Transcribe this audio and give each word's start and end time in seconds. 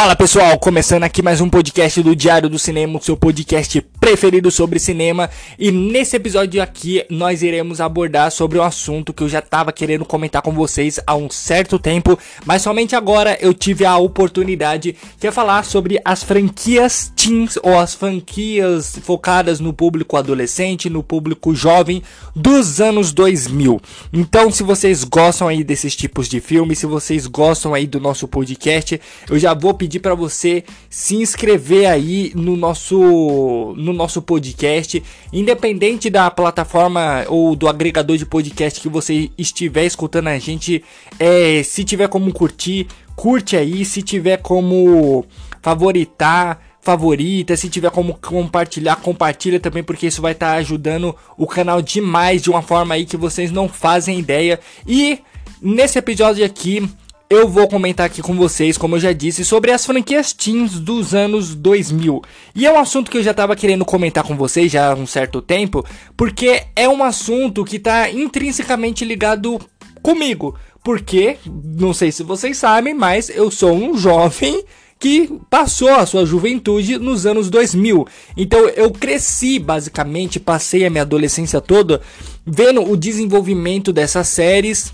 Fala 0.00 0.16
pessoal, 0.16 0.58
começando 0.58 1.02
aqui 1.02 1.20
mais 1.20 1.42
um 1.42 1.50
podcast 1.50 2.02
do 2.02 2.16
Diário 2.16 2.48
do 2.48 2.58
Cinema, 2.58 2.98
o 2.98 3.02
seu 3.02 3.18
podcast 3.18 3.82
preferido 4.00 4.50
sobre 4.50 4.78
cinema. 4.78 5.28
E 5.58 5.70
nesse 5.70 6.16
episódio 6.16 6.62
aqui 6.62 7.04
nós 7.10 7.42
iremos 7.42 7.82
abordar 7.82 8.32
sobre 8.32 8.58
um 8.58 8.62
assunto 8.62 9.12
que 9.12 9.22
eu 9.22 9.28
já 9.28 9.40
estava 9.40 9.70
querendo 9.70 10.06
comentar 10.06 10.40
com 10.40 10.52
vocês 10.52 10.98
há 11.06 11.14
um 11.14 11.28
certo 11.28 11.78
tempo, 11.78 12.18
mas 12.46 12.62
somente 12.62 12.96
agora 12.96 13.36
eu 13.42 13.52
tive 13.52 13.84
a 13.84 13.98
oportunidade 13.98 14.96
que 15.20 15.26
é 15.26 15.30
falar 15.30 15.66
sobre 15.66 16.00
as 16.02 16.22
franquias 16.22 17.12
teens 17.14 17.58
ou 17.62 17.78
as 17.78 17.92
franquias 17.92 18.98
focadas 19.02 19.60
no 19.60 19.74
público 19.74 20.16
adolescente, 20.16 20.88
no 20.88 21.02
público 21.02 21.54
jovem 21.54 22.02
dos 22.34 22.80
anos 22.80 23.12
2000. 23.12 23.78
Então, 24.14 24.50
se 24.50 24.62
vocês 24.62 25.04
gostam 25.04 25.46
aí 25.46 25.62
desses 25.62 25.94
tipos 25.94 26.26
de 26.26 26.40
filmes, 26.40 26.78
se 26.78 26.86
vocês 26.86 27.26
gostam 27.26 27.74
aí 27.74 27.86
do 27.86 28.00
nosso 28.00 28.26
podcast, 28.26 28.98
eu 29.28 29.38
já 29.38 29.52
vou 29.52 29.74
pedir 29.74 29.89
para 29.98 30.14
você 30.14 30.64
se 30.88 31.16
inscrever 31.16 31.86
aí 31.86 32.32
no 32.34 32.56
nosso 32.56 33.74
no 33.76 33.92
nosso 33.92 34.22
podcast, 34.22 35.02
independente 35.32 36.10
da 36.10 36.30
plataforma 36.30 37.24
ou 37.28 37.56
do 37.56 37.68
agregador 37.68 38.16
de 38.16 38.26
podcast 38.26 38.80
que 38.80 38.88
você 38.88 39.30
estiver 39.36 39.86
escutando 39.86 40.28
a 40.28 40.38
gente, 40.38 40.84
é, 41.18 41.62
se 41.62 41.82
tiver 41.84 42.08
como 42.08 42.32
curtir, 42.32 42.86
curte 43.16 43.56
aí, 43.56 43.84
se 43.84 44.02
tiver 44.02 44.38
como 44.38 45.24
favoritar, 45.62 46.60
favorita, 46.80 47.56
se 47.56 47.68
tiver 47.68 47.90
como 47.90 48.14
compartilhar, 48.14 48.96
compartilha 48.96 49.60
também, 49.60 49.82
porque 49.82 50.06
isso 50.06 50.22
vai 50.22 50.32
estar 50.32 50.52
tá 50.52 50.58
ajudando 50.58 51.14
o 51.36 51.46
canal 51.46 51.82
demais 51.82 52.42
de 52.42 52.50
uma 52.50 52.62
forma 52.62 52.94
aí 52.94 53.04
que 53.04 53.16
vocês 53.16 53.50
não 53.50 53.68
fazem 53.68 54.18
ideia. 54.18 54.58
E 54.86 55.20
nesse 55.60 55.98
episódio 55.98 56.44
aqui 56.44 56.88
eu 57.30 57.48
vou 57.48 57.68
comentar 57.68 58.06
aqui 58.06 58.20
com 58.20 58.34
vocês, 58.34 58.76
como 58.76 58.96
eu 58.96 59.00
já 59.00 59.12
disse, 59.12 59.44
sobre 59.44 59.70
as 59.70 59.86
franquias 59.86 60.32
teens 60.32 60.80
dos 60.80 61.14
anos 61.14 61.54
2000. 61.54 62.20
E 62.56 62.66
é 62.66 62.72
um 62.72 62.78
assunto 62.78 63.08
que 63.08 63.18
eu 63.18 63.22
já 63.22 63.30
estava 63.30 63.54
querendo 63.54 63.84
comentar 63.84 64.24
com 64.24 64.36
vocês 64.36 64.72
já 64.72 64.90
há 64.90 64.94
um 64.96 65.06
certo 65.06 65.40
tempo, 65.40 65.86
porque 66.16 66.64
é 66.74 66.88
um 66.88 67.04
assunto 67.04 67.64
que 67.64 67.76
está 67.76 68.10
intrinsecamente 68.10 69.04
ligado 69.04 69.60
comigo. 70.02 70.56
Porque, 70.82 71.36
não 71.46 71.94
sei 71.94 72.10
se 72.10 72.24
vocês 72.24 72.56
sabem, 72.56 72.94
mas 72.94 73.30
eu 73.30 73.48
sou 73.48 73.74
um 73.74 73.96
jovem 73.96 74.64
que 74.98 75.40
passou 75.48 75.88
a 75.88 76.04
sua 76.06 76.26
juventude 76.26 76.98
nos 76.98 77.26
anos 77.26 77.48
2000. 77.48 78.08
Então 78.36 78.68
eu 78.70 78.90
cresci 78.90 79.60
basicamente, 79.60 80.40
passei 80.40 80.84
a 80.84 80.90
minha 80.90 81.02
adolescência 81.02 81.60
toda 81.60 82.00
vendo 82.44 82.82
o 82.82 82.96
desenvolvimento 82.96 83.92
dessas 83.92 84.26
séries 84.28 84.92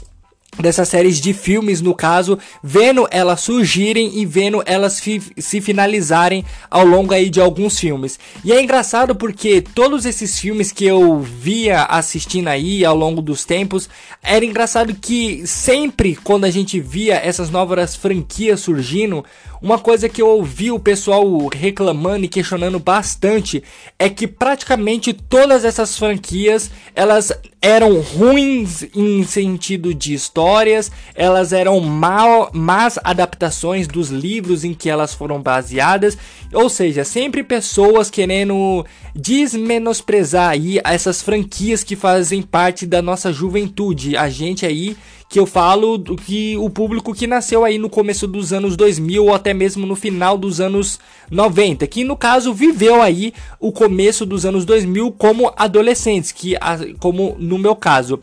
dessas 0.59 0.89
séries 0.89 1.21
de 1.21 1.33
filmes, 1.33 1.81
no 1.81 1.95
caso, 1.95 2.39
vendo 2.63 3.07
elas 3.11 3.41
surgirem 3.41 4.19
e 4.19 4.25
vendo 4.25 4.63
elas 4.65 4.99
fi 4.99 5.23
se 5.39 5.61
finalizarem 5.61 6.45
ao 6.71 6.85
longo 6.85 7.13
aí 7.13 7.29
de 7.29 7.41
alguns 7.41 7.79
filmes. 7.79 8.19
E 8.45 8.53
é 8.53 8.63
engraçado 8.63 9.15
porque 9.15 9.61
todos 9.61 10.07
esses 10.07 10.39
filmes 10.39 10.73
que 10.73 10.85
eu 10.85 11.21
via 11.21 11.83
assistindo 11.85 12.49
aí 12.49 12.85
ao 12.85 12.97
longo 12.97 13.21
dos 13.21 13.45
tempos, 13.45 13.89
era 14.23 14.45
engraçado 14.45 14.95
que 14.95 15.47
sempre 15.47 16.17
quando 16.17 16.45
a 16.45 16.51
gente 16.51 16.81
via 16.81 17.15
essas 17.17 17.51
novas 17.51 17.95
franquias 17.95 18.61
surgindo, 18.61 19.25
uma 19.67 19.81
coisa 19.81 20.09
que 20.09 20.23
eu 20.23 20.29
ouvi 20.29 20.71
o 20.71 20.79
pessoal 20.79 21.25
reclamando 21.53 22.25
e 22.25 22.29
questionando 22.29 22.79
bastante 22.79 23.65
é 23.99 24.09
que 24.09 24.29
praticamente 24.29 25.13
todas 25.13 25.65
essas 25.65 25.99
franquias 25.99 26.71
elas 26.95 27.33
eram 27.61 28.01
ruins 28.01 28.87
em 28.95 29.25
sentido 29.25 29.93
de 29.93 30.15
histórias, 30.15 30.93
elas 31.17 31.53
eram 31.53 31.81
mal, 31.81 32.49
más 32.53 32.97
adaptações 33.03 33.89
dos 33.89 34.09
livros 34.09 34.63
em 34.63 34.73
que 34.73 34.89
elas 34.89 35.13
foram 35.13 35.43
baseadas, 35.43 36.17
ou 36.53 36.69
seja, 36.69 37.03
sempre 37.03 37.43
pessoas 37.43 38.09
querendo 38.09 38.87
desmenosprezar 39.17 40.51
aí 40.51 40.81
essas 40.85 41.21
franquias 41.21 41.83
que 41.83 41.97
fazem 41.97 42.41
parte 42.41 42.87
da 42.87 43.03
nossa 43.03 43.33
juventude, 43.33 44.17
a 44.17 44.31
gente 44.31 44.65
aí 44.65 44.97
que 45.29 45.39
eu 45.39 45.47
falo 45.47 45.99
do 45.99 46.17
que 46.17 46.57
o 46.57 46.71
público 46.71 47.13
que 47.13 47.27
nasceu 47.27 47.65
aí 47.65 47.79
no 47.79 47.91
começo 47.91 48.27
dos 48.27 48.53
anos 48.53 48.77
2000 48.77 49.25
ou 49.25 49.35
até 49.35 49.53
mesmo 49.53 49.87
no 49.87 49.97
final 49.97 50.39
dos 50.39 50.61
anos 50.61 51.01
90, 51.31 51.87
que 51.87 52.05
no 52.05 52.17
caso 52.17 52.55
viveu 52.55 53.03
aí 53.03 53.33
o 53.59 53.73
começo 53.73 54.25
dos 54.25 54.47
anos 54.47 54.65
2000 54.65 55.13
como 55.13 55.53
adolescentes, 55.57 56.31
que 56.31 56.55
como 57.01 57.37
no 57.39 57.59
meu 57.59 57.75
caso. 57.75 58.21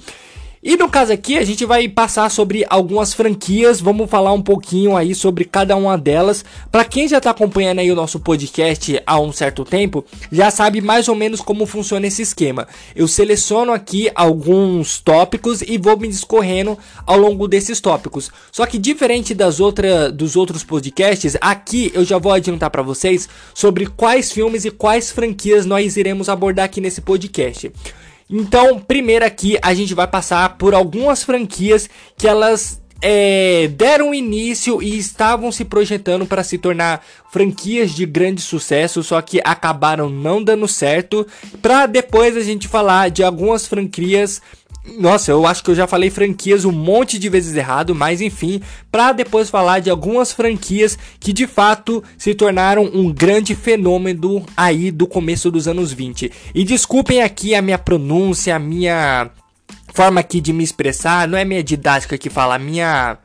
E 0.66 0.78
no 0.78 0.88
caso 0.88 1.12
aqui 1.12 1.38
a 1.38 1.44
gente 1.44 1.66
vai 1.66 1.90
passar 1.90 2.32
sobre 2.32 2.66
algumas 2.70 3.14
franquias, 3.14 3.82
vamos 3.82 4.10
falar 4.10 4.32
um 4.32 4.42
pouquinho 4.42 4.96
aí 4.96 5.14
sobre 5.14 5.44
cada 5.44 5.76
uma 5.76 5.98
delas. 5.98 6.46
Para 6.72 6.86
quem 6.86 7.06
já 7.06 7.18
está 7.18 7.32
acompanhando 7.32 7.80
aí 7.80 7.92
o 7.92 7.96
nosso 7.96 8.18
podcast 8.18 8.98
há 9.06 9.20
um 9.20 9.34
certo 9.34 9.66
tempo, 9.66 10.06
já 10.32 10.50
sabe 10.50 10.80
mais 10.80 11.10
ou 11.10 11.16
menos 11.16 11.42
como 11.42 11.66
funciona 11.66 12.08
esse 12.08 12.22
esquema. 12.22 12.66
Eu 12.96 13.10
seleciono 13.10 13.74
aqui 13.74 14.10
alguns 14.16 15.02
tópicos 15.02 15.62
e 15.62 15.78
vou 15.78 16.00
me 16.00 16.08
discorrendo 16.08 16.78
ao 17.06 17.18
longo 17.18 17.46
desses 17.46 17.82
tópicos. 17.82 18.32
Só 18.50 18.66
que 18.66 18.78
diferente 18.78 19.34
das 19.34 19.60
outras 19.60 20.14
dos 20.14 20.38
outros 20.38 20.64
podcasts, 20.64 21.36
aqui 21.42 21.92
eu 21.94 22.06
já 22.06 22.18
vou 22.18 22.32
adiantar 22.32 22.70
para 22.70 22.82
vocês 22.82 23.28
sobre 23.54 23.86
quais 23.88 24.32
filmes 24.32 24.64
e 24.64 24.72
quais 24.72 25.12
franquias 25.12 25.66
nós 25.66 25.98
iremos 25.98 26.30
abordar 26.30 26.64
aqui 26.64 26.80
nesse 26.80 27.02
podcast. 27.02 27.70
Então, 28.30 28.80
primeiro 28.80 29.26
aqui 29.26 29.58
a 29.62 29.74
gente 29.74 29.94
vai 29.94 30.08
passar 30.08 30.58
por 30.58 30.74
algumas 30.74 31.24
franquias 31.24 31.90
que 32.18 32.28
elas 32.28 32.82
é, 33.06 33.68
deram 33.76 34.14
início 34.14 34.82
e 34.82 34.98
estavam 34.98 35.52
se 35.52 35.66
projetando 35.66 36.26
para 36.26 36.42
se 36.42 36.58
tornar 36.58 37.06
franquias 37.34 37.92
de 37.92 38.06
grande 38.06 38.42
sucesso, 38.42 39.04
só 39.04 39.22
que 39.22 39.42
acabaram 39.44 40.10
não 40.10 40.42
dando 40.42 40.70
certo. 40.70 41.28
Para 41.62 41.86
depois 41.86 42.38
a 42.38 42.42
gente 42.42 42.66
falar 42.66 43.12
de 43.12 43.22
algumas 43.22 43.68
franquias 43.68 44.42
nossa, 44.86 45.32
eu 45.32 45.46
acho 45.46 45.64
que 45.64 45.72
eu 45.72 45.76
já 45.76 45.88
falei 45.88 46.10
franquias 46.10 46.66
um 46.66 46.72
monte 46.72 47.18
de 47.18 47.30
vezes 47.30 47.56
errado, 47.56 47.96
mas 47.96 48.20
enfim, 48.20 48.62
para 48.92 49.14
depois 49.14 49.50
falar 49.50 49.80
de 49.80 49.90
algumas 49.90 50.34
franquias 50.34 50.98
que 51.20 51.32
de 51.32 51.48
fato 51.48 52.04
se 52.18 52.36
tornaram 52.36 52.84
um 52.94 53.12
grande 53.12 53.56
fenômeno 53.56 54.46
aí 54.58 54.92
do 54.92 55.08
começo 55.08 55.50
dos 55.50 55.68
anos 55.68 55.94
20. 55.94 56.32
E 56.54 56.64
desculpem 56.64 57.22
aqui 57.22 57.56
a 57.56 57.62
minha 57.62 57.78
pronúncia, 57.78 58.56
a 58.56 58.60
minha 58.60 59.30
forma 59.94 60.20
aqui 60.20 60.42
de 60.42 60.52
me 60.52 60.64
expressar, 60.64 61.28
não 61.28 61.38
é 61.38 61.46
minha 61.46 61.64
didática 61.64 62.18
que 62.18 62.30
fala, 62.30 62.56
a 62.56 62.60
minha 62.60 63.18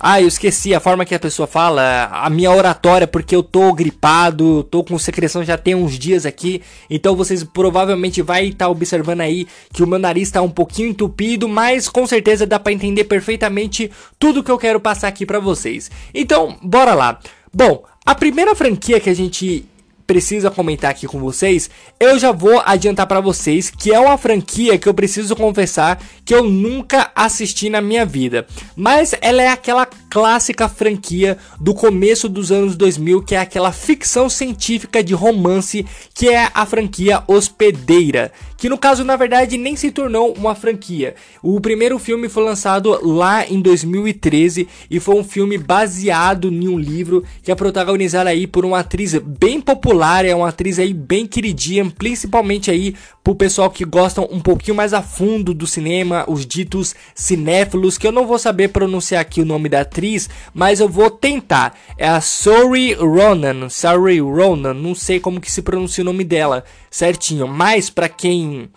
ah, 0.00 0.20
eu 0.20 0.28
esqueci 0.28 0.74
a 0.74 0.80
forma 0.80 1.04
que 1.04 1.14
a 1.14 1.18
pessoa 1.18 1.46
fala, 1.46 2.10
a 2.12 2.28
minha 2.28 2.50
oratória, 2.50 3.06
porque 3.06 3.34
eu 3.34 3.42
tô 3.42 3.72
gripado, 3.72 4.62
tô 4.64 4.84
com 4.84 4.98
secreção 4.98 5.44
já 5.44 5.56
tem 5.56 5.74
uns 5.74 5.98
dias 5.98 6.26
aqui, 6.26 6.62
então 6.90 7.16
vocês 7.16 7.42
provavelmente 7.44 8.20
vai 8.22 8.46
estar 8.46 8.66
tá 8.66 8.70
observando 8.70 9.22
aí 9.22 9.46
que 9.72 9.82
o 9.82 9.86
meu 9.86 9.98
nariz 9.98 10.30
tá 10.30 10.42
um 10.42 10.50
pouquinho 10.50 10.88
entupido, 10.88 11.48
mas 11.48 11.88
com 11.88 12.06
certeza 12.06 12.46
dá 12.46 12.58
para 12.58 12.72
entender 12.72 13.04
perfeitamente 13.04 13.90
tudo 14.18 14.42
que 14.42 14.50
eu 14.50 14.58
quero 14.58 14.80
passar 14.80 15.08
aqui 15.08 15.24
para 15.24 15.38
vocês. 15.38 15.90
Então, 16.14 16.58
bora 16.62 16.94
lá. 16.94 17.18
Bom, 17.52 17.84
a 18.04 18.14
primeira 18.14 18.54
franquia 18.54 19.00
que 19.00 19.08
a 19.08 19.14
gente 19.14 19.64
precisa 20.06 20.50
comentar 20.50 20.90
aqui 20.90 21.06
com 21.06 21.18
vocês, 21.18 21.70
eu 21.98 22.18
já 22.18 22.32
vou 22.32 22.62
adiantar 22.64 23.06
para 23.06 23.20
vocês 23.20 23.70
que 23.70 23.92
é 23.92 23.98
uma 23.98 24.18
franquia 24.18 24.78
que 24.78 24.88
eu 24.88 24.94
preciso 24.94 25.34
confessar 25.34 26.00
que 26.24 26.34
eu 26.34 26.42
nunca 26.44 27.10
assisti 27.14 27.68
na 27.68 27.80
minha 27.80 28.04
vida. 28.04 28.46
Mas 28.76 29.14
ela 29.20 29.42
é 29.42 29.48
aquela 29.48 29.88
clássica 30.14 30.68
franquia 30.68 31.36
do 31.60 31.74
começo 31.74 32.28
dos 32.28 32.52
anos 32.52 32.76
2000, 32.76 33.20
que 33.22 33.34
é 33.34 33.38
aquela 33.40 33.72
ficção 33.72 34.30
científica 34.30 35.02
de 35.02 35.12
romance, 35.12 35.84
que 36.14 36.28
é 36.28 36.48
a 36.54 36.64
franquia 36.64 37.24
Hospedeira, 37.26 38.30
que 38.56 38.68
no 38.68 38.78
caso 38.78 39.02
na 39.02 39.16
verdade 39.16 39.58
nem 39.58 39.74
se 39.74 39.90
tornou 39.90 40.32
uma 40.34 40.54
franquia. 40.54 41.16
O 41.42 41.60
primeiro 41.60 41.98
filme 41.98 42.28
foi 42.28 42.44
lançado 42.44 42.96
lá 43.04 43.44
em 43.44 43.60
2013 43.60 44.68
e 44.88 45.00
foi 45.00 45.16
um 45.16 45.24
filme 45.24 45.58
baseado 45.58 46.48
em 46.48 46.68
um 46.68 46.78
livro 46.78 47.24
que 47.42 47.50
é 47.50 47.54
protagonizado 47.56 48.28
aí 48.28 48.46
por 48.46 48.64
uma 48.64 48.78
atriz 48.78 49.14
bem 49.14 49.60
popular, 49.60 50.24
é 50.24 50.32
uma 50.32 50.50
atriz 50.50 50.78
aí 50.78 50.94
bem 50.94 51.26
queridinha, 51.26 51.90
principalmente 51.90 52.70
aí 52.70 52.94
pro 53.24 53.34
pessoal 53.34 53.70
que 53.70 53.86
gostam 53.86 54.28
um 54.30 54.38
pouquinho 54.38 54.76
mais 54.76 54.92
a 54.92 55.00
fundo 55.00 55.54
do 55.54 55.66
cinema, 55.66 56.26
os 56.28 56.44
ditos 56.44 56.94
cinéfilos, 57.14 57.96
que 57.96 58.06
eu 58.06 58.12
não 58.12 58.26
vou 58.26 58.38
saber 58.38 58.68
pronunciar 58.68 59.22
aqui 59.22 59.40
o 59.40 59.46
nome 59.46 59.70
da 59.70 59.80
atriz, 59.80 60.28
mas 60.52 60.78
eu 60.78 60.88
vou 60.90 61.10
tentar. 61.10 61.74
É 61.96 62.06
a 62.06 62.20
Sorry 62.20 62.92
Ronan, 62.92 63.70
Sorry 63.70 64.20
Ronan, 64.20 64.74
não 64.74 64.94
sei 64.94 65.18
como 65.18 65.40
que 65.40 65.50
se 65.50 65.62
pronuncia 65.62 66.02
o 66.02 66.04
nome 66.04 66.22
dela 66.22 66.64
certinho, 66.90 67.48
mas 67.48 67.88
para 67.88 68.10
quem 68.10 68.68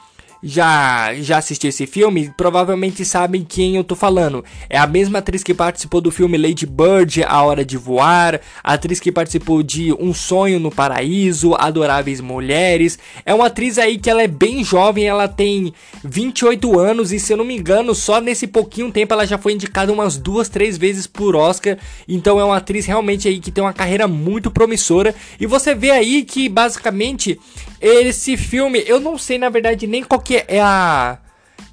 já 0.42 1.13
já 1.16 1.38
assistiu 1.38 1.69
esse 1.69 1.86
filme, 1.86 2.31
provavelmente 2.38 3.04
sabem 3.04 3.44
quem 3.44 3.75
eu 3.75 3.84
tô 3.84 3.95
falando. 3.95 4.44
É 4.69 4.78
a 4.78 4.88
mesma 4.88 5.19
atriz 5.19 5.44
que 5.44 5.54
participou 5.54 6.01
do 6.01 6.12
filme 6.12 6.38
Lady 6.38 6.66
Bird, 6.66 7.24
A 7.24 7.42
Hora 7.44 7.66
de 7.66 7.78
Voar, 7.78 8.39
a 8.63 8.74
atriz 8.74 9.00
que 9.00 9.12
participou 9.12 9.63
de 9.63 9.94
Um 9.94 10.13
Sonho 10.13 10.60
no 10.60 10.72
Paraíso, 10.72 11.56
Adoráveis 11.56 12.22
Mulheres. 12.22 13.00
É 13.25 13.34
uma 13.34 13.48
atriz 13.48 13.78
aí 13.78 13.98
que 13.98 14.10
ela 14.10 14.22
é 14.22 14.28
bem 14.28 14.63
jovem, 14.63 15.07
ela 15.07 15.28
tem 15.28 15.74
28 16.04 16.80
anos 16.80 17.12
e 17.12 17.19
se 17.19 17.33
eu 17.33 17.38
não 17.38 17.45
me 17.45 17.57
engano, 17.57 17.94
só 17.95 18.22
nesse 18.22 18.48
pouquinho 18.48 18.92
tempo 18.92 19.13
ela 19.13 19.25
já 19.25 19.38
foi 19.38 19.54
indicada 19.54 19.92
umas 19.92 20.18
duas, 20.18 20.50
três 20.50 20.78
vezes 20.78 21.07
por 21.07 21.36
Oscar. 21.36 21.78
Então 22.07 22.40
é 22.40 22.44
uma 22.44 22.57
atriz 22.57 22.86
realmente 22.86 23.28
aí 23.28 23.40
que 23.40 23.51
tem 23.51 23.63
uma 23.63 23.74
carreira 23.74 24.07
muito 24.07 24.51
promissora 24.51 25.13
e 25.40 25.45
você 25.45 25.74
vê 25.74 25.92
aí 25.92 26.24
que 26.24 26.50
basicamente 26.50 27.40
esse 27.81 28.38
filme, 28.38 28.83
eu 28.85 29.00
não 29.00 29.18
sei 29.18 29.38
na 29.38 29.50
verdade 29.50 29.88
nem 29.88 30.03
qual 30.03 30.19
que 30.21 30.44
é 30.47 30.59
a 30.59 31.19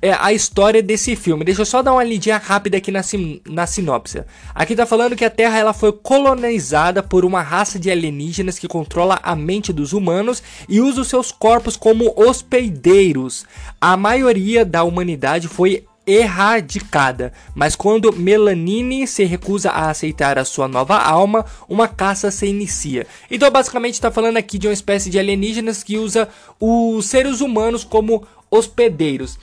é 0.04 0.12
a 0.20 0.34
história 0.34 0.82
desse 0.82 1.16
filme. 1.16 1.46
Deixa 1.46 1.62
eu 1.62 1.66
só 1.66 1.80
dar 1.80 1.94
uma 1.94 2.04
lidinha 2.04 2.36
rápida 2.36 2.76
aqui 2.76 2.90
na, 2.90 3.02
sim, 3.02 3.40
na 3.48 3.66
sinopse. 3.66 4.22
Aqui 4.54 4.76
tá 4.76 4.84
falando 4.84 5.16
que 5.16 5.24
a 5.24 5.30
Terra 5.30 5.58
ela 5.58 5.72
foi 5.72 5.92
colonizada 5.92 7.02
por 7.02 7.24
uma 7.24 7.40
raça 7.40 7.78
de 7.78 7.90
alienígenas 7.90 8.58
que 8.58 8.68
controla 8.68 9.18
a 9.22 9.34
mente 9.34 9.72
dos 9.72 9.94
humanos 9.94 10.42
e 10.68 10.78
usa 10.78 11.00
os 11.00 11.08
seus 11.08 11.32
corpos 11.32 11.74
como 11.74 12.12
hospedeiros. 12.16 13.46
A 13.80 13.96
maioria 13.96 14.62
da 14.62 14.84
humanidade 14.84 15.48
foi 15.48 15.86
erradicada, 16.06 17.32
mas 17.54 17.74
quando 17.74 18.12
Melanini 18.12 19.06
se 19.06 19.24
recusa 19.24 19.70
a 19.70 19.90
aceitar 19.90 20.38
a 20.38 20.44
sua 20.44 20.68
nova 20.68 20.96
alma, 20.98 21.44
uma 21.68 21.88
caça 21.88 22.30
se 22.30 22.46
inicia. 22.46 23.06
Então, 23.30 23.50
basicamente, 23.50 23.94
está 23.94 24.10
falando 24.10 24.36
aqui 24.36 24.58
de 24.58 24.66
uma 24.66 24.72
espécie 24.72 25.08
de 25.08 25.18
alienígenas 25.18 25.82
que 25.82 25.96
usa 25.96 26.28
os 26.60 27.06
seres 27.06 27.40
humanos 27.40 27.84
como 27.84 28.26
hospedeiros. 28.50 29.38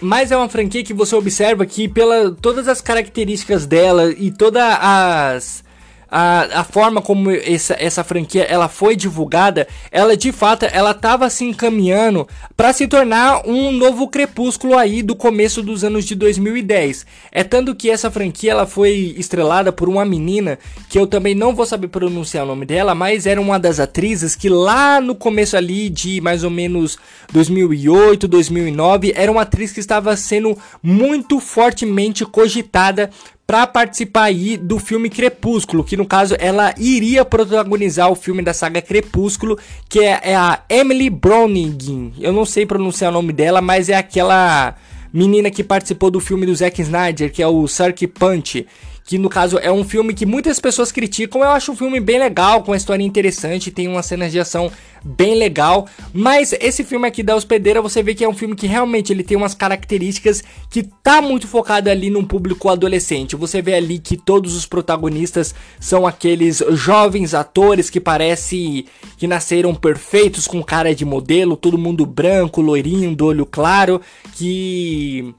Mas 0.00 0.30
é 0.30 0.36
uma 0.36 0.48
franquia 0.48 0.84
que 0.84 0.94
você 0.94 1.14
observa 1.14 1.66
que, 1.66 1.88
pela 1.88 2.30
todas 2.30 2.68
as 2.68 2.80
características 2.80 3.66
dela 3.66 4.12
e 4.12 4.30
todas 4.30 4.62
as 4.80 5.67
a, 6.10 6.60
a 6.60 6.64
forma 6.64 7.02
como 7.02 7.30
essa, 7.30 7.76
essa 7.78 8.02
franquia 8.02 8.42
ela 8.42 8.68
foi 8.68 8.96
divulgada, 8.96 9.66
ela 9.90 10.16
de 10.16 10.32
fato 10.32 10.66
ela 10.70 10.92
estava 10.92 11.28
se 11.28 11.44
encaminhando 11.44 12.26
para 12.56 12.72
se 12.72 12.86
tornar 12.86 13.46
um 13.46 13.70
novo 13.72 14.08
crepúsculo 14.08 14.76
aí 14.76 15.02
do 15.02 15.14
começo 15.14 15.62
dos 15.62 15.84
anos 15.84 16.04
de 16.04 16.14
2010. 16.14 17.06
É 17.30 17.44
tanto 17.44 17.74
que 17.74 17.90
essa 17.90 18.10
franquia 18.10 18.52
ela 18.52 18.66
foi 18.66 19.14
estrelada 19.18 19.72
por 19.72 19.88
uma 19.88 20.04
menina 20.04 20.58
que 20.88 20.98
eu 20.98 21.06
também 21.06 21.34
não 21.34 21.54
vou 21.54 21.66
saber 21.66 21.88
pronunciar 21.88 22.44
o 22.44 22.48
nome 22.48 22.64
dela, 22.64 22.94
mas 22.94 23.26
era 23.26 23.40
uma 23.40 23.58
das 23.58 23.78
atrizes 23.78 24.34
que 24.34 24.48
lá 24.48 25.00
no 25.00 25.14
começo 25.14 25.56
ali 25.56 25.90
de 25.90 26.20
mais 26.20 26.44
ou 26.44 26.50
menos 26.50 26.98
2008, 27.32 28.26
2009, 28.26 29.12
era 29.14 29.30
uma 29.30 29.42
atriz 29.42 29.72
que 29.72 29.80
estava 29.80 30.16
sendo 30.16 30.56
muito 30.82 31.40
fortemente 31.40 32.24
cogitada 32.24 33.10
para 33.48 33.66
participar 33.66 34.24
aí 34.24 34.58
do 34.58 34.78
filme 34.78 35.08
Crepúsculo, 35.08 35.82
que 35.82 35.96
no 35.96 36.04
caso 36.04 36.36
ela 36.38 36.74
iria 36.76 37.24
protagonizar 37.24 38.12
o 38.12 38.14
filme 38.14 38.42
da 38.42 38.52
saga 38.52 38.82
Crepúsculo, 38.82 39.58
que 39.88 40.00
é, 40.00 40.20
é 40.22 40.36
a 40.36 40.62
Emily 40.68 41.08
Browning. 41.08 42.12
Eu 42.20 42.30
não 42.30 42.44
sei 42.44 42.66
pronunciar 42.66 43.10
o 43.10 43.14
nome 43.14 43.32
dela, 43.32 43.62
mas 43.62 43.88
é 43.88 43.96
aquela 43.96 44.74
menina 45.10 45.50
que 45.50 45.64
participou 45.64 46.10
do 46.10 46.20
filme 46.20 46.44
do 46.44 46.54
Zack 46.54 46.82
Snyder, 46.82 47.32
que 47.32 47.42
é 47.42 47.48
o 47.48 47.66
Sucker 47.66 48.10
Punch 48.10 48.66
que 49.08 49.16
no 49.16 49.30
caso 49.30 49.58
é 49.62 49.72
um 49.72 49.84
filme 49.84 50.12
que 50.12 50.26
muitas 50.26 50.60
pessoas 50.60 50.92
criticam. 50.92 51.40
Eu 51.40 51.48
acho 51.48 51.72
um 51.72 51.76
filme 51.76 51.98
bem 51.98 52.18
legal, 52.18 52.62
com 52.62 52.72
uma 52.72 52.76
história 52.76 53.02
interessante, 53.02 53.70
tem 53.70 53.88
umas 53.88 54.04
cenas 54.04 54.30
de 54.30 54.38
ação 54.38 54.70
bem 55.02 55.34
legal. 55.34 55.88
Mas 56.12 56.52
esse 56.60 56.84
filme 56.84 57.08
aqui 57.08 57.22
da 57.22 57.34
Hospedeira, 57.34 57.80
você 57.80 58.02
vê 58.02 58.14
que 58.14 58.22
é 58.22 58.28
um 58.28 58.34
filme 58.34 58.54
que 58.54 58.66
realmente 58.66 59.10
ele 59.10 59.22
tem 59.22 59.34
umas 59.34 59.54
características 59.54 60.44
que 60.68 60.82
tá 60.82 61.22
muito 61.22 61.48
focado 61.48 61.88
ali 61.88 62.10
num 62.10 62.22
público 62.22 62.68
adolescente. 62.68 63.34
Você 63.34 63.62
vê 63.62 63.76
ali 63.76 63.98
que 63.98 64.14
todos 64.14 64.54
os 64.54 64.66
protagonistas 64.66 65.54
são 65.80 66.06
aqueles 66.06 66.62
jovens 66.72 67.32
atores 67.32 67.88
que 67.88 68.00
parece 68.00 68.84
que 69.16 69.26
nasceram 69.26 69.74
perfeitos 69.74 70.46
com 70.46 70.62
cara 70.62 70.94
de 70.94 71.06
modelo, 71.06 71.56
todo 71.56 71.78
mundo 71.78 72.04
branco, 72.04 72.60
loirinho, 72.60 73.16
do 73.16 73.24
olho 73.24 73.46
claro, 73.46 74.02
que 74.34 75.34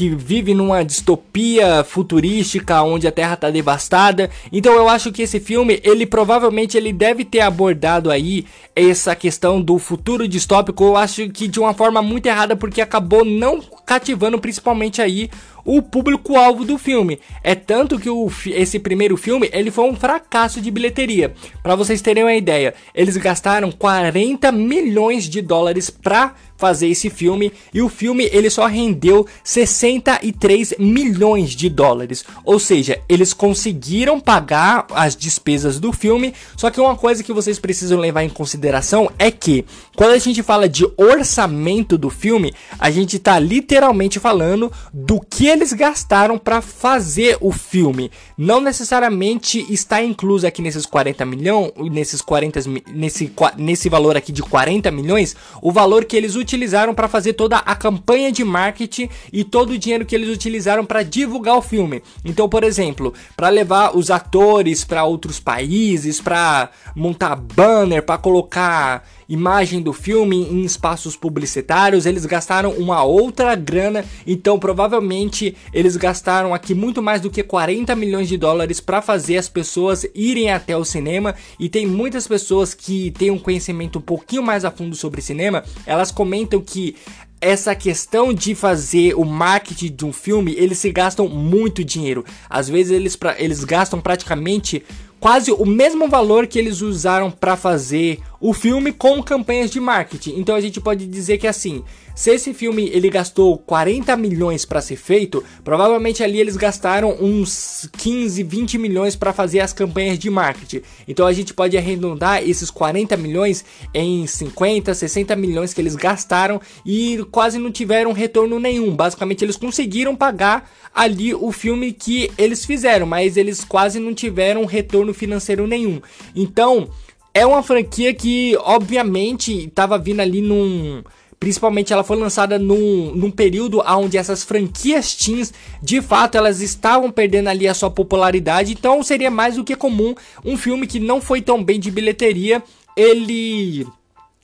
que 0.00 0.08
vive 0.08 0.54
numa 0.54 0.82
distopia 0.82 1.84
futurística 1.84 2.82
onde 2.82 3.06
a 3.06 3.12
Terra 3.12 3.34
está 3.34 3.50
devastada. 3.50 4.30
Então 4.50 4.72
eu 4.72 4.88
acho 4.88 5.12
que 5.12 5.20
esse 5.20 5.38
filme, 5.38 5.78
ele 5.84 6.06
provavelmente 6.06 6.74
ele 6.74 6.90
deve 6.90 7.22
ter 7.22 7.40
abordado 7.40 8.10
aí 8.10 8.46
essa 8.74 9.14
questão 9.14 9.60
do 9.60 9.78
futuro 9.78 10.26
distópico. 10.26 10.84
Eu 10.84 10.96
acho 10.96 11.28
que 11.28 11.46
de 11.46 11.60
uma 11.60 11.74
forma 11.74 12.00
muito 12.00 12.24
errada 12.24 12.56
porque 12.56 12.80
acabou 12.80 13.26
não 13.26 13.60
cativando 13.84 14.38
principalmente 14.38 15.02
aí 15.02 15.28
o 15.64 15.82
público-alvo 15.82 16.64
do 16.64 16.78
filme. 16.78 17.20
É 17.42 17.54
tanto 17.54 17.98
que 17.98 18.08
o, 18.08 18.30
esse 18.46 18.78
primeiro 18.78 19.18
filme 19.18 19.50
ele 19.52 19.70
foi 19.70 19.84
um 19.84 19.94
fracasso 19.94 20.62
de 20.62 20.70
bilheteria. 20.70 21.34
Para 21.62 21.74
vocês 21.74 22.00
terem 22.00 22.24
uma 22.24 22.34
ideia, 22.34 22.72
eles 22.94 23.18
gastaram 23.18 23.70
40 23.70 24.50
milhões 24.50 25.24
de 25.28 25.42
dólares 25.42 25.90
para 25.90 26.34
fazer 26.60 26.88
esse 26.88 27.08
filme 27.08 27.50
e 27.72 27.80
o 27.80 27.88
filme 27.88 28.28
ele 28.30 28.50
só 28.50 28.66
rendeu 28.66 29.26
63 29.42 30.74
milhões 30.78 31.50
de 31.50 31.70
dólares. 31.70 32.24
Ou 32.44 32.58
seja, 32.58 33.00
eles 33.08 33.32
conseguiram 33.32 34.20
pagar 34.20 34.86
as 34.90 35.16
despesas 35.16 35.80
do 35.80 35.92
filme, 35.92 36.34
só 36.56 36.70
que 36.70 36.80
uma 36.80 36.94
coisa 36.96 37.24
que 37.24 37.32
vocês 37.32 37.58
precisam 37.58 37.98
levar 37.98 38.22
em 38.22 38.28
consideração 38.28 39.10
é 39.18 39.30
que 39.30 39.64
quando 39.96 40.12
a 40.12 40.18
gente 40.18 40.42
fala 40.42 40.68
de 40.68 40.86
orçamento 40.96 41.96
do 41.96 42.10
filme, 42.10 42.52
a 42.78 42.90
gente 42.90 43.16
está 43.16 43.38
literalmente 43.38 44.20
falando 44.20 44.70
do 44.92 45.18
que 45.20 45.46
eles 45.46 45.72
gastaram 45.72 46.38
para 46.38 46.60
fazer 46.60 47.38
o 47.40 47.50
filme. 47.50 48.10
Não 48.42 48.58
necessariamente 48.58 49.66
está 49.70 50.02
incluso 50.02 50.46
aqui 50.46 50.62
nesses 50.62 50.86
40 50.86 51.26
milhões, 51.26 51.72
nesses 51.92 52.22
40 52.22 52.60
nesse 52.90 53.30
nesse 53.58 53.90
valor 53.90 54.16
aqui 54.16 54.32
de 54.32 54.40
40 54.40 54.90
milhões, 54.90 55.36
o 55.60 55.70
valor 55.70 56.06
que 56.06 56.16
eles 56.16 56.36
utilizaram 56.36 56.94
para 56.94 57.06
fazer 57.06 57.34
toda 57.34 57.58
a 57.58 57.76
campanha 57.76 58.32
de 58.32 58.42
marketing 58.42 59.10
e 59.30 59.44
todo 59.44 59.72
o 59.72 59.78
dinheiro 59.78 60.06
que 60.06 60.14
eles 60.14 60.30
utilizaram 60.30 60.86
para 60.86 61.02
divulgar 61.02 61.58
o 61.58 61.60
filme. 61.60 62.02
Então, 62.24 62.48
por 62.48 62.64
exemplo, 62.64 63.12
para 63.36 63.50
levar 63.50 63.94
os 63.94 64.10
atores 64.10 64.84
para 64.84 65.04
outros 65.04 65.38
países, 65.38 66.18
para 66.18 66.70
montar 66.96 67.36
banner, 67.36 68.02
para 68.02 68.16
colocar 68.16 69.06
imagem 69.30 69.80
do 69.80 69.92
filme 69.92 70.42
em 70.42 70.62
espaços 70.62 71.14
publicitários, 71.14 72.04
eles 72.04 72.26
gastaram 72.26 72.72
uma 72.72 73.04
outra 73.04 73.54
grana, 73.54 74.04
então 74.26 74.58
provavelmente 74.58 75.56
eles 75.72 75.96
gastaram 75.96 76.52
aqui 76.52 76.74
muito 76.74 77.00
mais 77.00 77.20
do 77.20 77.30
que 77.30 77.42
40 77.42 77.94
milhões 77.94 78.29
de 78.30 78.38
dólares 78.38 78.80
para 78.80 79.02
fazer 79.02 79.36
as 79.36 79.48
pessoas 79.48 80.06
irem 80.14 80.50
até 80.50 80.76
o 80.76 80.84
cinema 80.84 81.34
e 81.58 81.68
tem 81.68 81.86
muitas 81.86 82.26
pessoas 82.26 82.72
que 82.72 83.10
têm 83.12 83.30
um 83.30 83.38
conhecimento 83.38 83.98
um 83.98 84.02
pouquinho 84.02 84.42
mais 84.42 84.64
a 84.64 84.70
fundo 84.70 84.94
sobre 84.94 85.20
cinema, 85.20 85.64
elas 85.84 86.10
comentam 86.10 86.60
que 86.60 86.96
essa 87.40 87.74
questão 87.74 88.34
de 88.34 88.54
fazer 88.54 89.14
o 89.14 89.24
marketing 89.24 89.94
de 89.94 90.04
um 90.04 90.12
filme, 90.12 90.54
eles 90.58 90.78
se 90.78 90.92
gastam 90.92 91.26
muito 91.26 91.82
dinheiro. 91.82 92.24
Às 92.48 92.68
vezes 92.68 92.92
eles, 92.92 93.16
pra, 93.16 93.34
eles 93.40 93.64
gastam 93.64 94.00
praticamente 94.00 94.84
quase 95.20 95.52
o 95.52 95.66
mesmo 95.66 96.08
valor 96.08 96.46
que 96.46 96.58
eles 96.58 96.80
usaram 96.80 97.30
para 97.30 97.54
fazer 97.54 98.18
o 98.40 98.54
filme 98.54 98.90
com 98.90 99.22
campanhas 99.22 99.70
de 99.70 99.78
marketing. 99.78 100.34
Então 100.38 100.56
a 100.56 100.60
gente 100.60 100.80
pode 100.80 101.06
dizer 101.06 101.36
que 101.36 101.46
assim, 101.46 101.84
se 102.14 102.30
esse 102.30 102.54
filme 102.54 102.88
ele 102.92 103.10
gastou 103.10 103.58
40 103.58 104.16
milhões 104.16 104.64
para 104.64 104.80
ser 104.80 104.96
feito, 104.96 105.44
provavelmente 105.62 106.22
ali 106.22 106.40
eles 106.40 106.56
gastaram 106.56 107.16
uns 107.20 107.88
15, 107.98 108.42
20 108.42 108.78
milhões 108.78 109.14
para 109.14 109.32
fazer 109.32 109.60
as 109.60 109.72
campanhas 109.72 110.18
de 110.18 110.30
marketing. 110.30 110.82
Então 111.06 111.26
a 111.26 111.32
gente 111.32 111.52
pode 111.52 111.76
arredondar 111.76 112.42
esses 112.42 112.70
40 112.70 113.16
milhões 113.16 113.64
em 113.92 114.26
50, 114.26 114.94
60 114.94 115.36
milhões 115.36 115.74
que 115.74 115.80
eles 115.80 115.94
gastaram 115.94 116.60
e 116.84 117.24
quase 117.30 117.58
não 117.58 117.70
tiveram 117.70 118.12
retorno 118.12 118.58
nenhum. 118.58 118.96
Basicamente 118.96 119.44
eles 119.44 119.56
conseguiram 119.56 120.16
pagar 120.16 120.70
ali 120.94 121.34
o 121.34 121.52
filme 121.52 121.92
que 121.92 122.30
eles 122.36 122.64
fizeram, 122.64 123.06
mas 123.06 123.36
eles 123.36 123.64
quase 123.64 124.00
não 124.00 124.14
tiveram 124.14 124.64
retorno 124.64 125.09
financeiro 125.14 125.66
nenhum. 125.66 126.00
Então, 126.34 126.88
é 127.32 127.46
uma 127.46 127.62
franquia 127.62 128.12
que, 128.12 128.56
obviamente, 128.60 129.66
estava 129.66 129.98
vindo 129.98 130.20
ali 130.20 130.40
num. 130.40 131.02
Principalmente 131.38 131.90
ela 131.90 132.04
foi 132.04 132.18
lançada 132.18 132.58
num, 132.58 133.14
num 133.14 133.30
período 133.30 133.80
onde 133.80 134.18
essas 134.18 134.44
franquias 134.44 135.14
teens, 135.14 135.54
de 135.82 136.02
fato, 136.02 136.36
elas 136.36 136.60
estavam 136.60 137.10
perdendo 137.10 137.48
ali 137.48 137.66
a 137.66 137.72
sua 137.72 137.90
popularidade. 137.90 138.72
Então 138.72 139.02
seria 139.02 139.30
mais 139.30 139.56
do 139.56 139.64
que 139.64 139.74
comum 139.74 140.14
um 140.44 140.58
filme 140.58 140.86
que 140.86 141.00
não 141.00 141.18
foi 141.18 141.40
tão 141.40 141.64
bem 141.64 141.80
de 141.80 141.90
bilheteria, 141.90 142.62
ele 142.94 143.86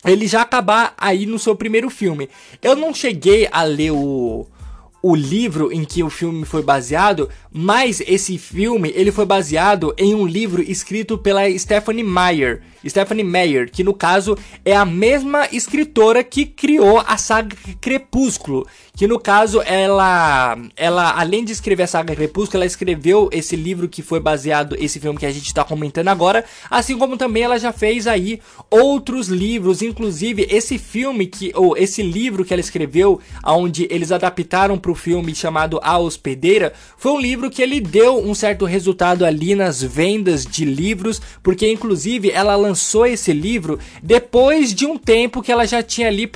ele 0.06 0.26
já 0.26 0.40
acabar 0.40 0.94
aí 0.96 1.26
no 1.26 1.38
seu 1.38 1.54
primeiro 1.54 1.90
filme. 1.90 2.30
Eu 2.62 2.74
não 2.74 2.94
cheguei 2.94 3.46
a 3.52 3.62
ler 3.64 3.90
o, 3.90 4.46
o 5.08 5.14
livro 5.14 5.72
em 5.72 5.84
que 5.84 6.02
o 6.02 6.10
filme 6.10 6.44
foi 6.44 6.64
baseado, 6.64 7.28
mas 7.52 8.00
esse 8.00 8.36
filme 8.38 8.92
ele 8.92 9.12
foi 9.12 9.24
baseado 9.24 9.94
em 9.96 10.16
um 10.16 10.26
livro 10.26 10.60
escrito 10.60 11.16
pela 11.16 11.48
Stephanie 11.56 12.02
Meyer, 12.02 12.60
Stephanie 12.84 13.24
Meyer, 13.24 13.70
que 13.70 13.84
no 13.84 13.94
caso 13.94 14.36
é 14.64 14.74
a 14.74 14.84
mesma 14.84 15.46
escritora 15.52 16.24
que 16.24 16.44
criou 16.44 16.98
a 17.06 17.16
saga 17.16 17.56
Crepúsculo, 17.80 18.66
que 18.96 19.06
no 19.06 19.20
caso 19.20 19.62
ela 19.62 20.58
ela 20.76 21.12
além 21.12 21.44
de 21.44 21.52
escrever 21.52 21.84
a 21.84 21.86
saga 21.86 22.16
Crepúsculo, 22.16 22.58
ela 22.58 22.66
escreveu 22.66 23.28
esse 23.32 23.54
livro 23.54 23.88
que 23.88 24.02
foi 24.02 24.18
baseado 24.18 24.76
esse 24.76 24.98
filme 24.98 25.20
que 25.20 25.26
a 25.26 25.30
gente 25.30 25.46
está 25.46 25.62
comentando 25.62 26.08
agora, 26.08 26.44
assim 26.68 26.98
como 26.98 27.16
também 27.16 27.44
ela 27.44 27.58
já 27.58 27.72
fez 27.72 28.08
aí 28.08 28.40
outros 28.68 29.28
livros, 29.28 29.82
inclusive 29.82 30.48
esse 30.50 30.78
filme 30.78 31.26
que 31.26 31.52
ou 31.54 31.76
esse 31.76 32.02
livro 32.02 32.44
que 32.44 32.52
ela 32.52 32.60
escreveu, 32.60 33.20
onde 33.46 33.86
eles 33.88 34.10
adaptaram 34.10 34.76
para 34.76 34.90
o 34.90 34.95
filme 34.96 35.34
chamado 35.34 35.78
A 35.82 35.98
Hospedeira, 35.98 36.72
foi 36.96 37.12
um 37.12 37.20
livro 37.20 37.50
que 37.50 37.62
ele 37.62 37.80
deu 37.80 38.18
um 38.18 38.34
certo 38.34 38.64
resultado 38.64 39.24
ali 39.24 39.54
nas 39.54 39.82
vendas 39.82 40.44
de 40.44 40.64
livros, 40.64 41.20
porque 41.42 41.70
inclusive 41.70 42.30
ela 42.30 42.56
lançou 42.56 43.06
esse 43.06 43.32
livro 43.32 43.78
depois 44.02 44.74
de 44.74 44.86
um 44.86 44.98
tempo 44.98 45.42
que 45.42 45.52
ela 45.52 45.66
já 45.66 45.82
tinha 45.82 46.08
ali 46.08 46.30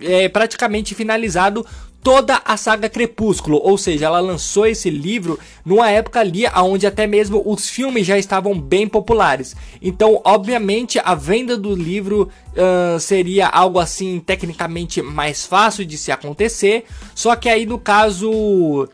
é, 0.00 0.28
praticamente 0.28 0.94
finalizado 0.94 1.66
toda 2.04 2.42
a 2.44 2.54
saga 2.58 2.86
Crepúsculo, 2.90 3.58
ou 3.64 3.78
seja, 3.78 4.04
ela 4.04 4.20
lançou 4.20 4.66
esse 4.66 4.90
livro 4.90 5.38
numa 5.64 5.90
época 5.90 6.20
ali 6.20 6.44
onde 6.54 6.86
até 6.86 7.06
mesmo 7.06 7.42
os 7.46 7.70
filmes 7.70 8.06
já 8.06 8.18
estavam 8.18 8.60
bem 8.60 8.86
populares. 8.86 9.56
Então, 9.80 10.20
obviamente, 10.22 11.00
a 11.02 11.14
venda 11.14 11.56
do 11.56 11.74
livro 11.74 12.28
uh, 12.52 13.00
seria 13.00 13.48
algo 13.48 13.78
assim 13.78 14.20
tecnicamente 14.20 15.00
mais 15.00 15.46
fácil 15.46 15.86
de 15.86 15.96
se 15.96 16.12
acontecer, 16.12 16.84
só 17.14 17.34
que 17.34 17.48
aí 17.48 17.64
no 17.64 17.78
caso 17.78 18.86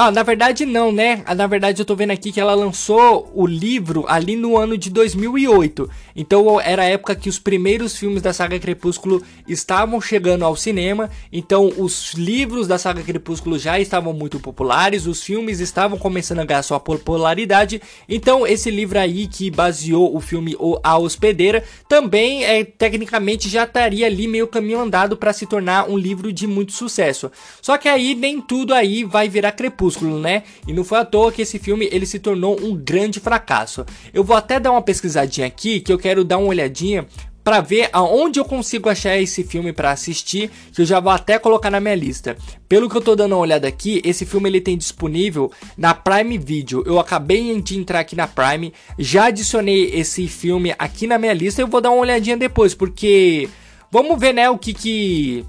ah, 0.00 0.12
na 0.12 0.22
verdade 0.22 0.64
não, 0.64 0.92
né? 0.92 1.24
Ah, 1.26 1.34
na 1.34 1.48
verdade 1.48 1.82
eu 1.82 1.84
tô 1.84 1.96
vendo 1.96 2.12
aqui 2.12 2.30
que 2.30 2.40
ela 2.40 2.54
lançou 2.54 3.28
o 3.34 3.44
livro 3.44 4.04
ali 4.06 4.36
no 4.36 4.56
ano 4.56 4.78
de 4.78 4.90
2008. 4.90 5.90
Então 6.14 6.60
era 6.60 6.82
a 6.82 6.84
época 6.84 7.16
que 7.16 7.28
os 7.28 7.40
primeiros 7.40 7.96
filmes 7.96 8.22
da 8.22 8.32
saga 8.32 8.60
Crepúsculo 8.60 9.20
estavam 9.48 10.00
chegando 10.00 10.44
ao 10.44 10.54
cinema. 10.54 11.10
Então 11.32 11.72
os 11.76 12.14
livros 12.14 12.68
da 12.68 12.78
saga 12.78 13.02
Crepúsculo 13.02 13.58
já 13.58 13.80
estavam 13.80 14.12
muito 14.12 14.38
populares, 14.38 15.04
os 15.04 15.20
filmes 15.20 15.58
estavam 15.58 15.98
começando 15.98 16.38
a 16.38 16.44
ganhar 16.44 16.62
sua 16.62 16.78
popularidade. 16.78 17.82
Então 18.08 18.46
esse 18.46 18.70
livro 18.70 19.00
aí 19.00 19.26
que 19.26 19.50
baseou 19.50 20.16
o 20.16 20.20
filme 20.20 20.56
A 20.80 20.96
Hospedeira 20.96 21.64
também 21.88 22.44
é 22.44 22.62
tecnicamente 22.62 23.48
já 23.48 23.64
estaria 23.64 24.06
ali 24.06 24.28
meio 24.28 24.46
caminho 24.46 24.78
andado 24.78 25.16
para 25.16 25.32
se 25.32 25.44
tornar 25.44 25.90
um 25.90 25.98
livro 25.98 26.32
de 26.32 26.46
muito 26.46 26.70
sucesso. 26.70 27.32
Só 27.60 27.76
que 27.76 27.88
aí 27.88 28.14
nem 28.14 28.40
tudo 28.40 28.72
aí 28.72 29.02
vai 29.02 29.28
virar 29.28 29.50
Crepúsculo. 29.50 29.87
Crepúsculo, 29.88 30.18
né? 30.18 30.42
E 30.66 30.72
não 30.72 30.84
foi 30.84 30.98
à 30.98 31.04
toa 31.04 31.32
que 31.32 31.42
esse 31.42 31.58
filme 31.58 31.88
ele 31.90 32.06
se 32.06 32.18
tornou 32.18 32.60
um 32.60 32.76
grande 32.76 33.18
fracasso. 33.18 33.84
Eu 34.12 34.22
vou 34.22 34.36
até 34.36 34.60
dar 34.60 34.72
uma 34.72 34.82
pesquisadinha 34.82 35.46
aqui, 35.46 35.80
que 35.80 35.92
eu 35.92 35.98
quero 35.98 36.24
dar 36.24 36.38
uma 36.38 36.48
olhadinha 36.48 37.06
para 37.42 37.62
ver 37.62 37.88
aonde 37.94 38.38
eu 38.38 38.44
consigo 38.44 38.90
achar 38.90 39.16
esse 39.16 39.42
filme 39.42 39.72
para 39.72 39.90
assistir, 39.90 40.50
que 40.74 40.82
eu 40.82 40.84
já 40.84 41.00
vou 41.00 41.10
até 41.10 41.38
colocar 41.38 41.70
na 41.70 41.80
minha 41.80 41.94
lista. 41.94 42.36
Pelo 42.68 42.90
que 42.90 42.96
eu 42.96 43.00
tô 43.00 43.16
dando 43.16 43.32
uma 43.32 43.40
olhada 43.40 43.66
aqui, 43.66 44.02
esse 44.04 44.26
filme 44.26 44.50
ele 44.50 44.60
tem 44.60 44.76
disponível 44.76 45.50
na 45.76 45.94
Prime 45.94 46.36
Video. 46.36 46.82
Eu 46.84 47.00
acabei 47.00 47.58
de 47.62 47.78
entrar 47.78 48.00
aqui 48.00 48.14
na 48.14 48.26
Prime, 48.26 48.74
já 48.98 49.26
adicionei 49.26 49.90
esse 49.94 50.28
filme 50.28 50.74
aqui 50.78 51.06
na 51.06 51.16
minha 51.16 51.32
lista, 51.32 51.62
eu 51.62 51.68
vou 51.68 51.80
dar 51.80 51.90
uma 51.90 52.02
olhadinha 52.02 52.36
depois, 52.36 52.74
porque 52.74 53.48
vamos 53.90 54.20
ver, 54.20 54.34
né, 54.34 54.50
o 54.50 54.58
que 54.58 54.74
que 54.74 55.46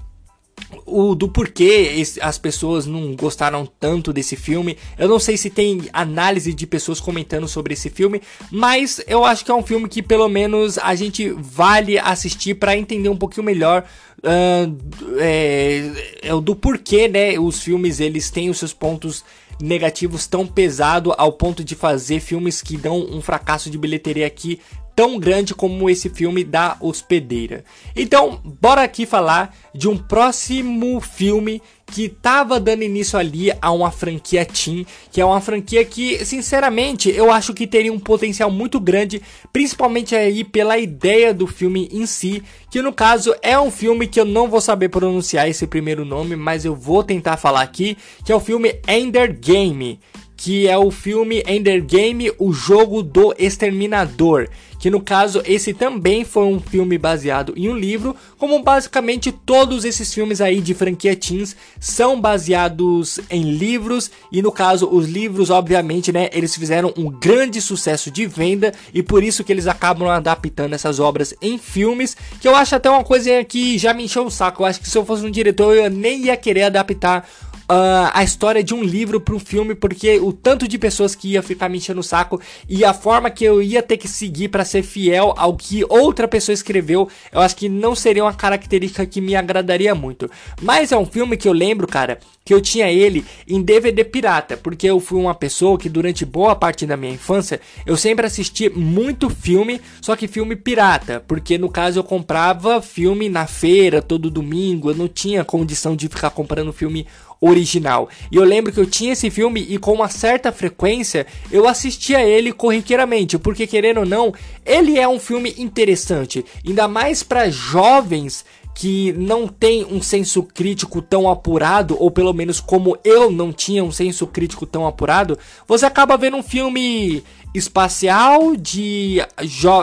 o 0.86 1.14
do 1.14 1.28
porquê 1.28 2.02
as 2.20 2.38
pessoas 2.38 2.86
não 2.86 3.14
gostaram 3.14 3.66
tanto 3.78 4.12
desse 4.12 4.36
filme. 4.36 4.76
Eu 4.98 5.08
não 5.08 5.18
sei 5.18 5.36
se 5.36 5.50
tem 5.50 5.82
análise 5.92 6.52
de 6.52 6.66
pessoas 6.66 7.00
comentando 7.00 7.46
sobre 7.48 7.74
esse 7.74 7.90
filme, 7.90 8.20
mas 8.50 9.00
eu 9.06 9.24
acho 9.24 9.44
que 9.44 9.50
é 9.50 9.54
um 9.54 9.62
filme 9.62 9.88
que 9.88 10.02
pelo 10.02 10.28
menos 10.28 10.78
a 10.78 10.94
gente 10.94 11.30
vale 11.30 11.98
assistir 11.98 12.54
para 12.54 12.76
entender 12.76 13.08
um 13.08 13.16
pouquinho 13.16 13.44
melhor 13.44 13.84
uh, 14.18 15.18
é, 15.18 16.18
é 16.22 16.40
do 16.40 16.54
porquê, 16.54 17.08
né? 17.08 17.38
Os 17.38 17.62
filmes 17.62 18.00
eles 18.00 18.30
têm 18.30 18.50
os 18.50 18.58
seus 18.58 18.72
pontos 18.72 19.24
negativos 19.60 20.26
tão 20.26 20.46
pesado 20.46 21.14
ao 21.18 21.32
ponto 21.32 21.62
de 21.62 21.74
fazer 21.74 22.20
filmes 22.20 22.62
que 22.62 22.76
dão 22.76 22.98
um 22.98 23.20
fracasso 23.20 23.68
de 23.68 23.76
bilheteria 23.76 24.26
aqui 24.26 24.58
tão 25.00 25.18
grande 25.18 25.54
como 25.54 25.88
esse 25.88 26.10
filme 26.10 26.44
da 26.44 26.76
hospedeira. 26.78 27.64
Então, 27.96 28.38
bora 28.44 28.82
aqui 28.82 29.06
falar 29.06 29.56
de 29.74 29.88
um 29.88 29.96
próximo 29.96 31.00
filme 31.00 31.62
que 31.86 32.04
estava 32.04 32.60
dando 32.60 32.82
início 32.82 33.18
ali 33.18 33.50
a 33.62 33.72
uma 33.72 33.90
franquia 33.90 34.44
Teen, 34.44 34.86
que 35.10 35.18
é 35.18 35.24
uma 35.24 35.40
franquia 35.40 35.82
que, 35.86 36.22
sinceramente, 36.22 37.08
eu 37.08 37.32
acho 37.32 37.54
que 37.54 37.66
teria 37.66 37.90
um 37.90 37.98
potencial 37.98 38.50
muito 38.50 38.78
grande, 38.78 39.22
principalmente 39.50 40.14
aí 40.14 40.44
pela 40.44 40.76
ideia 40.76 41.32
do 41.32 41.46
filme 41.46 41.88
em 41.90 42.04
si, 42.04 42.42
que 42.70 42.82
no 42.82 42.92
caso 42.92 43.34
é 43.40 43.58
um 43.58 43.70
filme 43.70 44.06
que 44.06 44.20
eu 44.20 44.26
não 44.26 44.50
vou 44.50 44.60
saber 44.60 44.90
pronunciar 44.90 45.48
esse 45.48 45.66
primeiro 45.66 46.04
nome, 46.04 46.36
mas 46.36 46.66
eu 46.66 46.76
vou 46.76 47.02
tentar 47.02 47.38
falar 47.38 47.62
aqui, 47.62 47.96
que 48.22 48.30
é 48.30 48.36
o 48.36 48.40
filme 48.40 48.78
Ender 48.86 49.34
Game 49.40 49.98
que 50.40 50.66
é 50.66 50.78
o 50.78 50.90
filme 50.90 51.44
Ender 51.46 51.84
Game, 51.84 52.32
o 52.38 52.50
jogo 52.50 53.02
do 53.02 53.34
exterminador, 53.38 54.48
que 54.80 54.90
no 54.90 55.00
caso 55.00 55.42
esse 55.44 55.74
também 55.74 56.24
foi 56.24 56.44
um 56.44 56.58
filme 56.58 56.96
baseado 56.96 57.52
em 57.54 57.68
um 57.68 57.76
livro, 57.76 58.16
como 58.38 58.60
basicamente 58.62 59.30
todos 59.30 59.84
esses 59.84 60.12
filmes 60.12 60.40
aí 60.40 60.60
de 60.60 60.72
franquia 60.72 61.14
teens 61.14 61.54
são 61.78 62.18
baseados 62.18 63.20
em 63.28 63.42
livros. 63.42 64.10
E 64.32 64.40
no 64.40 64.50
caso 64.50 64.88
os 64.90 65.06
livros 65.06 65.50
obviamente, 65.50 66.10
né, 66.10 66.30
eles 66.32 66.56
fizeram 66.56 66.92
um 66.96 67.10
grande 67.10 67.60
sucesso 67.60 68.10
de 68.10 68.26
venda 68.26 68.72
e 68.94 69.02
por 69.02 69.22
isso 69.22 69.44
que 69.44 69.52
eles 69.52 69.66
acabam 69.66 70.08
adaptando 70.08 70.72
essas 70.72 70.98
obras 70.98 71.34
em 71.42 71.58
filmes, 71.58 72.16
que 72.40 72.48
eu 72.48 72.56
acho 72.56 72.74
até 72.74 72.88
uma 72.88 73.04
coisa 73.04 73.44
que 73.44 73.76
já 73.76 73.92
me 73.92 74.04
encheu 74.04 74.24
o 74.24 74.30
saco, 74.30 74.62
eu 74.62 74.66
acho 74.66 74.80
que 74.80 74.88
se 74.88 74.96
eu 74.96 75.04
fosse 75.04 75.26
um 75.26 75.30
diretor 75.30 75.76
eu 75.76 75.90
nem 75.90 76.24
ia 76.24 76.36
querer 76.36 76.62
adaptar 76.62 77.28
uh, 77.70 78.10
a 78.12 78.24
história 78.24 78.64
de 78.64 78.74
um 78.74 78.82
livro 78.82 79.22
um 79.30 79.38
filme, 79.38 79.76
porque 79.76 80.18
o 80.18 80.32
tanto 80.32 80.66
de 80.66 80.76
pessoas 80.76 81.14
que 81.14 81.28
ia 81.32 81.42
ficar 81.42 81.68
me 81.68 81.78
enchendo 81.78 82.00
o 82.00 82.04
saco 82.04 82.40
e 82.68 82.84
a 82.84 82.92
forma 82.92 83.30
que 83.30 83.44
eu 83.44 83.62
ia 83.62 83.80
ter 83.80 83.96
que 83.96 84.08
seguir 84.08 84.48
para 84.48 84.64
ser 84.64 84.82
fiel 84.82 85.32
ao 85.36 85.56
que 85.56 85.84
outra 85.88 86.26
pessoa 86.26 86.52
escreveu, 86.52 87.08
eu 87.30 87.40
acho 87.40 87.54
que 87.54 87.68
não 87.68 87.94
seria 87.94 88.24
uma 88.24 88.34
característica 88.34 89.06
que 89.06 89.20
me 89.20 89.36
agradaria 89.36 89.94
muito. 89.94 90.28
Mas 90.60 90.90
é 90.90 90.96
um 90.96 91.06
filme 91.06 91.36
que 91.36 91.46
eu 91.46 91.52
lembro, 91.52 91.86
cara, 91.86 92.18
que 92.44 92.52
eu 92.52 92.60
tinha 92.60 92.90
ele 92.90 93.24
em 93.46 93.62
DVD 93.62 94.02
pirata, 94.02 94.56
porque 94.56 94.88
eu 94.88 94.98
fui 94.98 95.20
uma 95.20 95.34
pessoa 95.34 95.78
que 95.78 95.88
durante 95.88 96.24
boa 96.24 96.56
parte 96.56 96.84
da 96.84 96.96
minha 96.96 97.12
infância 97.12 97.60
eu 97.86 97.96
sempre 97.96 98.26
assisti 98.26 98.68
muito 98.68 99.30
filme, 99.30 99.80
só 100.00 100.16
que 100.16 100.26
filme 100.26 100.56
pirata, 100.56 101.22
porque 101.28 101.56
no 101.56 101.68
caso 101.68 102.00
eu 102.00 102.04
comprava 102.04 102.82
filme 102.82 103.28
na 103.28 103.46
feira 103.46 104.02
todo 104.02 104.30
domingo, 104.30 104.90
eu 104.90 104.96
não 104.96 105.06
tinha 105.06 105.44
condição 105.44 105.94
de 105.94 106.08
ficar 106.08 106.30
comprando 106.30 106.72
filme 106.72 107.06
original. 107.40 108.08
E 108.30 108.36
eu 108.36 108.44
lembro 108.44 108.72
que 108.72 108.78
eu 108.78 108.86
tinha 108.86 109.12
esse 109.12 109.30
filme 109.30 109.64
e 109.68 109.78
com 109.78 109.92
uma 109.92 110.08
certa 110.08 110.52
frequência 110.52 111.26
eu 111.50 111.66
assistia 111.66 112.22
ele 112.22 112.52
corriqueiramente, 112.52 113.38
porque 113.38 113.66
querendo 113.66 114.00
ou 114.00 114.06
não, 114.06 114.32
ele 114.64 114.98
é 114.98 115.08
um 115.08 115.18
filme 115.18 115.54
interessante, 115.56 116.44
ainda 116.66 116.86
mais 116.86 117.22
para 117.22 117.48
jovens 117.48 118.44
que 118.74 119.12
não 119.12 119.46
tem 119.48 119.84
um 119.84 120.00
senso 120.00 120.42
crítico 120.42 121.02
tão 121.02 121.28
apurado, 121.28 121.96
ou 121.98 122.10
pelo 122.10 122.32
menos 122.32 122.60
como 122.60 122.96
eu 123.04 123.30
não 123.30 123.52
tinha 123.52 123.82
um 123.84 123.90
senso 123.90 124.26
crítico 124.26 124.64
tão 124.64 124.86
apurado, 124.86 125.38
você 125.66 125.84
acaba 125.84 126.16
vendo 126.16 126.36
um 126.36 126.42
filme 126.42 127.22
espacial 127.54 128.54
de 128.56 129.18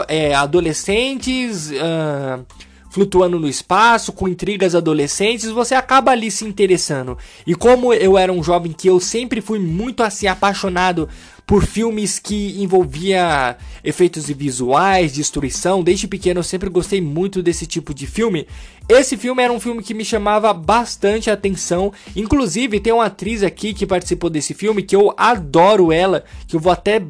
é, 0.08 0.34
adolescentes. 0.34 1.70
Uh, 1.70 2.44
flutuando 2.98 3.38
no 3.38 3.48
espaço, 3.48 4.12
com 4.12 4.26
intrigas 4.26 4.74
adolescentes, 4.74 5.50
você 5.50 5.72
acaba 5.72 6.10
ali 6.10 6.32
se 6.32 6.44
interessando. 6.44 7.16
E 7.46 7.54
como 7.54 7.94
eu 7.94 8.18
era 8.18 8.32
um 8.32 8.42
jovem 8.42 8.72
que 8.72 8.88
eu 8.88 8.98
sempre 8.98 9.40
fui 9.40 9.60
muito 9.60 10.02
assim 10.02 10.26
apaixonado 10.26 11.08
por 11.46 11.64
filmes 11.64 12.18
que 12.18 12.60
envolvia 12.60 13.56
efeitos 13.84 14.26
visuais, 14.26 15.12
destruição, 15.12 15.80
desde 15.80 16.08
pequeno 16.08 16.40
eu 16.40 16.44
sempre 16.44 16.68
gostei 16.68 17.00
muito 17.00 17.40
desse 17.40 17.66
tipo 17.66 17.94
de 17.94 18.04
filme. 18.04 18.48
Esse 18.88 19.16
filme 19.16 19.44
era 19.44 19.52
um 19.52 19.60
filme 19.60 19.80
que 19.80 19.94
me 19.94 20.04
chamava 20.04 20.52
bastante 20.52 21.30
atenção. 21.30 21.92
Inclusive, 22.16 22.80
tem 22.80 22.92
uma 22.92 23.04
atriz 23.04 23.44
aqui 23.44 23.72
que 23.72 23.86
participou 23.86 24.28
desse 24.28 24.54
filme 24.54 24.82
que 24.82 24.96
eu 24.96 25.14
adoro 25.16 25.92
ela, 25.92 26.24
que 26.48 26.56
eu 26.56 26.60
vou 26.60 26.72
até 26.72 27.00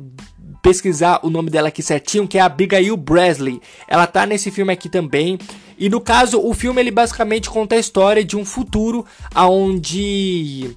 pesquisar 0.69 1.21
o 1.23 1.31
nome 1.31 1.49
dela 1.49 1.69
aqui 1.69 1.83
certinho, 1.83 2.29
que 2.29 2.37
é 2.37 2.43
a 2.43 2.45
Abigail 2.45 2.95
Bresley. 2.95 3.59
Ela 3.89 4.07
tá 4.07 4.27
nesse 4.27 4.51
filme 4.51 4.71
aqui 4.71 4.91
também. 4.91 5.39
E 5.79 5.89
no 5.89 5.99
caso, 5.99 6.39
o 6.39 6.53
filme 6.53 6.79
ele 6.79 6.91
basicamente 6.91 7.49
conta 7.49 7.75
a 7.75 7.79
história 7.79 8.23
de 8.23 8.37
um 8.37 8.45
futuro 8.45 9.03
onde 9.35 10.77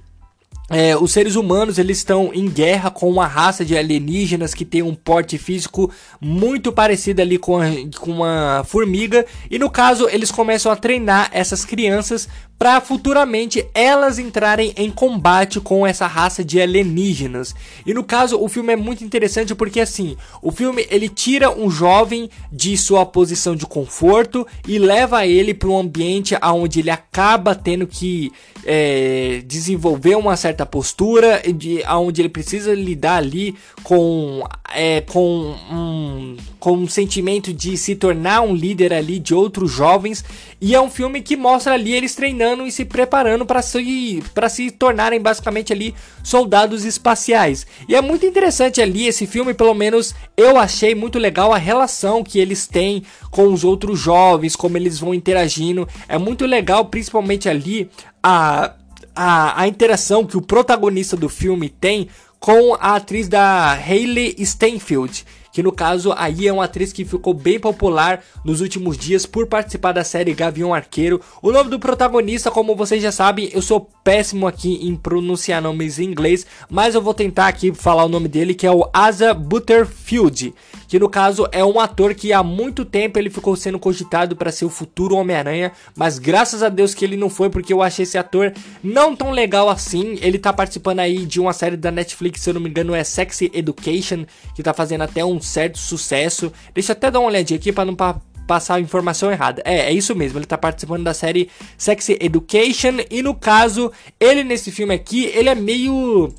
é, 0.72 0.96
os 0.96 1.12
seres 1.12 1.36
humanos 1.36 1.78
eles 1.78 1.98
estão 1.98 2.30
em 2.32 2.48
guerra 2.48 2.90
com 2.90 3.08
uma 3.10 3.26
raça 3.26 3.64
de 3.64 3.76
alienígenas 3.76 4.54
que 4.54 4.64
tem 4.64 4.82
um 4.82 4.94
porte 4.94 5.36
físico 5.36 5.90
muito 6.18 6.72
parecido 6.72 7.20
ali 7.20 7.36
com, 7.36 7.58
a, 7.58 7.66
com 8.00 8.10
uma 8.10 8.64
formiga 8.64 9.26
e 9.50 9.58
no 9.58 9.68
caso 9.68 10.08
eles 10.08 10.30
começam 10.30 10.72
a 10.72 10.76
treinar 10.76 11.28
essas 11.32 11.64
crianças 11.64 12.26
para 12.62 12.80
futuramente 12.80 13.66
elas 13.74 14.20
entrarem 14.20 14.72
em 14.76 14.88
combate 14.88 15.58
com 15.58 15.84
essa 15.84 16.06
raça 16.06 16.44
de 16.44 16.60
alienígenas. 16.60 17.56
E 17.84 17.92
no 17.92 18.04
caso, 18.04 18.40
o 18.40 18.48
filme 18.48 18.72
é 18.72 18.76
muito 18.76 19.02
interessante 19.02 19.52
porque 19.52 19.80
assim, 19.80 20.16
o 20.40 20.52
filme 20.52 20.86
ele 20.88 21.08
tira 21.08 21.50
um 21.50 21.68
jovem 21.68 22.30
de 22.52 22.76
sua 22.76 23.04
posição 23.04 23.56
de 23.56 23.66
conforto 23.66 24.46
e 24.64 24.78
leva 24.78 25.26
ele 25.26 25.52
para 25.52 25.68
um 25.70 25.76
ambiente 25.76 26.36
onde 26.40 26.78
ele 26.78 26.90
acaba 26.90 27.52
tendo 27.52 27.84
que 27.84 28.30
é, 28.64 29.42
desenvolver 29.44 30.14
uma 30.14 30.36
certa 30.36 30.61
postura, 30.66 31.42
de, 31.54 31.82
onde 31.88 32.22
ele 32.22 32.28
precisa 32.28 32.74
lidar 32.74 33.16
ali 33.16 33.54
com, 33.82 34.44
é, 34.74 35.00
com, 35.02 35.54
um, 35.70 36.36
com 36.58 36.72
um 36.72 36.88
sentimento 36.88 37.52
de 37.52 37.76
se 37.76 37.94
tornar 37.94 38.42
um 38.42 38.54
líder 38.54 38.92
ali 38.92 39.18
de 39.18 39.34
outros 39.34 39.70
jovens. 39.70 40.24
E 40.60 40.74
é 40.74 40.80
um 40.80 40.90
filme 40.90 41.20
que 41.20 41.36
mostra 41.36 41.74
ali 41.74 41.92
eles 41.92 42.14
treinando 42.14 42.66
e 42.66 42.72
se 42.72 42.84
preparando 42.84 43.44
para 43.44 43.62
se, 43.62 44.22
para 44.32 44.48
se 44.48 44.70
tornarem 44.70 45.20
basicamente 45.20 45.72
ali 45.72 45.94
soldados 46.22 46.84
espaciais. 46.84 47.66
E 47.88 47.94
é 47.94 48.00
muito 48.00 48.24
interessante 48.24 48.80
ali 48.80 49.06
esse 49.06 49.26
filme, 49.26 49.54
pelo 49.54 49.74
menos 49.74 50.14
eu 50.36 50.56
achei 50.56 50.94
muito 50.94 51.18
legal 51.18 51.52
a 51.52 51.58
relação 51.58 52.22
que 52.22 52.38
eles 52.38 52.66
têm 52.66 53.02
com 53.30 53.52
os 53.52 53.64
outros 53.64 53.98
jovens, 53.98 54.54
como 54.54 54.76
eles 54.76 54.98
vão 54.98 55.14
interagindo. 55.14 55.88
É 56.08 56.18
muito 56.18 56.46
legal, 56.46 56.84
principalmente 56.86 57.48
ali, 57.48 57.90
a, 58.22 58.72
a, 59.14 59.60
a 59.60 59.68
interação 59.68 60.26
que 60.26 60.36
o 60.36 60.42
protagonista 60.42 61.16
do 61.16 61.28
filme 61.28 61.68
tem 61.68 62.08
com 62.38 62.74
a 62.74 62.96
atriz 62.96 63.28
da 63.28 63.72
Hayley 63.72 64.34
Steinfeld 64.44 65.24
que 65.52 65.62
no 65.62 65.70
caso 65.70 66.12
aí 66.16 66.48
é 66.48 66.52
uma 66.52 66.64
atriz 66.64 66.92
que 66.92 67.04
ficou 67.04 67.34
bem 67.34 67.60
popular 67.60 68.24
nos 68.44 68.60
últimos 68.60 68.96
dias 68.96 69.26
por 69.26 69.46
participar 69.46 69.92
da 69.92 70.02
série 70.02 70.32
Gavião 70.32 70.74
Arqueiro. 70.74 71.20
O 71.42 71.52
nome 71.52 71.70
do 71.70 71.78
protagonista, 71.78 72.50
como 72.50 72.74
vocês 72.74 73.02
já 73.02 73.12
sabem, 73.12 73.50
eu 73.52 73.60
sou 73.60 73.88
péssimo 74.02 74.46
aqui 74.46 74.86
em 74.86 74.96
pronunciar 74.96 75.60
nomes 75.60 75.98
em 75.98 76.04
inglês, 76.04 76.46
mas 76.70 76.94
eu 76.94 77.02
vou 77.02 77.14
tentar 77.14 77.48
aqui 77.48 77.72
falar 77.72 78.04
o 78.04 78.08
nome 78.08 78.28
dele, 78.28 78.54
que 78.54 78.66
é 78.66 78.72
o 78.72 78.88
Asa 78.92 79.34
Butterfield, 79.34 80.54
que 80.88 80.98
no 80.98 81.08
caso 81.08 81.46
é 81.52 81.64
um 81.64 81.78
ator 81.78 82.14
que 82.14 82.32
há 82.32 82.42
muito 82.42 82.84
tempo 82.84 83.18
ele 83.18 83.30
ficou 83.30 83.54
sendo 83.54 83.78
cogitado 83.78 84.34
para 84.34 84.50
ser 84.50 84.64
o 84.64 84.70
futuro 84.70 85.16
Homem-Aranha, 85.16 85.72
mas 85.94 86.18
graças 86.18 86.62
a 86.62 86.68
Deus 86.68 86.94
que 86.94 87.04
ele 87.04 87.16
não 87.16 87.28
foi, 87.28 87.50
porque 87.50 87.72
eu 87.72 87.82
achei 87.82 88.04
esse 88.04 88.16
ator 88.16 88.52
não 88.82 89.14
tão 89.14 89.30
legal 89.30 89.68
assim. 89.68 90.18
Ele 90.20 90.38
tá 90.38 90.52
participando 90.52 91.00
aí 91.00 91.26
de 91.26 91.40
uma 91.40 91.52
série 91.52 91.76
da 91.76 91.90
Netflix, 91.90 92.40
se 92.40 92.50
eu 92.50 92.54
não 92.54 92.60
me 92.60 92.70
engano, 92.70 92.94
é 92.94 93.04
Sexy 93.04 93.50
Education, 93.52 94.24
que 94.54 94.62
tá 94.62 94.72
fazendo 94.72 95.02
até 95.02 95.24
um 95.24 95.40
certo 95.42 95.78
sucesso. 95.78 96.52
Deixa 96.74 96.92
eu 96.92 96.96
até 96.96 97.10
dar 97.10 97.20
uma 97.20 97.28
olhadinha 97.28 97.58
aqui 97.58 97.72
para 97.72 97.84
não 97.84 97.94
pa 97.94 98.20
passar 98.46 98.74
a 98.74 98.80
informação 98.80 99.30
errada. 99.30 99.62
É, 99.64 99.86
é 99.86 99.92
isso 99.92 100.14
mesmo, 100.16 100.38
ele 100.38 100.46
tá 100.46 100.58
participando 100.58 101.04
da 101.04 101.14
série 101.14 101.48
Sexy 101.78 102.18
Education 102.20 102.98
e 103.08 103.22
no 103.22 103.34
caso, 103.34 103.92
ele 104.18 104.42
nesse 104.42 104.72
filme 104.72 104.92
aqui, 104.92 105.26
ele 105.26 105.48
é 105.48 105.54
meio 105.54 106.34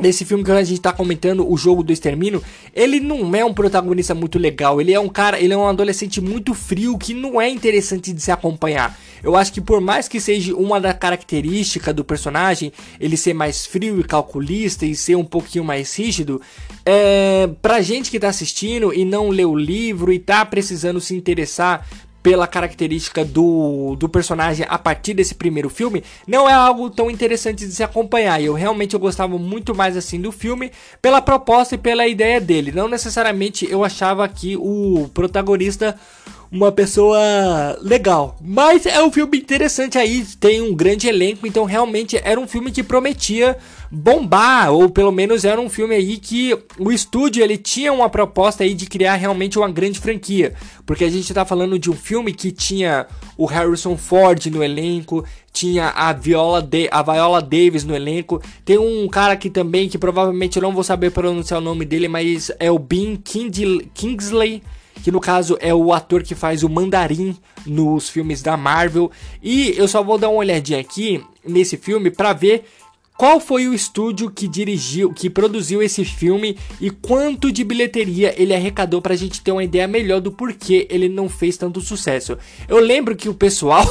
Nesse 0.00 0.24
filme 0.24 0.42
que 0.42 0.50
a 0.50 0.64
gente 0.64 0.80
tá 0.80 0.92
comentando, 0.92 1.48
o 1.48 1.56
jogo 1.56 1.82
do 1.82 1.92
extermínio, 1.92 2.42
ele 2.74 2.98
não 2.98 3.34
é 3.34 3.44
um 3.44 3.54
protagonista 3.54 4.12
muito 4.12 4.40
legal. 4.40 4.80
Ele 4.80 4.92
é 4.92 4.98
um 4.98 5.08
cara, 5.08 5.38
ele 5.38 5.54
é 5.54 5.56
um 5.56 5.68
adolescente 5.68 6.20
muito 6.20 6.52
frio 6.52 6.98
que 6.98 7.14
não 7.14 7.40
é 7.40 7.48
interessante 7.48 8.12
de 8.12 8.20
se 8.20 8.32
acompanhar. 8.32 8.98
Eu 9.22 9.36
acho 9.36 9.52
que 9.52 9.60
por 9.60 9.80
mais 9.80 10.08
que 10.08 10.20
seja 10.20 10.54
uma 10.54 10.80
da 10.80 10.92
característica 10.92 11.94
do 11.94 12.04
personagem, 12.04 12.72
ele 12.98 13.16
ser 13.16 13.34
mais 13.34 13.64
frio 13.64 14.00
e 14.00 14.04
calculista 14.04 14.84
e 14.84 14.96
ser 14.96 15.14
um 15.14 15.24
pouquinho 15.24 15.64
mais 15.64 15.96
rígido, 15.96 16.42
é, 16.84 17.48
pra 17.62 17.80
gente 17.80 18.10
que 18.10 18.18
tá 18.18 18.28
assistindo 18.28 18.92
e 18.92 19.04
não 19.04 19.28
lê 19.28 19.44
o 19.44 19.56
livro 19.56 20.12
e 20.12 20.18
tá 20.18 20.44
precisando 20.44 21.00
se 21.00 21.14
interessar 21.14 21.86
pela 22.24 22.46
característica 22.46 23.22
do, 23.22 23.96
do 23.96 24.08
personagem 24.08 24.64
a 24.66 24.78
partir 24.78 25.12
desse 25.12 25.34
primeiro 25.34 25.68
filme, 25.68 26.02
não 26.26 26.48
é 26.48 26.54
algo 26.54 26.88
tão 26.88 27.10
interessante 27.10 27.66
de 27.66 27.72
se 27.74 27.82
acompanhar. 27.82 28.42
Eu 28.42 28.54
realmente 28.54 28.94
eu 28.94 28.98
gostava 28.98 29.36
muito 29.36 29.74
mais 29.74 29.94
assim 29.94 30.18
do 30.18 30.32
filme 30.32 30.72
pela 31.02 31.20
proposta 31.20 31.74
e 31.74 31.78
pela 31.78 32.06
ideia 32.06 32.40
dele. 32.40 32.72
Não 32.72 32.88
necessariamente 32.88 33.70
eu 33.70 33.84
achava 33.84 34.26
que 34.26 34.56
o 34.56 35.10
protagonista 35.12 36.00
uma 36.54 36.70
pessoa 36.70 37.18
legal. 37.82 38.36
Mas 38.40 38.86
é 38.86 39.02
um 39.02 39.10
filme 39.10 39.38
interessante 39.38 39.98
aí, 39.98 40.24
tem 40.38 40.62
um 40.62 40.72
grande 40.72 41.08
elenco, 41.08 41.48
então 41.48 41.64
realmente 41.64 42.16
era 42.22 42.38
um 42.38 42.46
filme 42.46 42.70
que 42.70 42.80
prometia 42.80 43.56
bombar, 43.90 44.72
ou 44.72 44.88
pelo 44.88 45.10
menos 45.10 45.44
era 45.44 45.60
um 45.60 45.68
filme 45.68 45.96
aí 45.96 46.16
que 46.16 46.56
o 46.78 46.92
estúdio 46.92 47.42
ele 47.42 47.56
tinha 47.56 47.92
uma 47.92 48.08
proposta 48.08 48.62
aí 48.62 48.72
de 48.72 48.86
criar 48.86 49.16
realmente 49.16 49.58
uma 49.58 49.68
grande 49.68 49.98
franquia, 49.98 50.54
porque 50.86 51.04
a 51.04 51.10
gente 51.10 51.34
tá 51.34 51.44
falando 51.44 51.76
de 51.76 51.90
um 51.90 51.94
filme 51.94 52.32
que 52.32 52.52
tinha 52.52 53.06
o 53.36 53.46
Harrison 53.46 53.96
Ford 53.96 54.46
no 54.46 54.62
elenco, 54.62 55.24
tinha 55.52 55.88
a 55.88 56.12
Viola, 56.12 56.62
de 56.62 56.88
a 56.88 57.02
Viola 57.02 57.42
Davis 57.42 57.82
no 57.82 57.96
elenco, 57.96 58.40
tem 58.64 58.78
um 58.78 59.08
cara 59.08 59.32
aqui 59.32 59.50
também 59.50 59.88
que 59.88 59.98
provavelmente 59.98 60.56
eu 60.56 60.62
não 60.62 60.72
vou 60.72 60.84
saber 60.84 61.10
pronunciar 61.10 61.60
o 61.60 61.64
nome 61.64 61.84
dele, 61.84 62.06
mas 62.06 62.52
é 62.60 62.70
o 62.70 62.78
Ben 62.78 63.16
Kingsley 63.16 64.62
que 65.02 65.10
no 65.10 65.20
caso 65.20 65.56
é 65.60 65.74
o 65.74 65.92
ator 65.92 66.22
que 66.22 66.34
faz 66.34 66.62
o 66.62 66.68
Mandarim 66.68 67.36
nos 67.66 68.08
filmes 68.08 68.42
da 68.42 68.56
Marvel. 68.56 69.10
E 69.42 69.74
eu 69.76 69.88
só 69.88 70.02
vou 70.02 70.18
dar 70.18 70.28
uma 70.28 70.38
olhadinha 70.38 70.80
aqui 70.80 71.22
nesse 71.44 71.76
filme 71.76 72.10
para 72.10 72.32
ver 72.32 72.64
qual 73.16 73.38
foi 73.38 73.68
o 73.68 73.74
estúdio 73.74 74.30
que 74.30 74.48
dirigiu, 74.48 75.12
que 75.12 75.30
produziu 75.30 75.82
esse 75.82 76.04
filme 76.04 76.58
e 76.80 76.90
quanto 76.90 77.52
de 77.52 77.62
bilheteria 77.62 78.34
ele 78.36 78.54
arrecadou 78.54 79.00
pra 79.00 79.14
gente 79.14 79.40
ter 79.40 79.52
uma 79.52 79.62
ideia 79.62 79.86
melhor 79.86 80.20
do 80.20 80.32
porquê 80.32 80.86
ele 80.90 81.08
não 81.08 81.28
fez 81.28 81.56
tanto 81.56 81.80
sucesso. 81.80 82.36
Eu 82.68 82.78
lembro 82.78 83.16
que 83.16 83.28
o 83.28 83.34
pessoal. 83.34 83.86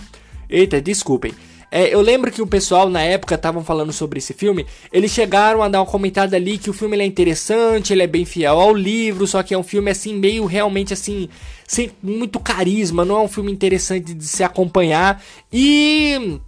Eita, 0.48 0.80
desculpem. 0.80 1.32
É, 1.70 1.94
eu 1.94 2.00
lembro 2.00 2.32
que 2.32 2.42
o 2.42 2.46
pessoal 2.46 2.88
na 2.88 3.00
época 3.00 3.36
estavam 3.36 3.62
falando 3.62 3.92
sobre 3.92 4.18
esse 4.18 4.34
filme. 4.34 4.66
Eles 4.92 5.12
chegaram 5.12 5.62
a 5.62 5.68
dar 5.68 5.80
uma 5.80 5.86
comentada 5.86 6.36
ali 6.36 6.58
que 6.58 6.68
o 6.68 6.72
filme 6.72 6.98
é 6.98 7.04
interessante, 7.04 7.92
ele 7.92 8.02
é 8.02 8.06
bem 8.06 8.24
fiel 8.24 8.58
ao 8.58 8.74
livro, 8.74 9.26
só 9.26 9.42
que 9.42 9.54
é 9.54 9.58
um 9.58 9.62
filme 9.62 9.90
assim 9.90 10.14
meio 10.14 10.44
realmente 10.46 10.92
assim 10.92 11.28
sem 11.66 11.92
muito 12.02 12.40
carisma, 12.40 13.04
não 13.04 13.16
é 13.16 13.20
um 13.20 13.28
filme 13.28 13.52
interessante 13.52 14.12
de 14.12 14.24
se 14.24 14.42
acompanhar 14.42 15.22
e 15.52 16.40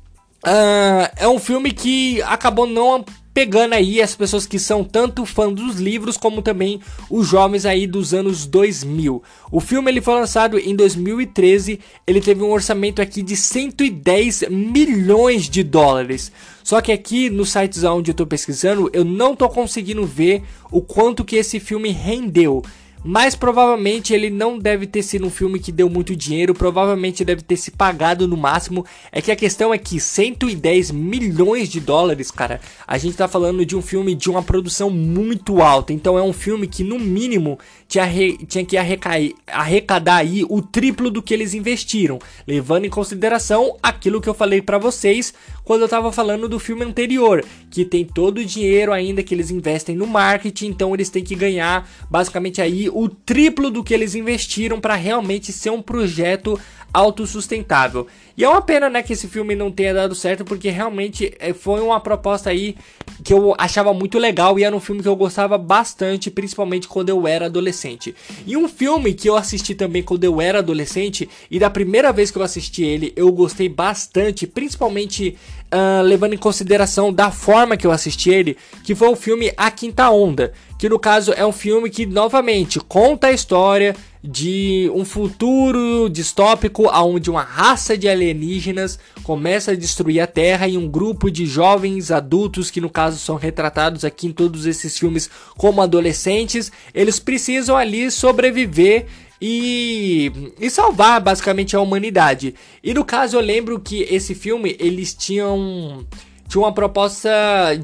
uh, 0.44 1.12
é 1.16 1.28
um 1.28 1.38
filme 1.38 1.70
que 1.70 2.20
acabou 2.22 2.66
não 2.66 3.04
pegando 3.34 3.74
aí 3.74 4.00
as 4.00 4.14
pessoas 4.14 4.46
que 4.46 4.58
são 4.58 4.84
tanto 4.84 5.24
fã 5.24 5.52
dos 5.52 5.76
livros 5.76 6.16
como 6.16 6.42
também 6.42 6.80
os 7.08 7.26
jovens 7.26 7.64
aí 7.64 7.86
dos 7.86 8.12
anos 8.12 8.46
2000. 8.46 9.22
O 9.50 9.60
filme 9.60 9.90
ele 9.90 10.00
foi 10.00 10.14
lançado 10.14 10.58
em 10.58 10.76
2013, 10.76 11.80
ele 12.06 12.20
teve 12.20 12.42
um 12.42 12.50
orçamento 12.50 13.00
aqui 13.00 13.22
de 13.22 13.36
110 13.36 14.44
milhões 14.50 15.48
de 15.48 15.62
dólares. 15.62 16.30
Só 16.62 16.80
que 16.80 16.92
aqui 16.92 17.28
nos 17.28 17.50
sites 17.50 17.82
onde 17.82 18.10
eu 18.10 18.14
tô 18.14 18.26
pesquisando, 18.26 18.88
eu 18.92 19.04
não 19.04 19.34
tô 19.34 19.48
conseguindo 19.48 20.04
ver 20.06 20.42
o 20.70 20.80
quanto 20.80 21.24
que 21.24 21.36
esse 21.36 21.58
filme 21.58 21.90
rendeu. 21.90 22.62
Mas 23.04 23.34
provavelmente 23.34 24.14
ele 24.14 24.30
não 24.30 24.58
deve 24.58 24.86
ter 24.86 25.02
sido 25.02 25.26
um 25.26 25.30
filme 25.30 25.58
que 25.58 25.72
deu 25.72 25.90
muito 25.90 26.14
dinheiro, 26.14 26.54
provavelmente 26.54 27.24
deve 27.24 27.42
ter 27.42 27.56
se 27.56 27.72
pagado 27.72 28.28
no 28.28 28.36
máximo. 28.36 28.86
É 29.10 29.20
que 29.20 29.32
a 29.32 29.36
questão 29.36 29.74
é 29.74 29.78
que 29.78 29.98
110 29.98 30.92
milhões 30.92 31.68
de 31.68 31.80
dólares, 31.80 32.30
cara, 32.30 32.60
a 32.86 32.96
gente 32.98 33.16
tá 33.16 33.26
falando 33.26 33.66
de 33.66 33.74
um 33.74 33.82
filme 33.82 34.14
de 34.14 34.30
uma 34.30 34.42
produção 34.42 34.88
muito 34.88 35.60
alta. 35.60 35.92
Então 35.92 36.16
é 36.16 36.22
um 36.22 36.32
filme 36.32 36.68
que 36.68 36.84
no 36.84 36.98
mínimo 36.98 37.58
tinha, 37.88 38.04
re... 38.04 38.38
tinha 38.46 38.64
que 38.64 38.76
arrecair... 38.76 39.34
arrecadar 39.48 40.18
aí 40.18 40.44
o 40.48 40.62
triplo 40.62 41.10
do 41.10 41.20
que 41.20 41.34
eles 41.34 41.54
investiram, 41.54 42.20
levando 42.46 42.84
em 42.84 42.90
consideração 42.90 43.76
aquilo 43.82 44.20
que 44.20 44.28
eu 44.28 44.34
falei 44.34 44.62
para 44.62 44.78
vocês 44.78 45.34
quando 45.64 45.82
eu 45.82 45.88
tava 45.88 46.10
falando 46.10 46.48
do 46.48 46.58
filme 46.58 46.84
anterior, 46.84 47.44
que 47.70 47.84
tem 47.84 48.04
todo 48.04 48.38
o 48.38 48.44
dinheiro 48.44 48.92
ainda 48.92 49.22
que 49.22 49.34
eles 49.34 49.50
investem 49.50 49.96
no 49.96 50.06
marketing, 50.06 50.66
então 50.66 50.94
eles 50.94 51.08
têm 51.08 51.22
que 51.22 51.34
ganhar 51.34 51.88
basicamente 52.10 52.60
aí 52.60 52.88
o 52.88 53.08
triplo 53.08 53.70
do 53.70 53.84
que 53.84 53.94
eles 53.94 54.14
investiram 54.14 54.80
para 54.80 54.96
realmente 54.96 55.52
ser 55.52 55.70
um 55.70 55.82
projeto 55.82 56.58
autossustentável. 56.92 58.06
E 58.36 58.44
é 58.44 58.48
uma 58.48 58.62
pena, 58.62 58.88
né, 58.88 59.02
que 59.02 59.12
esse 59.12 59.28
filme 59.28 59.54
não 59.54 59.70
tenha 59.70 59.94
dado 59.94 60.14
certo, 60.14 60.44
porque 60.44 60.70
realmente 60.70 61.34
eh, 61.38 61.52
foi 61.52 61.80
uma 61.80 62.00
proposta 62.00 62.50
aí 62.50 62.76
que 63.22 63.32
eu 63.32 63.54
achava 63.58 63.92
muito 63.94 64.18
legal 64.18 64.58
e 64.58 64.64
era 64.64 64.74
um 64.74 64.80
filme 64.80 65.02
que 65.02 65.08
eu 65.08 65.16
gostava 65.16 65.56
bastante, 65.56 66.30
principalmente 66.30 66.88
quando 66.88 67.08
eu 67.08 67.26
era 67.26 67.46
adolescente. 67.46 68.14
E 68.46 68.56
um 68.56 68.68
filme 68.68 69.14
que 69.14 69.28
eu 69.28 69.36
assisti 69.36 69.74
também 69.74 70.02
quando 70.02 70.24
eu 70.24 70.40
era 70.40 70.58
adolescente, 70.58 71.28
e 71.50 71.58
da 71.58 71.70
primeira 71.70 72.12
vez 72.12 72.30
que 72.30 72.38
eu 72.38 72.42
assisti 72.42 72.82
ele, 72.82 73.12
eu 73.14 73.30
gostei 73.30 73.68
bastante, 73.68 74.46
principalmente 74.46 75.36
uh, 75.72 76.02
levando 76.02 76.34
em 76.34 76.38
consideração 76.38 77.12
da 77.12 77.30
forma 77.30 77.76
que 77.76 77.86
eu 77.86 77.90
assisti 77.90 78.30
ele, 78.30 78.56
que 78.84 78.94
foi 78.94 79.08
o 79.08 79.16
filme 79.16 79.52
A 79.56 79.70
Quinta 79.70 80.10
Onda, 80.10 80.52
que 80.78 80.88
no 80.88 80.98
caso 80.98 81.32
é 81.32 81.44
um 81.44 81.52
filme 81.52 81.88
que 81.88 82.04
novamente 82.04 82.78
conta 82.78 83.28
a 83.28 83.32
história 83.32 83.96
de 84.22 84.88
um 84.94 85.04
futuro 85.04 86.08
distópico 86.08 86.88
onde 86.92 87.28
uma 87.28 87.42
raça 87.42 87.98
de 87.98 88.08
alienígenas 88.08 88.98
começa 89.24 89.72
a 89.72 89.76
destruir 89.76 90.20
a 90.20 90.28
Terra 90.28 90.68
e 90.68 90.76
um 90.76 90.88
grupo 90.88 91.28
de 91.28 91.44
jovens 91.44 92.12
adultos 92.12 92.70
que 92.70 92.80
no 92.80 92.88
caso 92.88 93.18
são 93.18 93.34
retratados 93.34 94.04
aqui 94.04 94.28
em 94.28 94.32
todos 94.32 94.64
esses 94.64 94.96
filmes 94.96 95.28
como 95.56 95.82
adolescentes, 95.82 96.70
eles 96.94 97.18
precisam 97.18 97.76
ali 97.76 98.10
sobreviver 98.12 99.06
e, 99.44 100.30
e 100.60 100.70
salvar 100.70 101.20
basicamente 101.20 101.74
a 101.74 101.80
humanidade. 101.80 102.54
E 102.82 102.94
no 102.94 103.04
caso 103.04 103.36
eu 103.36 103.40
lembro 103.40 103.80
que 103.80 104.02
esse 104.02 104.36
filme 104.36 104.76
eles 104.78 105.12
tinham 105.12 106.06
tinha 106.48 106.62
uma 106.62 106.72
proposta 106.72 107.30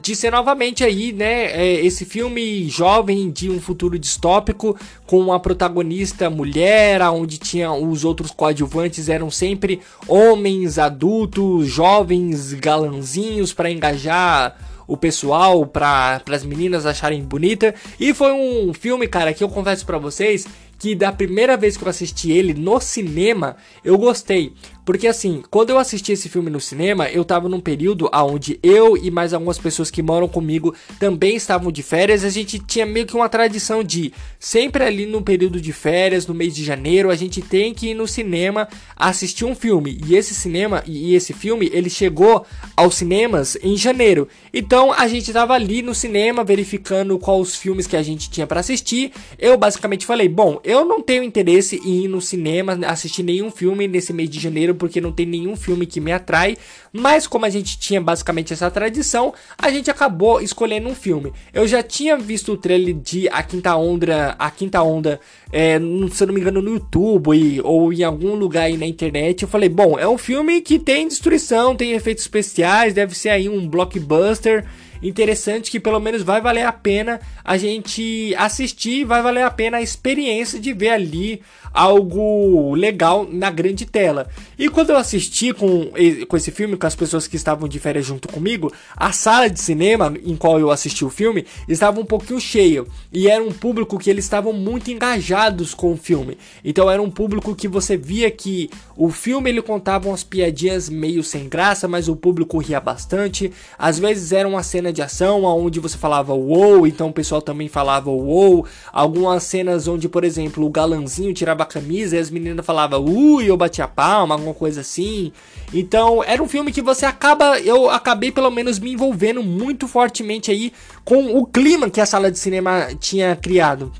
de 0.00 0.14
ser 0.14 0.30
novamente 0.30 0.84
aí, 0.84 1.10
né? 1.10 1.46
É, 1.46 1.84
esse 1.84 2.04
filme 2.04 2.68
jovem 2.68 3.30
de 3.30 3.50
um 3.50 3.58
futuro 3.60 3.98
distópico 3.98 4.76
com 5.06 5.18
uma 5.18 5.40
protagonista 5.40 6.28
mulher, 6.30 7.00
onde 7.02 7.38
tinha 7.38 7.72
os 7.72 8.04
outros 8.04 8.30
coadjuvantes 8.30 9.08
eram 9.08 9.30
sempre 9.30 9.80
homens 10.06 10.78
adultos, 10.78 11.66
jovens, 11.66 12.52
galanzinhos 12.52 13.52
para 13.54 13.70
engajar 13.70 14.56
o 14.86 14.96
pessoal, 14.96 15.66
para 15.66 16.22
as 16.30 16.44
meninas 16.44 16.86
acharem 16.86 17.22
bonita. 17.22 17.74
E 17.98 18.14
foi 18.14 18.32
um 18.32 18.72
filme, 18.72 19.08
cara, 19.08 19.34
que 19.34 19.42
eu 19.42 19.48
confesso 19.48 19.84
para 19.84 19.98
vocês 19.98 20.46
que 20.78 20.94
da 20.94 21.12
primeira 21.12 21.56
vez 21.56 21.76
que 21.76 21.84
eu 21.84 21.88
assisti 21.88 22.30
ele 22.30 22.54
no 22.54 22.80
cinema, 22.80 23.56
eu 23.84 23.98
gostei. 23.98 24.54
Porque 24.88 25.06
assim, 25.06 25.42
quando 25.50 25.68
eu 25.68 25.78
assisti 25.78 26.12
esse 26.12 26.30
filme 26.30 26.48
no 26.48 26.58
cinema, 26.58 27.10
eu 27.10 27.22
tava 27.22 27.46
num 27.46 27.60
período 27.60 28.08
onde 28.10 28.58
eu 28.62 28.96
e 28.96 29.10
mais 29.10 29.34
algumas 29.34 29.58
pessoas 29.58 29.90
que 29.90 30.00
moram 30.00 30.26
comigo 30.26 30.74
também 30.98 31.36
estavam 31.36 31.70
de 31.70 31.82
férias. 31.82 32.24
A 32.24 32.30
gente 32.30 32.58
tinha 32.58 32.86
meio 32.86 33.04
que 33.04 33.14
uma 33.14 33.28
tradição 33.28 33.84
de 33.84 34.14
sempre 34.40 34.82
ali 34.82 35.04
no 35.04 35.20
período 35.20 35.60
de 35.60 35.74
férias, 35.74 36.26
no 36.26 36.32
mês 36.32 36.54
de 36.54 36.64
janeiro, 36.64 37.10
a 37.10 37.16
gente 37.16 37.42
tem 37.42 37.74
que 37.74 37.88
ir 37.88 37.94
no 37.94 38.08
cinema 38.08 38.66
assistir 38.96 39.44
um 39.44 39.54
filme. 39.54 40.00
E 40.06 40.16
esse 40.16 40.34
cinema 40.34 40.82
e 40.86 41.14
esse 41.14 41.34
filme, 41.34 41.68
ele 41.70 41.90
chegou 41.90 42.46
aos 42.74 42.94
cinemas 42.94 43.58
em 43.62 43.76
janeiro. 43.76 44.26
Então 44.54 44.90
a 44.90 45.06
gente 45.06 45.30
tava 45.34 45.52
ali 45.52 45.82
no 45.82 45.94
cinema 45.94 46.42
verificando 46.42 47.18
quais 47.18 47.40
os 47.42 47.56
filmes 47.56 47.86
que 47.86 47.94
a 47.94 48.02
gente 48.02 48.30
tinha 48.30 48.46
para 48.46 48.60
assistir. 48.60 49.12
Eu 49.38 49.58
basicamente 49.58 50.06
falei: 50.06 50.30
"Bom, 50.30 50.58
eu 50.64 50.86
não 50.86 51.02
tenho 51.02 51.22
interesse 51.22 51.76
em 51.84 52.04
ir 52.04 52.08
no 52.08 52.22
cinema 52.22 52.78
assistir 52.86 53.22
nenhum 53.22 53.50
filme 53.50 53.86
nesse 53.86 54.14
mês 54.14 54.30
de 54.30 54.40
janeiro 54.40 54.77
porque 54.78 55.00
não 55.00 55.12
tem 55.12 55.26
nenhum 55.26 55.56
filme 55.56 55.84
que 55.84 56.00
me 56.00 56.12
atrai, 56.12 56.56
mas 56.92 57.26
como 57.26 57.44
a 57.44 57.50
gente 57.50 57.78
tinha 57.78 58.00
basicamente 58.00 58.52
essa 58.52 58.70
tradição, 58.70 59.34
a 59.58 59.70
gente 59.70 59.90
acabou 59.90 60.40
escolhendo 60.40 60.88
um 60.88 60.94
filme. 60.94 61.32
Eu 61.52 61.66
já 61.68 61.82
tinha 61.82 62.16
visto 62.16 62.52
o 62.52 62.56
trailer 62.56 62.94
de 62.94 63.28
A 63.28 63.42
Quinta 63.42 63.76
Onda, 63.76 64.36
A 64.38 64.50
Quinta 64.50 64.82
Onda, 64.82 65.20
é, 65.52 65.78
se 66.12 66.26
não 66.26 66.32
me 66.32 66.40
engano 66.40 66.62
no 66.62 66.74
YouTube 66.74 67.60
ou 67.62 67.92
em 67.92 68.02
algum 68.02 68.34
lugar 68.34 68.62
aí 68.62 68.76
na 68.76 68.86
internet. 68.86 69.42
Eu 69.42 69.48
falei, 69.48 69.68
bom, 69.68 69.98
é 69.98 70.08
um 70.08 70.16
filme 70.16 70.60
que 70.60 70.78
tem 70.78 71.08
destruição, 71.08 71.76
tem 71.76 71.92
efeitos 71.92 72.24
especiais, 72.24 72.94
deve 72.94 73.14
ser 73.14 73.30
aí 73.30 73.48
um 73.48 73.68
blockbuster 73.68 74.64
interessante 75.02 75.70
que 75.70 75.80
pelo 75.80 76.00
menos 76.00 76.22
vai 76.22 76.40
valer 76.40 76.66
a 76.66 76.72
pena 76.72 77.20
a 77.44 77.56
gente 77.56 78.34
assistir, 78.36 79.04
vai 79.04 79.22
valer 79.22 79.42
a 79.42 79.50
pena 79.50 79.78
a 79.78 79.82
experiência 79.82 80.58
de 80.58 80.72
ver 80.72 80.90
ali 80.90 81.40
algo 81.72 82.74
legal 82.74 83.26
na 83.30 83.50
grande 83.50 83.84
tela. 83.84 84.28
E 84.58 84.68
quando 84.68 84.90
eu 84.90 84.96
assisti 84.96 85.52
com, 85.52 85.90
com 86.28 86.36
esse 86.36 86.50
filme, 86.50 86.76
com 86.76 86.86
as 86.86 86.94
pessoas 86.96 87.26
que 87.26 87.36
estavam 87.36 87.68
de 87.68 87.78
férias 87.78 88.06
junto 88.06 88.28
comigo, 88.28 88.72
a 88.96 89.12
sala 89.12 89.48
de 89.48 89.60
cinema 89.60 90.12
em 90.24 90.36
qual 90.36 90.58
eu 90.58 90.70
assisti 90.70 91.04
o 91.04 91.10
filme 91.10 91.44
estava 91.68 92.00
um 92.00 92.04
pouquinho 92.04 92.40
cheia. 92.40 92.84
E 93.12 93.28
era 93.28 93.42
um 93.42 93.52
público 93.52 93.98
que 93.98 94.10
eles 94.10 94.24
estavam 94.24 94.52
muito 94.52 94.90
engajados 94.90 95.74
com 95.74 95.92
o 95.92 95.96
filme. 95.96 96.38
Então 96.64 96.90
era 96.90 97.02
um 97.02 97.10
público 97.10 97.54
que 97.54 97.68
você 97.68 97.96
via 97.96 98.30
que 98.30 98.70
o 98.96 99.10
filme 99.10 99.50
ele 99.50 99.62
contava 99.62 100.08
umas 100.08 100.24
piadinhas 100.24 100.88
meio 100.88 101.22
sem 101.22 101.48
graça, 101.48 101.86
mas 101.86 102.08
o 102.08 102.16
público 102.16 102.58
ria 102.58 102.80
bastante. 102.80 103.52
Às 103.78 103.98
vezes 103.98 104.32
era 104.32 104.48
uma 104.48 104.62
cena 104.62 104.92
de 104.92 105.02
ação 105.02 105.44
onde 105.44 105.80
você 105.80 105.96
falava 105.96 106.34
wow, 106.34 106.86
então 106.86 107.08
o 107.08 107.12
pessoal 107.12 107.42
também 107.42 107.68
falava 107.68 108.10
wow. 108.10 108.64
Algumas 108.92 109.42
cenas 109.44 109.86
onde, 109.86 110.08
por 110.08 110.24
exemplo, 110.24 110.64
o 110.64 110.70
galanzinho 110.70 111.34
tirava 111.34 111.57
tirava 111.57 111.57
a 111.62 111.66
camisa 111.66 112.16
e 112.16 112.18
as 112.18 112.30
meninas 112.30 112.64
falavam, 112.64 113.04
ui, 113.04 113.48
eu 113.48 113.56
bati 113.56 113.80
a 113.82 113.88
palma, 113.88 114.34
alguma 114.34 114.54
coisa 114.54 114.80
assim. 114.80 115.32
Então, 115.72 116.22
era 116.24 116.42
um 116.42 116.48
filme 116.48 116.72
que 116.72 116.82
você 116.82 117.06
acaba, 117.06 117.58
eu 117.60 117.90
acabei 117.90 118.32
pelo 118.32 118.50
menos 118.50 118.78
me 118.78 118.92
envolvendo 118.92 119.42
muito 119.42 119.86
fortemente 119.86 120.50
aí 120.50 120.72
com 121.04 121.36
o 121.36 121.46
clima 121.46 121.90
que 121.90 122.00
a 122.00 122.06
sala 122.06 122.30
de 122.30 122.38
cinema 122.38 122.88
tinha 122.98 123.36
criado. 123.36 123.92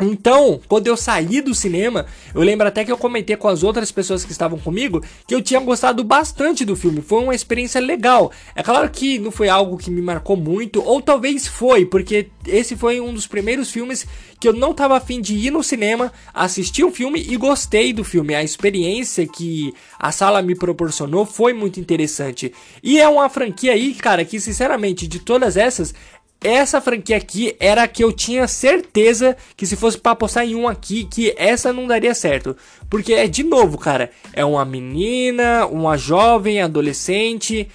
Então, 0.00 0.60
quando 0.66 0.86
eu 0.86 0.96
saí 0.96 1.40
do 1.40 1.54
cinema, 1.54 2.06
eu 2.34 2.40
lembro 2.42 2.66
até 2.66 2.84
que 2.84 2.90
eu 2.90 2.96
comentei 2.96 3.36
com 3.36 3.48
as 3.48 3.62
outras 3.62 3.92
pessoas 3.92 4.24
que 4.24 4.32
estavam 4.32 4.58
comigo 4.58 5.02
que 5.26 5.34
eu 5.34 5.42
tinha 5.42 5.60
gostado 5.60 6.02
bastante 6.02 6.64
do 6.64 6.74
filme. 6.74 7.02
Foi 7.02 7.22
uma 7.22 7.34
experiência 7.34 7.80
legal. 7.80 8.32
É 8.54 8.62
claro 8.62 8.88
que 8.90 9.18
não 9.18 9.30
foi 9.30 9.48
algo 9.48 9.76
que 9.76 9.90
me 9.90 10.00
marcou 10.00 10.36
muito, 10.36 10.82
ou 10.82 11.02
talvez 11.02 11.46
foi, 11.46 11.84
porque 11.84 12.28
esse 12.46 12.76
foi 12.76 13.00
um 13.00 13.12
dos 13.12 13.26
primeiros 13.26 13.70
filmes 13.70 14.06
que 14.38 14.48
eu 14.48 14.54
não 14.54 14.72
tava 14.72 14.96
afim 14.96 15.20
de 15.20 15.34
ir 15.34 15.50
no 15.50 15.62
cinema, 15.62 16.10
assistir 16.32 16.82
o 16.82 16.90
filme 16.90 17.22
e 17.28 17.36
gostei 17.36 17.92
do 17.92 18.02
filme. 18.02 18.34
A 18.34 18.42
experiência 18.42 19.26
que 19.26 19.74
a 19.98 20.10
sala 20.10 20.40
me 20.40 20.54
proporcionou 20.54 21.26
foi 21.26 21.52
muito 21.52 21.78
interessante. 21.78 22.52
E 22.82 22.98
é 22.98 23.06
uma 23.06 23.28
franquia 23.28 23.72
aí, 23.72 23.92
cara, 23.92 24.24
que 24.24 24.40
sinceramente, 24.40 25.06
de 25.06 25.18
todas 25.18 25.58
essas, 25.58 25.94
essa 26.42 26.80
franquia 26.80 27.16
aqui 27.16 27.54
era 27.60 27.82
a 27.82 27.88
que 27.88 28.02
eu 28.02 28.12
tinha 28.12 28.48
certeza 28.48 29.36
que 29.56 29.66
se 29.66 29.76
fosse 29.76 29.98
para 29.98 30.12
apostar 30.12 30.44
em 30.44 30.54
um 30.54 30.66
aqui, 30.66 31.04
que 31.04 31.34
essa 31.36 31.72
não 31.72 31.86
daria 31.86 32.14
certo. 32.14 32.56
Porque 32.88 33.12
é 33.12 33.28
de 33.28 33.42
novo, 33.42 33.76
cara, 33.76 34.10
é 34.32 34.44
uma 34.44 34.64
menina, 34.64 35.66
uma 35.66 35.98
jovem, 35.98 36.62
adolescente, 36.62 37.68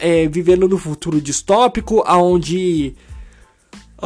é, 0.00 0.26
vivendo 0.28 0.68
no 0.68 0.78
futuro 0.78 1.20
distópico, 1.20 2.02
aonde 2.06 2.94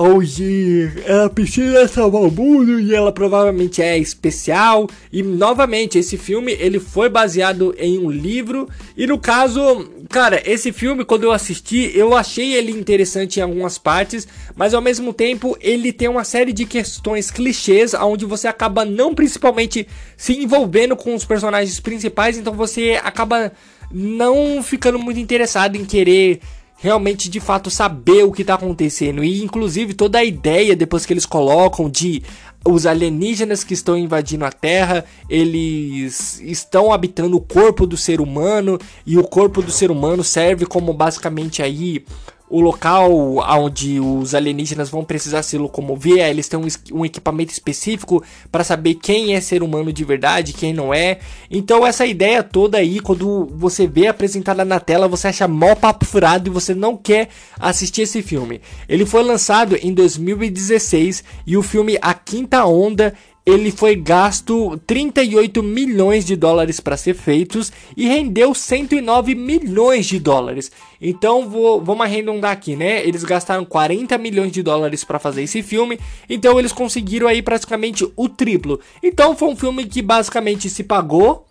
onde 0.00 0.90
ela 1.04 1.28
precisa 1.28 1.86
salvar 1.86 2.22
o 2.22 2.30
mundo 2.30 2.80
e 2.80 2.94
ela 2.94 3.12
provavelmente 3.12 3.82
é 3.82 3.98
especial. 3.98 4.88
E 5.12 5.22
novamente, 5.22 5.98
esse 5.98 6.16
filme 6.16 6.52
ele 6.52 6.80
foi 6.80 7.10
baseado 7.10 7.74
em 7.78 7.98
um 7.98 8.10
livro. 8.10 8.66
E 8.96 9.06
no 9.06 9.18
caso, 9.18 9.90
cara, 10.08 10.42
esse 10.46 10.72
filme 10.72 11.04
quando 11.04 11.24
eu 11.24 11.32
assisti, 11.32 11.92
eu 11.94 12.14
achei 12.16 12.54
ele 12.54 12.72
interessante 12.72 13.38
em 13.38 13.42
algumas 13.42 13.76
partes, 13.76 14.26
mas 14.56 14.72
ao 14.72 14.80
mesmo 14.80 15.12
tempo 15.12 15.56
ele 15.60 15.92
tem 15.92 16.08
uma 16.08 16.24
série 16.24 16.52
de 16.52 16.64
questões 16.64 17.30
clichês 17.30 17.92
onde 17.92 18.24
você 18.24 18.48
acaba 18.48 18.84
não 18.86 19.14
principalmente 19.14 19.86
se 20.16 20.32
envolvendo 20.32 20.96
com 20.96 21.14
os 21.14 21.26
personagens 21.26 21.78
principais, 21.78 22.38
então 22.38 22.54
você 22.54 22.98
acaba 23.02 23.52
não 23.92 24.62
ficando 24.62 24.98
muito 24.98 25.18
interessado 25.18 25.76
em 25.76 25.84
querer 25.84 26.40
realmente 26.80 27.28
de 27.28 27.38
fato 27.40 27.70
saber 27.70 28.24
o 28.24 28.32
que 28.32 28.42
está 28.42 28.54
acontecendo. 28.54 29.22
E 29.22 29.42
inclusive 29.42 29.94
toda 29.94 30.18
a 30.18 30.24
ideia 30.24 30.74
depois 30.74 31.04
que 31.04 31.12
eles 31.12 31.26
colocam 31.26 31.88
de 31.88 32.22
os 32.64 32.84
alienígenas 32.84 33.64
que 33.64 33.72
estão 33.72 33.96
invadindo 33.96 34.44
a 34.44 34.52
Terra, 34.52 35.04
eles 35.28 36.40
estão 36.40 36.92
habitando 36.92 37.36
o 37.36 37.40
corpo 37.40 37.86
do 37.86 37.96
ser 37.96 38.20
humano 38.20 38.78
e 39.06 39.16
o 39.16 39.24
corpo 39.24 39.62
do 39.62 39.70
ser 39.70 39.90
humano 39.90 40.22
serve 40.22 40.66
como 40.66 40.92
basicamente 40.92 41.62
aí 41.62 42.04
o 42.50 42.60
local 42.60 43.36
onde 43.36 44.00
os 44.00 44.34
alienígenas 44.34 44.90
vão 44.90 45.04
precisar 45.04 45.44
se 45.44 45.56
locomover, 45.56 46.18
eles 46.18 46.48
têm 46.48 46.58
um, 46.58 46.66
um 46.92 47.04
equipamento 47.04 47.52
específico 47.52 48.22
para 48.50 48.64
saber 48.64 48.94
quem 48.94 49.34
é 49.34 49.40
ser 49.40 49.62
humano 49.62 49.92
de 49.92 50.04
verdade, 50.04 50.52
quem 50.52 50.72
não 50.72 50.92
é. 50.92 51.20
Então 51.48 51.86
essa 51.86 52.04
ideia 52.04 52.42
toda 52.42 52.78
aí, 52.78 52.98
quando 52.98 53.46
você 53.54 53.86
vê 53.86 54.08
apresentada 54.08 54.64
na 54.64 54.80
tela, 54.80 55.06
você 55.06 55.28
acha 55.28 55.46
mó 55.46 55.76
papo 55.76 56.04
furado 56.04 56.50
e 56.50 56.52
você 56.52 56.74
não 56.74 56.96
quer 56.96 57.28
assistir 57.58 58.02
esse 58.02 58.20
filme. 58.20 58.60
Ele 58.88 59.06
foi 59.06 59.22
lançado 59.22 59.76
em 59.80 59.94
2016 59.94 61.22
e 61.46 61.56
o 61.56 61.62
filme 61.62 61.98
A 62.02 62.12
Quinta 62.12 62.64
Onda 62.64 63.14
ele 63.44 63.70
foi 63.70 63.96
gasto 63.96 64.78
38 64.86 65.62
milhões 65.62 66.24
de 66.24 66.36
dólares 66.36 66.78
para 66.78 66.96
ser 66.96 67.14
feitos 67.14 67.72
e 67.96 68.06
rendeu 68.06 68.54
109 68.54 69.34
milhões 69.34 70.06
de 70.06 70.18
dólares. 70.18 70.70
Então 71.00 71.48
vou, 71.48 71.82
vamos 71.82 72.04
arredondar 72.04 72.52
aqui, 72.52 72.76
né? 72.76 73.06
Eles 73.06 73.24
gastaram 73.24 73.64
40 73.64 74.16
milhões 74.18 74.52
de 74.52 74.62
dólares 74.62 75.04
para 75.04 75.18
fazer 75.18 75.42
esse 75.42 75.62
filme, 75.62 75.98
então 76.28 76.58
eles 76.58 76.72
conseguiram 76.72 77.26
aí 77.26 77.42
praticamente 77.42 78.06
o 78.14 78.28
triplo. 78.28 78.78
Então 79.02 79.34
foi 79.34 79.48
um 79.48 79.56
filme 79.56 79.86
que 79.86 80.02
basicamente 80.02 80.68
se 80.68 80.84
pagou 80.84 81.46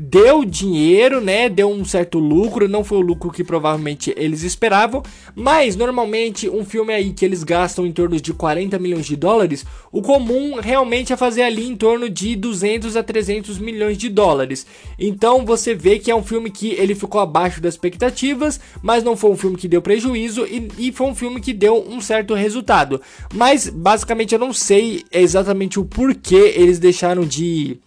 deu 0.00 0.44
dinheiro, 0.44 1.20
né? 1.20 1.48
Deu 1.48 1.68
um 1.68 1.84
certo 1.84 2.20
lucro, 2.20 2.68
não 2.68 2.84
foi 2.84 2.98
o 2.98 3.02
lucro 3.02 3.32
que 3.32 3.42
provavelmente 3.42 4.14
eles 4.16 4.44
esperavam, 4.44 5.02
mas 5.34 5.74
normalmente 5.74 6.48
um 6.48 6.64
filme 6.64 6.92
aí 6.92 7.12
que 7.12 7.24
eles 7.24 7.42
gastam 7.42 7.84
em 7.84 7.90
torno 7.90 8.20
de 8.20 8.32
40 8.32 8.78
milhões 8.78 9.06
de 9.06 9.16
dólares, 9.16 9.66
o 9.90 10.00
comum 10.00 10.60
realmente 10.60 11.12
é 11.12 11.16
fazer 11.16 11.42
ali 11.42 11.68
em 11.68 11.74
torno 11.74 12.08
de 12.08 12.36
200 12.36 12.96
a 12.96 13.02
300 13.02 13.58
milhões 13.58 13.98
de 13.98 14.08
dólares. 14.08 14.64
Então 14.96 15.44
você 15.44 15.74
vê 15.74 15.98
que 15.98 16.12
é 16.12 16.14
um 16.14 16.22
filme 16.22 16.48
que 16.48 16.68
ele 16.74 16.94
ficou 16.94 17.20
abaixo 17.20 17.60
das 17.60 17.74
expectativas, 17.74 18.60
mas 18.80 19.02
não 19.02 19.16
foi 19.16 19.32
um 19.32 19.36
filme 19.36 19.56
que 19.56 19.66
deu 19.66 19.82
prejuízo 19.82 20.46
e, 20.46 20.68
e 20.78 20.92
foi 20.92 21.08
um 21.08 21.14
filme 21.14 21.40
que 21.40 21.52
deu 21.52 21.84
um 21.88 22.00
certo 22.00 22.34
resultado. 22.34 23.02
Mas 23.34 23.68
basicamente 23.68 24.32
eu 24.32 24.38
não 24.38 24.52
sei 24.52 25.02
exatamente 25.10 25.80
o 25.80 25.84
porquê 25.84 26.54
eles 26.54 26.78
deixaram 26.78 27.24
de 27.24 27.80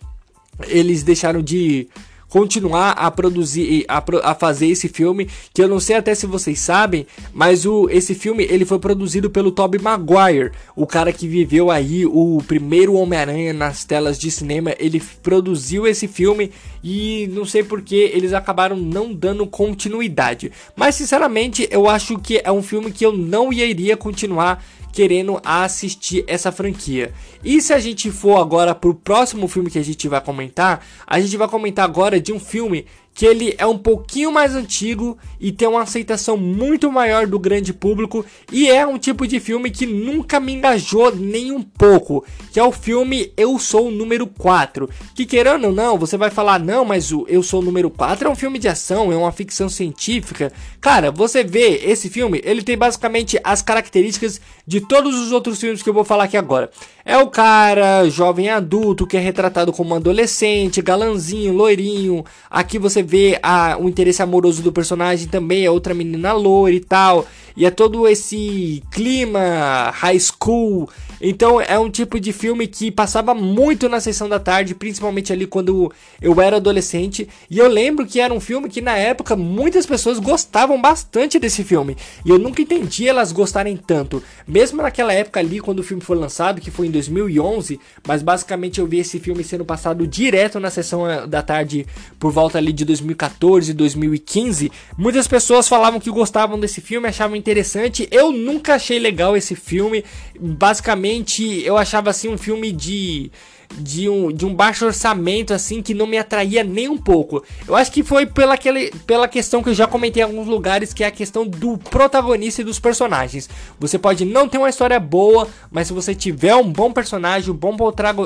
eles 0.68 1.04
deixaram 1.04 1.42
de 1.42 1.88
continuar 2.32 2.92
a 2.92 3.12
produzir 3.12 3.84
a, 3.90 4.02
a, 4.24 4.34
fazer 4.34 4.68
esse 4.68 4.88
filme 4.88 5.28
que 5.54 5.62
eu 5.62 5.68
não 5.68 5.82
sei 5.82 5.98
até 5.98 6.16
se 6.16 6.26
vocês 6.26 6.60
sabem 6.60 7.06
mas 7.34 7.66
o 7.66 7.90
esse 7.90 8.16
filme 8.16 8.48
ele 8.50 8.64
foi 8.64 8.80
produzido 8.80 9.30
pelo 9.30 9.52
Tobey 9.52 9.82
Maguire 9.82 10.52
o 10.74 10.88
cara 10.88 11.12
que 11.12 11.28
viveu 11.28 11.70
aí 11.70 12.06
o 12.06 12.42
primeiro 12.48 12.94
Homem-Aranha 12.94 13.54
nas 13.54 13.84
telas 13.84 14.18
de 14.18 14.32
cinema. 14.32 14.74
Ele 14.80 15.02
produziu 15.22 15.86
esse 15.86 16.08
filme 16.08 16.52
e 16.84 17.30
não 17.34 17.46
sei 17.46 17.64
porque 17.64 17.96
eles 18.14 18.34
acabaram 18.34 18.76
não 18.76 19.14
dando 19.14 19.46
continuidade. 19.46 20.52
Mas 20.76 20.96
sinceramente 20.96 21.68
eu 21.70 21.88
acho 21.88 22.18
que 22.18 22.42
é 22.44 22.52
um 22.52 22.64
filme 22.64 22.92
que 22.92 23.06
eu 23.06 23.16
não 23.16 23.52
iria 23.52 23.98
continuar 23.98 24.64
querendo 24.92 25.40
assistir 25.44 26.24
essa 26.28 26.52
franquia. 26.52 27.14
E 27.44 27.62
se 27.62 27.74
a 27.74 27.80
gente 27.80 28.12
for 28.12 28.38
agora 28.40 28.76
pro 28.76 28.94
próximo 28.94 29.48
filme 29.48 29.70
que 29.70 29.80
a 29.80 29.84
gente 29.84 30.08
vai 30.08 30.22
comentar, 30.22 30.86
a 31.08 31.20
gente 31.20 31.36
vai 31.38 31.48
comentar 31.48 31.86
agora 31.86 32.20
de 32.20 32.32
um 32.34 32.40
filme 32.40 32.86
que 33.14 33.26
ele 33.26 33.54
é 33.58 33.66
um 33.66 33.78
pouquinho 33.78 34.32
mais 34.32 34.56
antigo 34.56 35.18
e 35.40 35.52
tem 35.52 35.68
uma 35.68 35.82
aceitação 35.82 36.38
muito 36.38 36.92
maior 36.92 37.28
do 37.28 37.38
grande 37.38 37.74
público 37.74 38.26
e 38.52 38.70
é 38.70 38.86
um 38.86 38.98
tipo 38.98 39.28
de 39.28 39.40
filme 39.40 39.70
que 39.70 39.86
nunca 39.86 40.40
me 40.40 40.54
engajou 40.54 41.14
nem 41.16 41.52
um 41.52 41.62
pouco, 41.62 42.26
que 42.52 42.60
é 42.60 42.64
o 42.64 42.72
filme 42.72 43.32
Eu 43.36 43.60
Sou 43.60 43.88
o 43.88 43.92
Número 43.92 44.26
4, 44.26 44.90
que 45.14 45.26
querendo 45.26 45.66
ou 45.66 45.74
não, 45.74 45.98
você 45.98 46.18
vai 46.18 46.30
falar, 46.30 46.60
não, 46.60 46.86
mas 46.86 47.12
o 47.12 47.26
Eu 47.28 47.44
Sou 47.44 47.62
o 47.62 47.66
Número 47.66 47.90
4 47.90 48.28
é 48.28 48.32
um 48.32 48.36
filme 48.36 48.58
de 48.58 48.68
ação, 48.68 49.12
é 49.12 49.16
uma 49.16 49.32
ficção 49.32 49.68
científica. 49.68 50.52
Cara, 50.80 51.12
você 51.12 51.44
vê 51.44 51.82
esse 51.84 52.10
filme, 52.10 52.42
ele 52.44 52.64
tem 52.64 52.78
basicamente 52.78 53.40
as 53.44 53.62
características 53.62 54.40
de 54.66 54.82
todos 54.82 55.20
os 55.20 55.32
outros 55.32 55.60
filmes 55.60 55.84
que 55.84 55.90
eu 55.90 55.94
vou 55.94 56.04
falar 56.04 56.26
aqui 56.26 56.38
agora. 56.38 56.70
É 57.04 57.18
o 57.18 57.28
cara 57.28 58.08
jovem 58.10 58.50
adulto 58.50 59.08
que 59.08 59.18
é 59.18 59.20
retratado 59.20 59.74
como 59.74 59.96
adolescente, 59.96 60.82
galanzinho, 60.82 61.54
loirinho. 61.54 62.24
Aqui 62.50 62.78
você 62.78 63.01
vê 63.04 63.40
a, 63.42 63.78
o 63.80 63.88
interesse 63.88 64.22
amoroso 64.22 64.62
do 64.62 64.72
personagem 64.72 65.28
também, 65.28 65.66
é 65.66 65.72
outra 65.72 65.94
menina 65.94 66.34
loira 66.34 66.76
e 66.76 66.80
tal. 66.80 67.26
E 67.56 67.66
é 67.66 67.72
todo 67.72 68.08
esse 68.08 68.84
clima 68.92 69.92
high 69.92 70.20
school 70.20 70.90
então 71.22 71.62
é 71.62 71.78
um 71.78 71.90
tipo 71.90 72.20
de 72.20 72.34
filme 72.34 72.66
que 72.66 72.90
passava 72.90 73.36
muito 73.36 73.88
na 73.88 74.00
sessão 74.00 74.28
da 74.28 74.40
tarde, 74.40 74.74
principalmente 74.74 75.32
ali 75.32 75.46
quando 75.46 75.92
eu 76.20 76.42
era 76.42 76.58
adolescente. 76.58 77.30
E 77.50 77.60
eu 77.60 77.68
lembro 77.68 78.08
que 78.08 78.20
era 78.20 78.34
um 78.34 78.40
filme 78.40 78.68
que 78.68 78.82
na 78.82 78.98
época 78.98 79.36
muitas 79.36 79.86
pessoas 79.86 80.18
gostavam 80.18 80.82
bastante 80.82 81.38
desse 81.38 81.64
filme. 81.64 81.96
E 82.26 82.30
eu 82.30 82.40
nunca 82.40 82.62
entendi 82.62 83.08
elas 83.08 83.32
gostarem 83.32 83.78
tanto. 83.78 84.24
Mesmo 84.48 84.82
naquela 84.82 85.14
época 85.14 85.40
ali, 85.40 85.60
quando 85.60 85.80
o 85.80 85.84
filme 85.84 86.02
foi 86.02 86.18
lançado, 86.18 86.60
que 86.60 86.72
foi 86.72 86.88
em 86.88 86.92
2011, 86.92 87.80
mas 88.08 88.24
basicamente 88.24 88.80
eu 88.80 88.88
vi 88.88 89.00
esse 89.00 89.20
filme 89.20 89.44
sendo 89.44 89.64
passado 89.64 90.08
direto 90.08 90.60
na 90.60 90.72
sessão 90.72 91.08
eh, 91.08 91.28
da 91.28 91.44
tarde 91.44 91.86
por 92.20 92.32
volta 92.32 92.58
ali 92.58 92.74
de 92.74 92.84
2014, 92.84 93.74
2015. 93.74 94.72
Muitas 94.98 95.28
pessoas 95.28 95.68
falavam 95.68 96.00
que 96.00 96.10
gostavam 96.10 96.60
desse 96.60 96.82
filme, 96.82 97.08
achavam 97.08 97.38
interessante. 97.42 98.08
Eu 98.12 98.32
nunca 98.32 98.76
achei 98.76 99.00
legal 99.00 99.36
esse 99.36 99.56
filme. 99.56 100.06
Basicamente 100.40 101.62
eu 101.66 101.78
achava 101.78 102.10
assim 102.10 102.30
um 102.30 102.38
filme 102.38 102.72
de 102.72 103.32
de 103.78 104.10
um, 104.10 104.32
de 104.32 104.46
um 104.46 104.54
baixo 104.54 104.86
orçamento 104.86 105.54
assim 105.54 105.82
que 105.82 105.94
não 105.94 106.08
me 106.08 106.18
atraía 106.18 106.64
nem 106.64 106.90
um 106.90 106.98
pouco. 106.98 107.44
Eu 107.68 107.76
acho 107.76 107.92
que 107.92 108.04
foi 108.04 108.26
pela, 108.26 108.54
aquele, 108.54 108.92
pela 109.06 109.28
questão 109.28 109.64
que 109.64 109.70
eu 109.70 109.74
já 109.74 109.88
comentei 109.88 110.22
em 110.22 110.26
alguns 110.26 110.48
lugares, 110.48 110.94
que 110.94 111.04
é 111.04 111.08
a 111.08 111.12
questão 111.12 111.46
do 111.46 111.78
protagonista 111.78 112.62
e 112.62 112.66
dos 112.66 112.80
personagens. 112.80 113.50
Você 113.80 113.98
pode 113.98 114.26
não 114.26 114.48
ter 114.48 114.58
uma 114.58 114.70
história 114.70 115.00
boa, 115.00 115.48
mas 115.72 115.88
se 115.88 115.94
você 115.94 116.14
tiver 116.14 116.56
um 116.56 116.72
bom 116.72 116.92
personagem, 116.92 117.52
um 117.52 117.58
bom, 117.58 117.76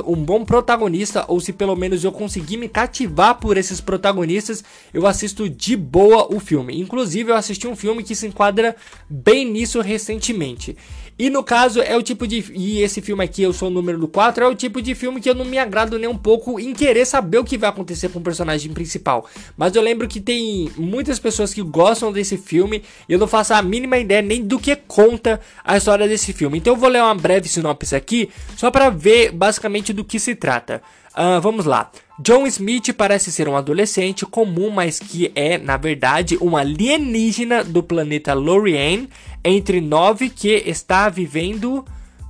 um 0.05 0.23
bom 0.23 0.45
protagonista, 0.45 1.25
ou 1.27 1.39
se 1.39 1.53
pelo 1.53 1.75
menos 1.75 2.03
eu 2.03 2.11
conseguir 2.11 2.57
me 2.57 2.67
cativar 2.67 3.35
por 3.35 3.57
esses 3.57 3.79
protagonistas, 3.81 4.63
eu 4.93 5.05
assisto 5.07 5.49
de 5.49 5.75
boa 5.75 6.33
o 6.33 6.39
filme. 6.39 6.79
Inclusive, 6.79 7.31
eu 7.31 7.35
assisti 7.35 7.67
um 7.67 7.75
filme 7.75 8.03
que 8.03 8.15
se 8.15 8.27
enquadra 8.27 8.75
bem 9.09 9.45
nisso 9.45 9.81
recentemente. 9.81 10.75
E 11.17 11.29
no 11.29 11.43
caso, 11.43 11.81
é 11.81 11.95
o 11.95 12.03
tipo 12.03 12.27
de. 12.27 12.51
E 12.53 12.81
esse 12.81 13.01
filme 13.01 13.23
aqui, 13.23 13.41
eu 13.41 13.53
sou 13.53 13.69
o 13.69 13.71
número 13.71 13.97
do 13.97 14.07
4, 14.07 14.43
é 14.43 14.47
o 14.47 14.53
tipo 14.53 14.81
de 14.81 14.93
filme 14.93 15.21
que 15.21 15.29
eu 15.29 15.35
não 15.35 15.45
me 15.45 15.57
agrado 15.57 15.97
nem 15.97 16.09
um 16.09 16.17
pouco 16.17 16.59
em 16.59 16.73
querer 16.73 17.05
saber 17.05 17.37
o 17.37 17.43
que 17.45 17.57
vai 17.57 17.69
acontecer 17.69 18.09
com 18.09 18.19
o 18.19 18.21
personagem 18.21 18.73
principal. 18.73 19.25
Mas 19.55 19.73
eu 19.75 19.81
lembro 19.81 20.09
que 20.09 20.19
tem 20.19 20.69
muitas 20.75 21.17
pessoas 21.17 21.53
que 21.53 21.61
gostam 21.61 22.11
desse 22.11 22.37
filme 22.37 22.83
e 23.07 23.13
eu 23.13 23.19
não 23.19 23.27
faço 23.27 23.53
a 23.53 23.61
mínima 23.61 23.97
ideia 23.97 24.21
nem 24.21 24.43
do 24.43 24.59
que 24.59 24.75
conta 24.75 25.39
a 25.63 25.77
história 25.77 26.05
desse 26.05 26.33
filme. 26.33 26.57
Então 26.57 26.73
eu 26.73 26.77
vou 26.77 26.89
ler 26.89 27.01
uma 27.01 27.15
breve 27.15 27.47
sinopse 27.47 27.95
aqui, 27.95 28.29
só 28.57 28.69
para 28.69 28.89
ver 28.89 29.31
basicamente 29.31 29.93
do 29.93 30.03
que 30.03 30.19
se 30.19 30.35
trata. 30.35 30.81
Uh, 31.17 31.39
vamos 31.39 31.65
lá. 31.65 31.89
John 32.19 32.45
Smith 32.45 32.93
parece 32.93 33.31
ser 33.31 33.47
um 33.47 33.55
adolescente 33.55 34.25
comum, 34.25 34.69
mas 34.69 34.99
que 34.99 35.31
é, 35.33 35.57
na 35.57 35.77
verdade, 35.77 36.37
um 36.41 36.57
alienígena 36.57 37.63
do 37.63 37.81
planeta 37.81 38.33
Lorien, 38.33 39.07
entre 39.43 39.79
nove 39.79 40.29
que 40.29 40.49
está 40.65 41.07
vivendo 41.09 41.85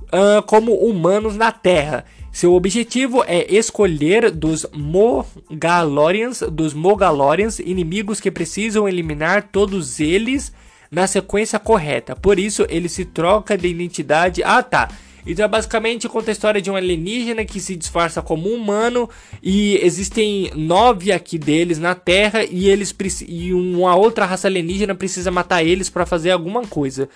uh, 0.06 0.42
como 0.46 0.72
humanos 0.74 1.36
na 1.36 1.50
Terra. 1.50 2.04
Seu 2.30 2.52
objetivo 2.54 3.24
é 3.26 3.46
escolher 3.52 4.30
dos 4.30 4.66
Mogalorians, 4.72 6.42
dos 6.52 6.74
Mogalorians, 6.74 7.58
inimigos 7.58 8.20
que 8.20 8.30
precisam 8.30 8.88
eliminar 8.88 9.48
todos 9.50 10.00
eles 10.00 10.52
na 10.90 11.06
sequência 11.06 11.58
correta. 11.58 12.14
Por 12.14 12.38
isso, 12.38 12.66
ele 12.68 12.88
se 12.88 13.04
troca 13.04 13.56
de 13.56 13.68
identidade. 13.68 14.42
Ah, 14.44 14.62
tá. 14.62 14.88
Então 15.26 15.44
é 15.44 15.48
basicamente 15.48 16.08
conta 16.08 16.30
a 16.30 16.32
história 16.32 16.62
de 16.62 16.70
um 16.70 16.76
alienígena 16.76 17.44
que 17.44 17.58
se 17.58 17.74
disfarça 17.74 18.22
como 18.22 18.48
humano 18.48 19.10
e 19.42 19.76
existem 19.84 20.50
nove 20.54 21.10
aqui 21.10 21.38
deles 21.38 21.78
na 21.78 21.94
Terra 21.94 22.44
e 22.44 22.68
eles 22.68 22.94
e 23.26 23.52
uma 23.52 23.96
outra 23.96 24.24
raça 24.24 24.46
alienígena 24.46 24.94
precisa 24.94 25.30
matar 25.30 25.64
eles 25.64 25.90
para 25.90 26.06
fazer 26.06 26.30
alguma 26.30 26.62
coisa. 26.66 27.08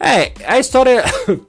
É, 0.00 0.32
a 0.46 0.58
história 0.58 1.04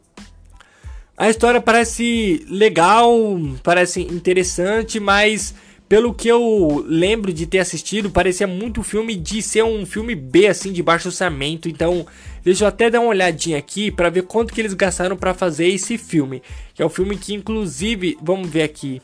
A 1.20 1.30
história 1.30 1.60
parece 1.60 2.46
legal, 2.48 3.14
parece 3.62 4.00
interessante, 4.00 5.02
mas 5.02 5.54
pelo 5.90 6.14
que 6.14 6.28
eu 6.28 6.86
lembro 6.88 7.34
de 7.34 7.48
ter 7.48 7.58
assistido, 7.58 8.12
parecia 8.12 8.46
muito 8.46 8.84
filme 8.84 9.16
de 9.16 9.42
ser 9.42 9.64
um 9.64 9.88
filme 9.88 10.14
B 10.14 10.46
assim 10.46 10.72
de 10.72 10.84
baixo 10.84 11.08
orçamento. 11.08 11.68
Então, 11.68 12.06
deixa 12.44 12.64
eu 12.64 12.68
até 12.68 12.92
dar 12.92 13.00
uma 13.00 13.10
olhadinha 13.10 13.58
aqui 13.58 13.90
para 13.90 14.12
ver 14.12 14.22
quanto 14.22 14.54
que 14.54 14.62
eles 14.62 14.76
gastaram 14.76 15.18
para 15.18 15.34
fazer 15.34 15.68
esse 15.68 15.98
filme, 15.98 16.44
que 16.76 16.84
é 16.84 16.86
o 16.86 16.90
filme 16.90 17.18
que 17.18 17.34
inclusive, 17.34 18.16
vamos 18.22 18.48
ver 18.48 18.62
aqui. 18.62 19.02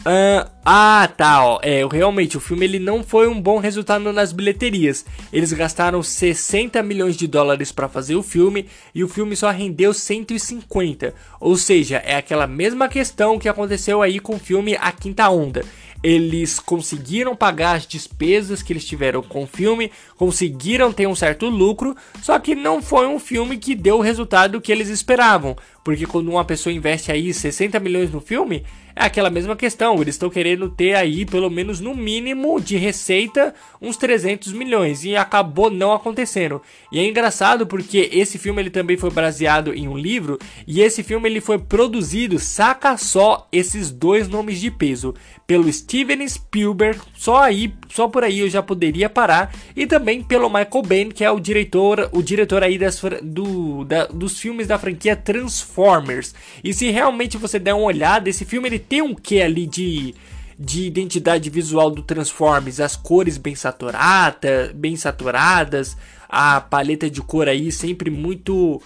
Uh, 0.00 0.50
ah, 0.64 1.08
tá, 1.16 1.46
ó. 1.46 1.60
É, 1.62 1.86
realmente, 1.86 2.36
o 2.36 2.40
filme 2.40 2.64
ele 2.64 2.80
não 2.80 3.04
foi 3.04 3.28
um 3.28 3.40
bom 3.40 3.58
resultado 3.58 4.12
nas 4.12 4.32
bilheterias. 4.32 5.06
Eles 5.32 5.52
gastaram 5.52 6.02
60 6.02 6.82
milhões 6.82 7.16
de 7.16 7.28
dólares 7.28 7.70
para 7.70 7.88
fazer 7.88 8.16
o 8.16 8.22
filme 8.22 8.66
e 8.92 9.04
o 9.04 9.08
filme 9.08 9.36
só 9.36 9.48
rendeu 9.50 9.94
150. 9.94 11.14
Ou 11.40 11.56
seja, 11.56 11.98
é 12.04 12.16
aquela 12.16 12.48
mesma 12.48 12.88
questão 12.88 13.38
que 13.38 13.48
aconteceu 13.48 14.02
aí 14.02 14.18
com 14.18 14.34
o 14.34 14.40
filme 14.40 14.76
A 14.80 14.90
Quinta 14.90 15.30
Onda 15.30 15.64
eles 16.02 16.58
conseguiram 16.58 17.36
pagar 17.36 17.76
as 17.76 17.86
despesas 17.86 18.62
que 18.62 18.72
eles 18.72 18.84
tiveram 18.84 19.22
com 19.22 19.44
o 19.44 19.46
filme, 19.46 19.90
conseguiram 20.16 20.92
ter 20.92 21.06
um 21.06 21.14
certo 21.14 21.48
lucro, 21.48 21.96
só 22.20 22.38
que 22.38 22.54
não 22.54 22.82
foi 22.82 23.06
um 23.06 23.18
filme 23.18 23.56
que 23.56 23.74
deu 23.74 23.98
o 23.98 24.02
resultado 24.02 24.60
que 24.60 24.72
eles 24.72 24.88
esperavam, 24.88 25.56
porque 25.84 26.06
quando 26.06 26.28
uma 26.30 26.44
pessoa 26.44 26.72
investe 26.72 27.12
aí 27.12 27.32
60 27.32 27.78
milhões 27.78 28.10
no 28.10 28.20
filme, 28.20 28.64
é 28.94 29.06
aquela 29.06 29.30
mesma 29.30 29.56
questão, 29.56 30.00
eles 30.00 30.14
estão 30.14 30.28
querendo 30.28 30.68
ter 30.68 30.94
aí 30.94 31.24
pelo 31.24 31.48
menos 31.48 31.80
no 31.80 31.94
mínimo 31.94 32.60
de 32.60 32.76
receita 32.76 33.54
uns 33.80 33.96
300 33.96 34.52
milhões. 34.52 35.04
E 35.04 35.16
acabou 35.16 35.70
não 35.70 35.92
acontecendo. 35.92 36.60
E 36.90 36.98
é 36.98 37.06
engraçado 37.06 37.66
porque 37.66 38.10
esse 38.12 38.38
filme 38.38 38.60
ele 38.60 38.70
também 38.70 38.96
foi 38.96 39.10
baseado 39.10 39.72
em 39.72 39.88
um 39.88 39.96
livro 39.96 40.38
e 40.66 40.82
esse 40.82 41.02
filme 41.02 41.28
ele 41.28 41.40
foi 41.40 41.58
produzido, 41.58 42.38
saca 42.38 42.96
só 42.96 43.48
esses 43.50 43.90
dois 43.90 44.28
nomes 44.28 44.60
de 44.60 44.70
peso, 44.70 45.14
pelo 45.52 45.70
Steven 45.70 46.26
Spielberg, 46.26 46.98
só 47.14 47.42
aí, 47.42 47.74
só 47.90 48.08
por 48.08 48.24
aí 48.24 48.38
eu 48.38 48.48
já 48.48 48.62
poderia 48.62 49.10
parar, 49.10 49.54
e 49.76 49.86
também 49.86 50.22
pelo 50.22 50.48
Michael 50.48 50.82
Bay, 50.82 51.04
que 51.12 51.22
é 51.22 51.30
o 51.30 51.38
diretor, 51.38 52.08
o 52.10 52.22
diretor 52.22 52.62
aí 52.62 52.78
das, 52.78 52.98
do, 53.22 53.84
da, 53.84 54.06
dos 54.06 54.38
filmes 54.40 54.66
da 54.66 54.78
franquia 54.78 55.14
Transformers. 55.14 56.34
E 56.64 56.72
se 56.72 56.90
realmente 56.90 57.36
você 57.36 57.58
der 57.58 57.74
uma 57.74 57.84
olhada, 57.84 58.30
esse 58.30 58.46
filme 58.46 58.66
ele 58.66 58.78
tem 58.78 59.02
um 59.02 59.14
quê 59.14 59.42
ali 59.42 59.66
de 59.66 60.14
de 60.58 60.86
identidade 60.86 61.50
visual 61.50 61.90
do 61.90 62.02
Transformers, 62.02 62.78
as 62.78 62.94
cores 62.94 63.36
bem 63.36 63.54
saturadas, 63.54 64.70
bem 64.72 64.94
saturadas, 64.96 65.96
a 66.28 66.60
paleta 66.60 67.10
de 67.10 67.20
cor 67.20 67.48
aí 67.48 67.72
sempre 67.72 68.10
muito 68.10 68.80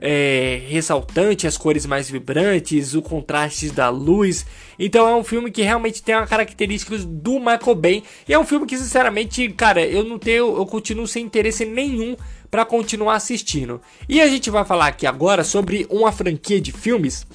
é, 0.00 0.62
ressaltante, 0.68 1.46
as 1.46 1.56
cores 1.56 1.84
mais 1.84 2.10
vibrantes, 2.10 2.94
o 2.94 3.02
contraste 3.02 3.70
da 3.70 3.90
luz. 3.90 4.46
Então 4.78 5.06
é 5.06 5.14
um 5.14 5.22
filme 5.22 5.50
que 5.50 5.62
realmente 5.62 6.02
tem 6.02 6.14
uma 6.14 6.26
características 6.26 7.04
do 7.04 7.38
Michael 7.38 7.74
Bay. 7.74 8.04
E 8.26 8.32
é 8.32 8.38
um 8.38 8.46
filme 8.46 8.66
que, 8.66 8.78
sinceramente, 8.78 9.48
cara, 9.50 9.84
eu 9.84 10.02
não 10.04 10.18
tenho, 10.18 10.56
eu 10.56 10.66
continuo 10.66 11.06
sem 11.06 11.24
interesse 11.24 11.66
nenhum 11.66 12.16
para 12.50 12.64
continuar 12.64 13.14
assistindo. 13.14 13.80
E 14.08 14.20
a 14.20 14.26
gente 14.26 14.48
vai 14.50 14.64
falar 14.64 14.86
aqui 14.86 15.06
agora 15.06 15.44
sobre 15.44 15.86
uma 15.90 16.10
franquia 16.10 16.60
de 16.60 16.72
filmes 16.72 17.26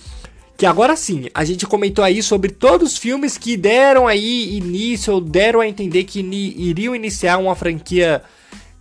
que 0.58 0.66
agora 0.66 0.96
sim, 0.96 1.26
a 1.34 1.44
gente 1.44 1.66
comentou 1.68 2.04
aí 2.04 2.24
sobre 2.24 2.50
todos 2.50 2.94
os 2.94 2.98
filmes 2.98 3.38
que 3.38 3.58
deram 3.58 4.08
aí 4.08 4.56
início, 4.56 5.14
ou 5.14 5.20
deram 5.20 5.60
a 5.60 5.68
entender 5.68 6.06
que 6.06 6.22
iriam 6.22 6.96
iniciar 6.96 7.38
uma 7.38 7.56
franquia 7.56 8.24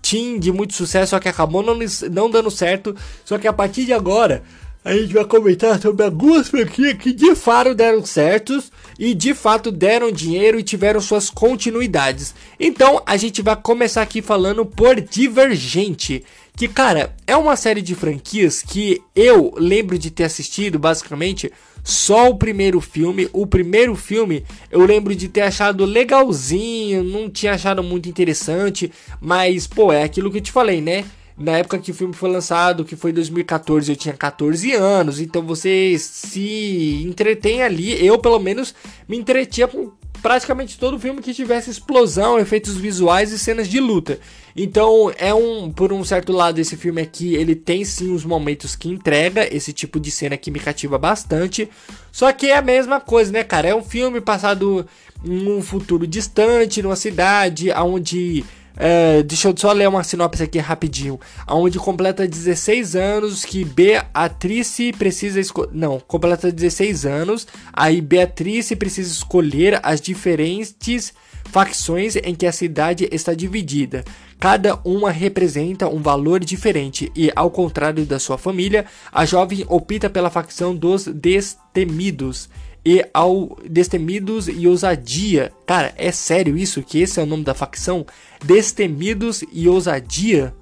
teen 0.04 0.38
de 0.38 0.52
muito 0.52 0.74
sucesso, 0.74 1.10
só 1.10 1.18
que 1.18 1.28
acabou 1.28 1.62
não, 1.62 1.78
não 2.10 2.30
dando 2.30 2.50
certo. 2.50 2.94
Só 3.24 3.38
que 3.38 3.48
a 3.48 3.52
partir 3.52 3.86
de 3.86 3.92
agora, 3.92 4.42
a 4.84 4.92
gente 4.92 5.14
vai 5.14 5.24
comentar 5.24 5.80
sobre 5.80 6.04
algumas 6.04 6.48
franquias 6.48 6.98
que 6.98 7.12
de 7.12 7.34
fato 7.34 7.74
deram 7.74 8.04
certos 8.04 8.70
e 8.98 9.14
de 9.14 9.32
fato 9.32 9.72
deram 9.72 10.12
dinheiro 10.12 10.58
e 10.60 10.62
tiveram 10.62 11.00
suas 11.00 11.30
continuidades. 11.30 12.34
Então 12.60 13.02
a 13.06 13.16
gente 13.16 13.40
vai 13.40 13.56
começar 13.56 14.02
aqui 14.02 14.20
falando 14.20 14.66
por 14.66 15.00
Divergente. 15.00 16.22
Que, 16.56 16.68
cara, 16.68 17.16
é 17.26 17.36
uma 17.36 17.56
série 17.56 17.82
de 17.82 17.96
franquias 17.96 18.62
que 18.62 19.02
eu 19.16 19.54
lembro 19.56 19.98
de 19.98 20.08
ter 20.10 20.24
assistido 20.24 20.78
basicamente 20.78 21.50
só 21.84 22.30
o 22.30 22.36
primeiro 22.36 22.80
filme. 22.80 23.28
O 23.32 23.46
primeiro 23.46 23.94
filme 23.94 24.44
eu 24.70 24.84
lembro 24.84 25.14
de 25.14 25.28
ter 25.28 25.42
achado 25.42 25.84
legalzinho, 25.84 27.04
não 27.04 27.28
tinha 27.28 27.52
achado 27.52 27.82
muito 27.82 28.08
interessante, 28.08 28.90
mas 29.20 29.66
pô, 29.66 29.92
é 29.92 30.02
aquilo 30.02 30.30
que 30.30 30.38
eu 30.38 30.42
te 30.42 30.50
falei, 30.50 30.80
né? 30.80 31.04
Na 31.36 31.58
época 31.58 31.78
que 31.78 31.90
o 31.90 31.94
filme 31.94 32.14
foi 32.14 32.30
lançado, 32.30 32.84
que 32.84 32.94
foi 32.94 33.12
2014, 33.12 33.90
eu 33.90 33.96
tinha 33.96 34.14
14 34.14 34.72
anos, 34.72 35.20
então 35.20 35.42
você 35.42 35.96
se 35.98 37.02
entretém 37.04 37.60
ali. 37.60 38.04
Eu, 38.04 38.18
pelo 38.18 38.38
menos, 38.38 38.72
me 39.08 39.16
entretinha 39.16 39.66
com 39.66 39.90
praticamente 40.24 40.78
todo 40.78 40.98
filme 40.98 41.20
que 41.20 41.34
tivesse 41.34 41.68
explosão, 41.68 42.38
efeitos 42.38 42.76
visuais 42.76 43.30
e 43.30 43.38
cenas 43.38 43.68
de 43.68 43.78
luta. 43.78 44.18
Então, 44.56 45.12
é 45.18 45.34
um, 45.34 45.70
por 45.70 45.92
um 45.92 46.02
certo 46.02 46.32
lado, 46.32 46.58
esse 46.58 46.78
filme 46.78 47.02
aqui, 47.02 47.34
ele 47.34 47.54
tem 47.54 47.84
sim 47.84 48.10
os 48.10 48.24
momentos 48.24 48.74
que 48.74 48.88
entrega 48.88 49.46
esse 49.54 49.70
tipo 49.70 50.00
de 50.00 50.10
cena 50.10 50.38
que 50.38 50.50
me 50.50 50.58
cativa 50.58 50.96
bastante. 50.96 51.68
Só 52.10 52.32
que 52.32 52.46
é 52.46 52.56
a 52.56 52.62
mesma 52.62 53.02
coisa, 53.02 53.30
né, 53.30 53.44
cara? 53.44 53.68
É 53.68 53.74
um 53.74 53.84
filme 53.84 54.18
passado 54.18 54.86
em 55.22 55.46
um 55.46 55.60
futuro 55.60 56.06
distante, 56.06 56.80
numa 56.80 56.96
cidade 56.96 57.70
onde 57.72 58.42
é, 58.76 59.22
deixa 59.22 59.48
eu 59.48 59.54
só 59.56 59.72
ler 59.72 59.88
uma 59.88 60.02
sinopse 60.02 60.42
aqui 60.42 60.58
rapidinho. 60.58 61.18
Onde 61.48 61.78
completa 61.78 62.26
16 62.26 62.96
anos 62.96 63.44
que 63.44 63.64
Beatrice 63.64 64.92
precisa 64.92 65.40
escolher. 65.40 65.70
Não, 65.72 66.00
completa 66.00 66.50
16 66.50 67.06
anos. 67.06 67.46
Aí 67.72 68.00
Beatrice 68.00 68.74
precisa 68.74 69.12
escolher 69.12 69.80
as 69.82 70.00
diferentes 70.00 71.12
facções 71.44 72.16
em 72.16 72.34
que 72.34 72.46
a 72.46 72.52
cidade 72.52 73.08
está 73.12 73.32
dividida. 73.34 74.04
Cada 74.40 74.78
uma 74.84 75.10
representa 75.10 75.88
um 75.88 76.02
valor 76.02 76.40
diferente 76.40 77.10
e, 77.14 77.30
ao 77.34 77.50
contrário 77.50 78.04
da 78.04 78.18
sua 78.18 78.36
família, 78.36 78.84
a 79.12 79.24
jovem 79.24 79.64
opta 79.68 80.10
pela 80.10 80.30
facção 80.30 80.74
dos 80.74 81.06
destemidos 81.06 82.48
e 82.84 83.04
ao 83.14 83.56
Destemidos 83.68 84.48
e 84.48 84.66
Ousadia. 84.66 85.52
Cara, 85.66 85.94
é 85.96 86.12
sério 86.12 86.56
isso? 86.56 86.82
Que 86.82 87.00
esse 87.00 87.18
é 87.18 87.22
o 87.22 87.26
nome 87.26 87.44
da 87.44 87.54
facção? 87.54 88.04
Destemidos 88.44 89.42
e 89.52 89.68
Ousadia? 89.68 90.54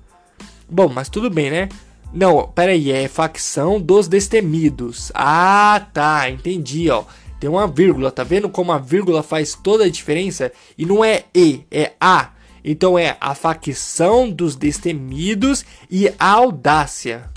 Bom, 0.68 0.88
mas 0.88 1.08
tudo 1.08 1.28
bem, 1.28 1.50
né? 1.50 1.68
Não, 2.12 2.46
pera 2.46 2.72
aí, 2.72 2.92
é 2.92 3.08
facção 3.08 3.80
dos 3.80 4.06
Destemidos. 4.06 5.10
Ah, 5.14 5.86
tá, 5.92 6.30
entendi, 6.30 6.88
ó. 6.90 7.04
Tem 7.40 7.50
uma 7.50 7.66
vírgula, 7.66 8.12
tá 8.12 8.22
vendo 8.22 8.48
como 8.48 8.70
a 8.70 8.78
vírgula 8.78 9.22
faz 9.22 9.54
toda 9.54 9.84
a 9.84 9.90
diferença? 9.90 10.52
E 10.78 10.86
não 10.86 11.04
é 11.04 11.24
E, 11.34 11.64
é 11.70 11.92
A. 12.00 12.30
Então 12.64 12.96
é 12.96 13.16
a 13.20 13.34
facção 13.34 14.30
dos 14.30 14.54
Destemidos 14.54 15.64
e 15.90 16.08
a 16.18 16.30
Audácia. 16.30 17.31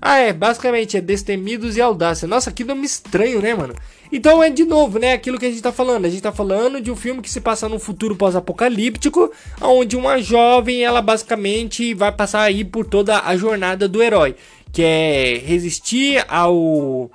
Ah, 0.00 0.18
é, 0.18 0.32
basicamente 0.32 0.96
é 0.96 1.00
Destemidos 1.00 1.76
e 1.76 1.80
Audácia. 1.80 2.26
Nossa, 2.26 2.50
que 2.50 2.64
nome 2.64 2.86
estranho, 2.86 3.42
né, 3.42 3.54
mano? 3.54 3.74
Então 4.10 4.42
é 4.42 4.48
de 4.50 4.64
novo, 4.64 4.98
né, 4.98 5.12
aquilo 5.12 5.38
que 5.38 5.46
a 5.46 5.50
gente 5.50 5.62
tá 5.62 5.70
falando. 5.70 6.06
A 6.06 6.08
gente 6.08 6.22
tá 6.22 6.32
falando 6.32 6.80
de 6.80 6.90
um 6.90 6.96
filme 6.96 7.20
que 7.20 7.30
se 7.30 7.40
passa 7.40 7.68
num 7.68 7.78
futuro 7.78 8.16
pós-apocalíptico, 8.16 9.30
onde 9.60 9.96
uma 9.96 10.20
jovem, 10.20 10.82
ela 10.82 11.02
basicamente 11.02 11.92
vai 11.94 12.10
passar 12.10 12.42
aí 12.42 12.64
por 12.64 12.86
toda 12.86 13.20
a 13.20 13.36
jornada 13.36 13.86
do 13.86 14.02
herói, 14.02 14.34
que 14.72 14.82
é 14.82 15.42
resistir 15.44 16.24
ao 16.28 17.10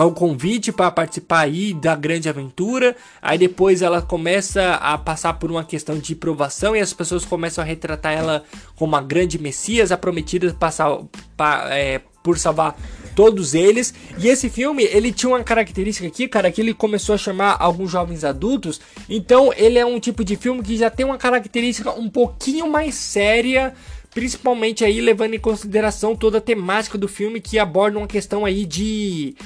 ao 0.00 0.12
convite 0.12 0.72
para 0.72 0.90
participar 0.90 1.40
aí 1.40 1.74
da 1.74 1.94
grande 1.94 2.26
aventura. 2.26 2.96
Aí 3.20 3.36
depois 3.36 3.82
ela 3.82 4.00
começa 4.00 4.76
a 4.76 4.96
passar 4.96 5.34
por 5.34 5.50
uma 5.50 5.62
questão 5.62 5.98
de 5.98 6.14
provação 6.14 6.74
e 6.74 6.80
as 6.80 6.90
pessoas 6.90 7.22
começam 7.22 7.62
a 7.62 7.66
retratar 7.66 8.14
ela 8.14 8.42
como 8.76 8.94
uma 8.94 9.02
grande 9.02 9.38
messias, 9.38 9.92
a 9.92 9.98
prometida 9.98 10.54
passar, 10.54 11.00
pa, 11.36 11.68
é, 11.68 12.00
por 12.22 12.38
salvar 12.38 12.78
todos 13.14 13.52
eles. 13.52 13.92
E 14.18 14.28
esse 14.28 14.48
filme, 14.48 14.84
ele 14.84 15.12
tinha 15.12 15.28
uma 15.28 15.44
característica 15.44 16.08
aqui, 16.08 16.26
cara, 16.26 16.50
que 16.50 16.62
ele 16.62 16.72
começou 16.72 17.14
a 17.14 17.18
chamar 17.18 17.58
alguns 17.60 17.90
jovens 17.90 18.24
adultos. 18.24 18.80
Então, 19.06 19.52
ele 19.54 19.78
é 19.78 19.84
um 19.84 20.00
tipo 20.00 20.24
de 20.24 20.34
filme 20.34 20.62
que 20.62 20.78
já 20.78 20.88
tem 20.88 21.04
uma 21.04 21.18
característica 21.18 21.90
um 21.90 22.08
pouquinho 22.08 22.66
mais 22.70 22.94
séria, 22.94 23.74
principalmente 24.14 24.82
aí 24.82 24.98
levando 24.98 25.34
em 25.34 25.38
consideração 25.38 26.16
toda 26.16 26.38
a 26.38 26.40
temática 26.40 26.96
do 26.96 27.06
filme 27.06 27.38
que 27.38 27.58
aborda 27.58 27.98
uma 27.98 28.06
questão 28.06 28.46
aí 28.46 28.64
de 28.64 29.36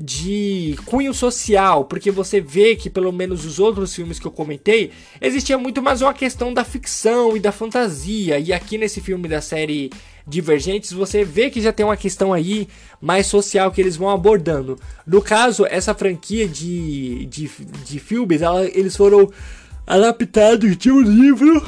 de 0.00 0.78
cunho 0.86 1.12
social, 1.12 1.84
porque 1.84 2.08
você 2.08 2.40
vê 2.40 2.76
que 2.76 2.88
pelo 2.88 3.12
menos 3.12 3.44
os 3.44 3.58
outros 3.58 3.92
filmes 3.92 4.20
que 4.20 4.26
eu 4.28 4.30
comentei, 4.30 4.92
existia 5.20 5.58
muito 5.58 5.82
mais 5.82 6.00
uma 6.00 6.14
questão 6.14 6.54
da 6.54 6.62
ficção 6.62 7.36
e 7.36 7.40
da 7.40 7.50
fantasia, 7.50 8.38
e 8.38 8.52
aqui 8.52 8.78
nesse 8.78 9.00
filme 9.00 9.26
da 9.26 9.40
série 9.40 9.90
Divergentes, 10.24 10.92
você 10.92 11.24
vê 11.24 11.50
que 11.50 11.60
já 11.60 11.72
tem 11.72 11.84
uma 11.84 11.96
questão 11.96 12.32
aí 12.32 12.68
mais 13.00 13.26
social 13.26 13.72
que 13.72 13.80
eles 13.80 13.96
vão 13.96 14.10
abordando. 14.10 14.78
No 15.06 15.22
caso, 15.22 15.66
essa 15.66 15.94
franquia 15.94 16.46
de, 16.46 17.24
de, 17.26 17.50
de 17.84 17.98
filmes, 17.98 18.42
ela, 18.42 18.66
eles 18.66 18.94
foram 18.94 19.32
adaptados 19.86 20.76
de 20.76 20.92
um 20.92 21.00
livro 21.00 21.66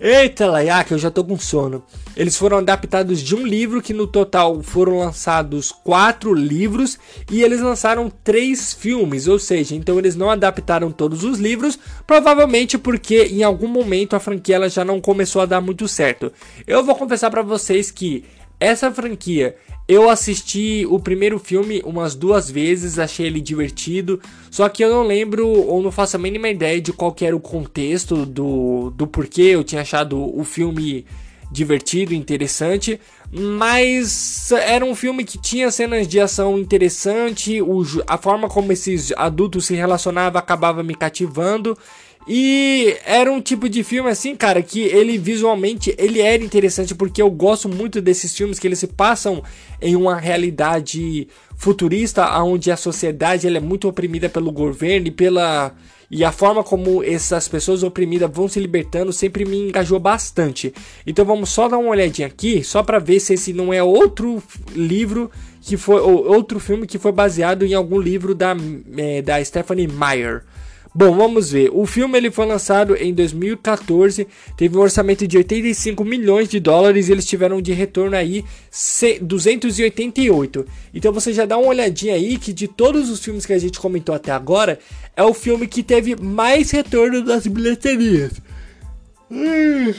Eita, 0.00 0.46
Laiaca, 0.46 0.94
eu 0.94 0.98
já 0.98 1.10
tô 1.10 1.24
com 1.24 1.36
sono. 1.36 1.82
Eles 2.16 2.36
foram 2.36 2.58
adaptados 2.58 3.20
de 3.20 3.34
um 3.34 3.44
livro 3.44 3.82
que 3.82 3.92
no 3.92 4.06
total 4.06 4.62
foram 4.62 5.00
lançados 5.00 5.72
quatro 5.72 6.32
livros 6.32 6.96
e 7.28 7.42
eles 7.42 7.60
lançaram 7.60 8.08
três 8.08 8.72
filmes, 8.72 9.26
ou 9.26 9.40
seja, 9.40 9.74
então 9.74 9.98
eles 9.98 10.14
não 10.14 10.30
adaptaram 10.30 10.92
todos 10.92 11.24
os 11.24 11.40
livros, 11.40 11.76
provavelmente 12.06 12.78
porque 12.78 13.24
em 13.24 13.42
algum 13.42 13.66
momento 13.66 14.14
a 14.14 14.20
franquia 14.20 14.68
já 14.68 14.84
não 14.84 15.00
começou 15.00 15.42
a 15.42 15.46
dar 15.46 15.60
muito 15.60 15.88
certo. 15.88 16.32
Eu 16.64 16.84
vou 16.84 16.94
confessar 16.94 17.28
para 17.28 17.42
vocês 17.42 17.90
que 17.90 18.24
essa 18.60 18.90
franquia, 18.90 19.56
eu 19.86 20.10
assisti 20.10 20.84
o 20.88 20.98
primeiro 20.98 21.38
filme 21.38 21.80
umas 21.84 22.14
duas 22.14 22.50
vezes, 22.50 22.98
achei 22.98 23.26
ele 23.26 23.40
divertido, 23.40 24.20
só 24.50 24.68
que 24.68 24.84
eu 24.84 24.90
não 24.90 25.06
lembro 25.06 25.48
ou 25.48 25.82
não 25.82 25.90
faço 25.90 26.16
a 26.16 26.18
mínima 26.18 26.48
ideia 26.48 26.80
de 26.80 26.92
qual 26.92 27.14
era 27.20 27.34
o 27.34 27.40
contexto 27.40 28.26
do, 28.26 28.90
do 28.90 29.06
porquê 29.06 29.42
eu 29.42 29.64
tinha 29.64 29.80
achado 29.80 30.18
o 30.38 30.44
filme 30.44 31.06
divertido, 31.50 32.12
interessante, 32.12 33.00
mas 33.32 34.52
era 34.52 34.84
um 34.84 34.94
filme 34.94 35.24
que 35.24 35.38
tinha 35.38 35.70
cenas 35.70 36.06
de 36.06 36.20
ação 36.20 36.58
interessante, 36.58 37.62
o, 37.62 37.82
a 38.06 38.18
forma 38.18 38.48
como 38.48 38.72
esses 38.72 39.12
adultos 39.16 39.66
se 39.66 39.74
relacionavam 39.74 40.38
acabava 40.38 40.82
me 40.82 40.94
cativando 40.94 41.76
e 42.28 42.94
era 43.06 43.32
um 43.32 43.40
tipo 43.40 43.70
de 43.70 43.82
filme 43.82 44.10
assim, 44.10 44.36
cara, 44.36 44.60
que 44.62 44.82
ele 44.82 45.16
visualmente 45.16 45.94
ele 45.96 46.20
era 46.20 46.44
interessante 46.44 46.94
porque 46.94 47.22
eu 47.22 47.30
gosto 47.30 47.70
muito 47.70 48.02
desses 48.02 48.36
filmes 48.36 48.58
que 48.58 48.66
eles 48.66 48.78
se 48.78 48.86
passam 48.86 49.42
em 49.80 49.96
uma 49.96 50.16
realidade 50.16 51.26
futurista 51.56 52.30
onde 52.42 52.70
a 52.70 52.76
sociedade 52.76 53.46
ela 53.46 53.56
é 53.56 53.60
muito 53.60 53.88
oprimida 53.88 54.28
pelo 54.28 54.52
governo 54.52 55.06
e 55.06 55.10
pela 55.10 55.74
e 56.10 56.22
a 56.22 56.30
forma 56.30 56.62
como 56.62 57.02
essas 57.02 57.48
pessoas 57.48 57.82
oprimidas 57.82 58.30
vão 58.30 58.46
se 58.46 58.60
libertando 58.60 59.12
sempre 59.12 59.44
me 59.44 59.68
engajou 59.68 59.98
bastante. 59.98 60.72
Então 61.06 61.24
vamos 61.24 61.48
só 61.48 61.66
dar 61.66 61.78
uma 61.78 61.90
olhadinha 61.90 62.26
aqui, 62.26 62.62
só 62.62 62.82
para 62.82 62.98
ver 62.98 63.20
se 63.20 63.34
esse 63.34 63.52
não 63.54 63.72
é 63.72 63.82
outro 63.82 64.42
livro 64.74 65.30
que 65.62 65.76
foi 65.76 66.00
ou 66.00 66.26
outro 66.26 66.60
filme 66.60 66.86
que 66.86 66.98
foi 66.98 67.12
baseado 67.12 67.64
em 67.64 67.74
algum 67.74 67.98
livro 67.98 68.34
da, 68.34 68.54
é, 68.96 69.22
da 69.22 69.42
Stephanie 69.42 69.88
Meyer. 69.88 70.44
Bom, 70.98 71.14
vamos 71.14 71.52
ver. 71.52 71.70
O 71.72 71.86
filme 71.86 72.18
ele 72.18 72.28
foi 72.28 72.44
lançado 72.44 72.96
em 72.96 73.14
2014, 73.14 74.26
teve 74.56 74.76
um 74.76 74.80
orçamento 74.80 75.28
de 75.28 75.36
85 75.36 76.04
milhões 76.04 76.48
de 76.48 76.58
dólares 76.58 77.08
e 77.08 77.12
eles 77.12 77.24
tiveram 77.24 77.62
de 77.62 77.72
retorno 77.72 78.16
aí 78.16 78.44
288. 79.22 80.66
Então 80.92 81.12
você 81.12 81.32
já 81.32 81.46
dá 81.46 81.56
uma 81.56 81.68
olhadinha 81.68 82.14
aí 82.14 82.36
que 82.36 82.52
de 82.52 82.66
todos 82.66 83.10
os 83.10 83.20
filmes 83.20 83.46
que 83.46 83.52
a 83.52 83.58
gente 83.60 83.78
comentou 83.78 84.12
até 84.12 84.32
agora, 84.32 84.80
é 85.14 85.22
o 85.22 85.32
filme 85.32 85.68
que 85.68 85.84
teve 85.84 86.16
mais 86.16 86.72
retorno 86.72 87.22
das 87.22 87.46
bilheterias. 87.46 88.32
Hum, 89.30 89.94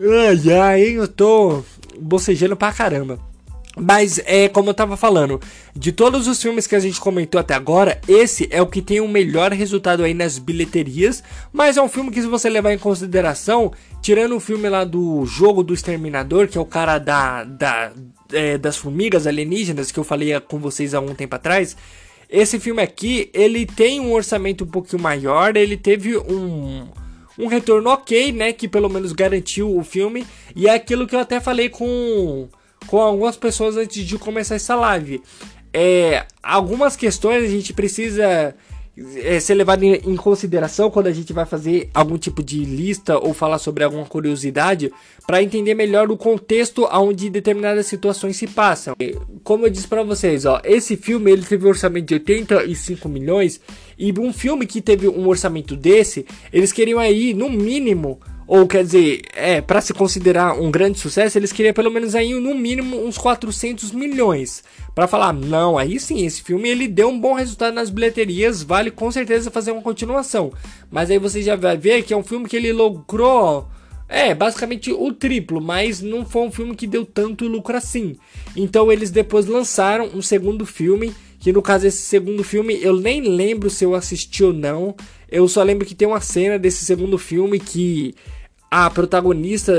ai, 0.00 0.52
ai, 0.60 0.84
hein, 0.88 0.94
eu 0.94 1.06
tô 1.06 1.62
bocejando 2.00 2.56
pra 2.56 2.72
caramba. 2.72 3.31
Mas 3.76 4.20
é 4.26 4.48
como 4.48 4.68
eu 4.70 4.74
tava 4.74 4.96
falando, 4.96 5.40
de 5.74 5.92
todos 5.92 6.28
os 6.28 6.42
filmes 6.42 6.66
que 6.66 6.76
a 6.76 6.80
gente 6.80 7.00
comentou 7.00 7.40
até 7.40 7.54
agora, 7.54 7.98
esse 8.06 8.46
é 8.50 8.60
o 8.60 8.66
que 8.66 8.82
tem 8.82 9.00
o 9.00 9.08
melhor 9.08 9.50
resultado 9.52 10.04
aí 10.04 10.12
nas 10.12 10.38
bilheterias. 10.38 11.22
Mas 11.52 11.76
é 11.76 11.82
um 11.82 11.88
filme 11.88 12.10
que, 12.10 12.20
se 12.20 12.28
você 12.28 12.50
levar 12.50 12.72
em 12.72 12.78
consideração, 12.78 13.72
tirando 14.02 14.36
o 14.36 14.40
filme 14.40 14.68
lá 14.68 14.84
do 14.84 15.24
jogo 15.24 15.62
do 15.62 15.72
Exterminador, 15.72 16.48
que 16.48 16.58
é 16.58 16.60
o 16.60 16.66
cara 16.66 16.98
da, 16.98 17.44
da 17.44 17.92
é, 18.32 18.58
das 18.58 18.76
formigas 18.76 19.26
alienígenas 19.26 19.92
que 19.92 19.98
eu 19.98 20.04
falei 20.04 20.38
com 20.40 20.58
vocês 20.58 20.94
há 20.94 21.00
um 21.00 21.14
tempo 21.14 21.36
atrás. 21.36 21.76
Esse 22.28 22.58
filme 22.58 22.82
aqui, 22.82 23.30
ele 23.34 23.66
tem 23.66 24.00
um 24.00 24.12
orçamento 24.12 24.64
um 24.64 24.66
pouquinho 24.66 25.02
maior, 25.02 25.54
ele 25.54 25.76
teve 25.76 26.16
um, 26.16 26.88
um 27.38 27.46
retorno 27.46 27.90
ok, 27.90 28.32
né? 28.32 28.52
Que 28.52 28.66
pelo 28.66 28.88
menos 28.88 29.12
garantiu 29.12 29.76
o 29.76 29.84
filme. 29.84 30.26
E 30.56 30.66
é 30.66 30.74
aquilo 30.74 31.06
que 31.06 31.14
eu 31.14 31.20
até 31.20 31.40
falei 31.40 31.68
com 31.68 32.48
com 32.86 33.00
algumas 33.00 33.36
pessoas 33.36 33.76
antes 33.76 34.04
de 34.04 34.18
começar 34.18 34.54
essa 34.54 34.74
live. 34.74 35.22
É, 35.72 36.26
algumas 36.42 36.96
questões 36.96 37.44
a 37.44 37.48
gente 37.48 37.72
precisa 37.72 38.54
é, 39.24 39.40
ser 39.40 39.54
levado 39.54 39.82
em, 39.82 39.94
em, 39.94 40.16
consideração 40.16 40.90
quando 40.90 41.06
a 41.06 41.12
gente 41.12 41.32
vai 41.32 41.46
fazer 41.46 41.88
algum 41.94 42.18
tipo 42.18 42.42
de 42.42 42.62
lista 42.62 43.18
ou 43.18 43.32
falar 43.32 43.58
sobre 43.58 43.82
alguma 43.82 44.04
curiosidade 44.04 44.92
para 45.26 45.42
entender 45.42 45.72
melhor 45.74 46.10
o 46.10 46.16
contexto 46.16 46.86
onde 46.92 47.30
determinadas 47.30 47.86
situações 47.86 48.36
se 48.36 48.46
passam. 48.46 48.94
Como 49.42 49.64
eu 49.64 49.70
disse 49.70 49.88
para 49.88 50.02
vocês, 50.02 50.44
ó, 50.44 50.60
esse 50.62 50.94
filme 50.96 51.30
ele 51.30 51.42
teve 51.42 51.64
um 51.64 51.70
orçamento 51.70 52.06
de 52.06 52.14
85 52.14 53.08
milhões 53.08 53.60
e 53.98 54.12
um 54.18 54.30
filme 54.30 54.66
que 54.66 54.82
teve 54.82 55.08
um 55.08 55.26
orçamento 55.26 55.74
desse, 55.74 56.26
eles 56.52 56.70
queriam 56.70 56.98
aí 56.98 57.32
no 57.32 57.48
mínimo 57.48 58.20
ou 58.46 58.66
quer 58.66 58.84
dizer, 58.84 59.22
é, 59.34 59.60
para 59.60 59.80
se 59.80 59.94
considerar 59.94 60.58
um 60.60 60.70
grande 60.70 60.98
sucesso, 60.98 61.38
eles 61.38 61.52
queriam 61.52 61.72
pelo 61.72 61.90
menos 61.90 62.14
aí 62.14 62.34
no 62.34 62.54
mínimo 62.54 63.04
uns 63.04 63.16
400 63.16 63.92
milhões. 63.92 64.62
Para 64.94 65.06
falar, 65.06 65.32
não, 65.32 65.78
aí 65.78 65.98
sim, 65.98 66.24
esse 66.26 66.42
filme 66.42 66.68
ele 66.68 66.88
deu 66.88 67.08
um 67.08 67.18
bom 67.18 67.34
resultado 67.34 67.74
nas 67.74 67.88
bilheterias, 67.88 68.62
vale 68.62 68.90
com 68.90 69.10
certeza 69.10 69.50
fazer 69.50 69.72
uma 69.72 69.82
continuação. 69.82 70.52
Mas 70.90 71.10
aí 71.10 71.18
você 71.18 71.42
já 71.42 71.56
vai 71.56 71.76
ver 71.76 72.02
que 72.02 72.12
é 72.12 72.16
um 72.16 72.24
filme 72.24 72.48
que 72.48 72.56
ele 72.56 72.72
logrou 72.72 73.68
é, 74.12 74.34
basicamente 74.34 74.92
o 74.92 75.10
triplo, 75.10 75.58
mas 75.58 76.02
não 76.02 76.26
foi 76.26 76.42
um 76.42 76.52
filme 76.52 76.76
que 76.76 76.86
deu 76.86 77.06
tanto 77.06 77.48
lucro 77.48 77.74
assim. 77.74 78.16
Então 78.54 78.92
eles 78.92 79.10
depois 79.10 79.46
lançaram 79.46 80.10
um 80.14 80.20
segundo 80.20 80.66
filme, 80.66 81.14
que 81.42 81.52
no 81.52 81.60
caso 81.60 81.88
esse 81.88 82.02
segundo 82.02 82.44
filme 82.44 82.78
eu 82.80 82.96
nem 82.96 83.20
lembro 83.20 83.68
se 83.68 83.84
eu 83.84 83.96
assisti 83.96 84.44
ou 84.44 84.52
não. 84.52 84.94
Eu 85.28 85.48
só 85.48 85.60
lembro 85.64 85.84
que 85.84 85.94
tem 85.94 86.06
uma 86.06 86.20
cena 86.20 86.56
desse 86.56 86.84
segundo 86.84 87.18
filme 87.18 87.58
que 87.58 88.14
a 88.70 88.88
protagonista 88.88 89.72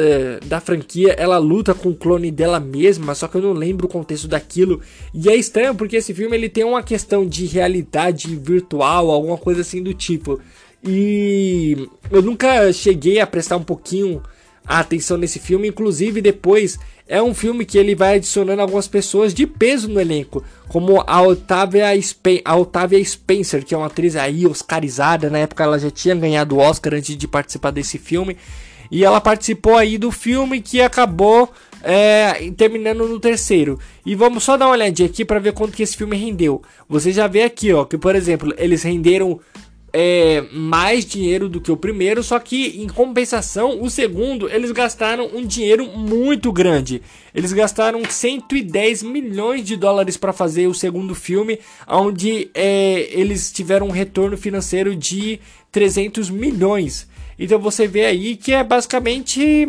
da 0.45 0.59
franquia 0.59 1.13
ela 1.13 1.37
luta 1.37 1.73
com 1.73 1.89
o 1.89 1.95
clone 1.95 2.29
dela 2.29 2.59
mesma, 2.59 3.15
só 3.15 3.29
que 3.29 3.37
eu 3.37 3.41
não 3.41 3.53
lembro 3.53 3.87
o 3.87 3.89
contexto 3.89 4.27
daquilo. 4.27 4.81
E 5.13 5.29
é 5.29 5.35
estranho 5.37 5.73
porque 5.73 5.95
esse 5.95 6.13
filme 6.13 6.35
ele 6.35 6.49
tem 6.49 6.65
uma 6.65 6.83
questão 6.83 7.25
de 7.25 7.45
realidade 7.45 8.35
virtual, 8.35 9.09
alguma 9.09 9.37
coisa 9.37 9.61
assim 9.61 9.81
do 9.81 9.93
tipo. 9.93 10.41
E 10.83 11.87
eu 12.11 12.21
nunca 12.21 12.73
cheguei 12.73 13.21
a 13.21 13.25
prestar 13.25 13.55
um 13.55 13.63
pouquinho 13.63 14.21
a 14.65 14.79
atenção 14.79 15.17
nesse 15.17 15.39
filme, 15.39 15.67
inclusive 15.67 16.21
depois 16.21 16.79
é 17.07 17.21
um 17.21 17.33
filme 17.33 17.65
que 17.65 17.77
ele 17.77 17.95
vai 17.95 18.15
adicionando 18.15 18.61
algumas 18.61 18.87
pessoas 18.87 19.33
de 19.33 19.45
peso 19.45 19.89
no 19.89 19.99
elenco, 19.99 20.43
como 20.69 21.03
a 21.05 21.21
Otávia, 21.21 21.95
Spen 22.01 22.41
a 22.45 22.55
Spencer, 23.03 23.65
que 23.65 23.73
é 23.73 23.77
uma 23.77 23.87
atriz 23.87 24.15
aí 24.15 24.47
oscarizada, 24.47 25.29
na 25.29 25.39
época 25.39 25.63
ela 25.63 25.77
já 25.77 25.91
tinha 25.91 26.15
ganhado 26.15 26.55
o 26.55 26.59
Oscar 26.59 26.93
antes 26.93 27.17
de 27.17 27.27
participar 27.27 27.71
desse 27.71 27.97
filme, 27.97 28.37
e 28.89 29.03
ela 29.03 29.19
participou 29.19 29.75
aí 29.75 29.97
do 29.97 30.11
filme 30.11 30.61
que 30.61 30.81
acabou 30.81 31.51
é, 31.83 32.51
terminando 32.55 33.07
no 33.07 33.19
terceiro. 33.19 33.79
E 34.05 34.15
vamos 34.15 34.43
só 34.43 34.55
dar 34.55 34.67
uma 34.67 34.73
olhadinha 34.73 35.09
aqui 35.09 35.25
para 35.25 35.39
ver 35.39 35.53
quanto 35.53 35.75
que 35.75 35.83
esse 35.83 35.97
filme 35.97 36.15
rendeu. 36.15 36.61
Você 36.87 37.11
já 37.11 37.27
vê 37.27 37.43
aqui, 37.43 37.73
ó, 37.73 37.85
que 37.85 37.97
por 37.97 38.15
exemplo, 38.15 38.53
eles 38.57 38.83
renderam 38.83 39.39
é, 39.93 40.43
mais 40.51 41.05
dinheiro 41.05 41.47
do 41.47 41.61
que 41.61 41.71
o 41.71 41.77
primeiro, 41.77 42.23
só 42.23 42.39
que 42.39 42.81
em 42.81 42.87
compensação, 42.87 43.79
o 43.79 43.89
segundo 43.91 44.49
eles 44.49 44.71
gastaram 44.71 45.29
um 45.31 45.45
dinheiro 45.45 45.85
muito 45.95 46.51
grande. 46.51 47.01
Eles 47.33 47.53
gastaram 47.53 48.01
110 48.03 49.03
milhões 49.03 49.63
de 49.63 49.77
dólares 49.77 50.17
para 50.17 50.33
fazer 50.33 50.65
o 50.65 50.73
segundo 50.73 51.13
filme, 51.13 51.59
onde 51.87 52.49
é, 52.55 53.07
eles 53.11 53.51
tiveram 53.51 53.87
um 53.87 53.91
retorno 53.91 54.35
financeiro 54.35 54.95
de 54.95 55.39
300 55.71 56.29
milhões. 56.31 57.07
Então 57.37 57.59
você 57.59 57.87
vê 57.87 58.05
aí 58.05 58.35
que 58.35 58.51
é 58.51 58.63
basicamente 58.63 59.67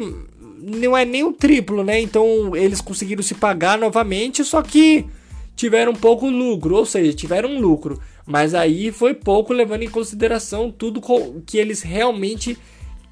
não 0.62 0.96
é 0.96 1.04
nem 1.04 1.22
o 1.22 1.32
triplo, 1.32 1.84
né? 1.84 2.00
Então 2.00 2.56
eles 2.56 2.80
conseguiram 2.80 3.22
se 3.22 3.34
pagar 3.34 3.76
novamente, 3.76 4.42
só 4.42 4.62
que 4.62 5.04
tiveram 5.54 5.94
pouco 5.94 6.28
lucro, 6.28 6.76
ou 6.76 6.86
seja, 6.86 7.12
tiveram 7.12 7.50
um 7.50 7.60
lucro. 7.60 8.00
Mas 8.26 8.54
aí 8.54 8.90
foi 8.90 9.14
pouco 9.14 9.52
levando 9.52 9.82
em 9.82 9.90
consideração 9.90 10.70
tudo 10.70 11.02
que 11.44 11.58
eles 11.58 11.82
realmente 11.82 12.56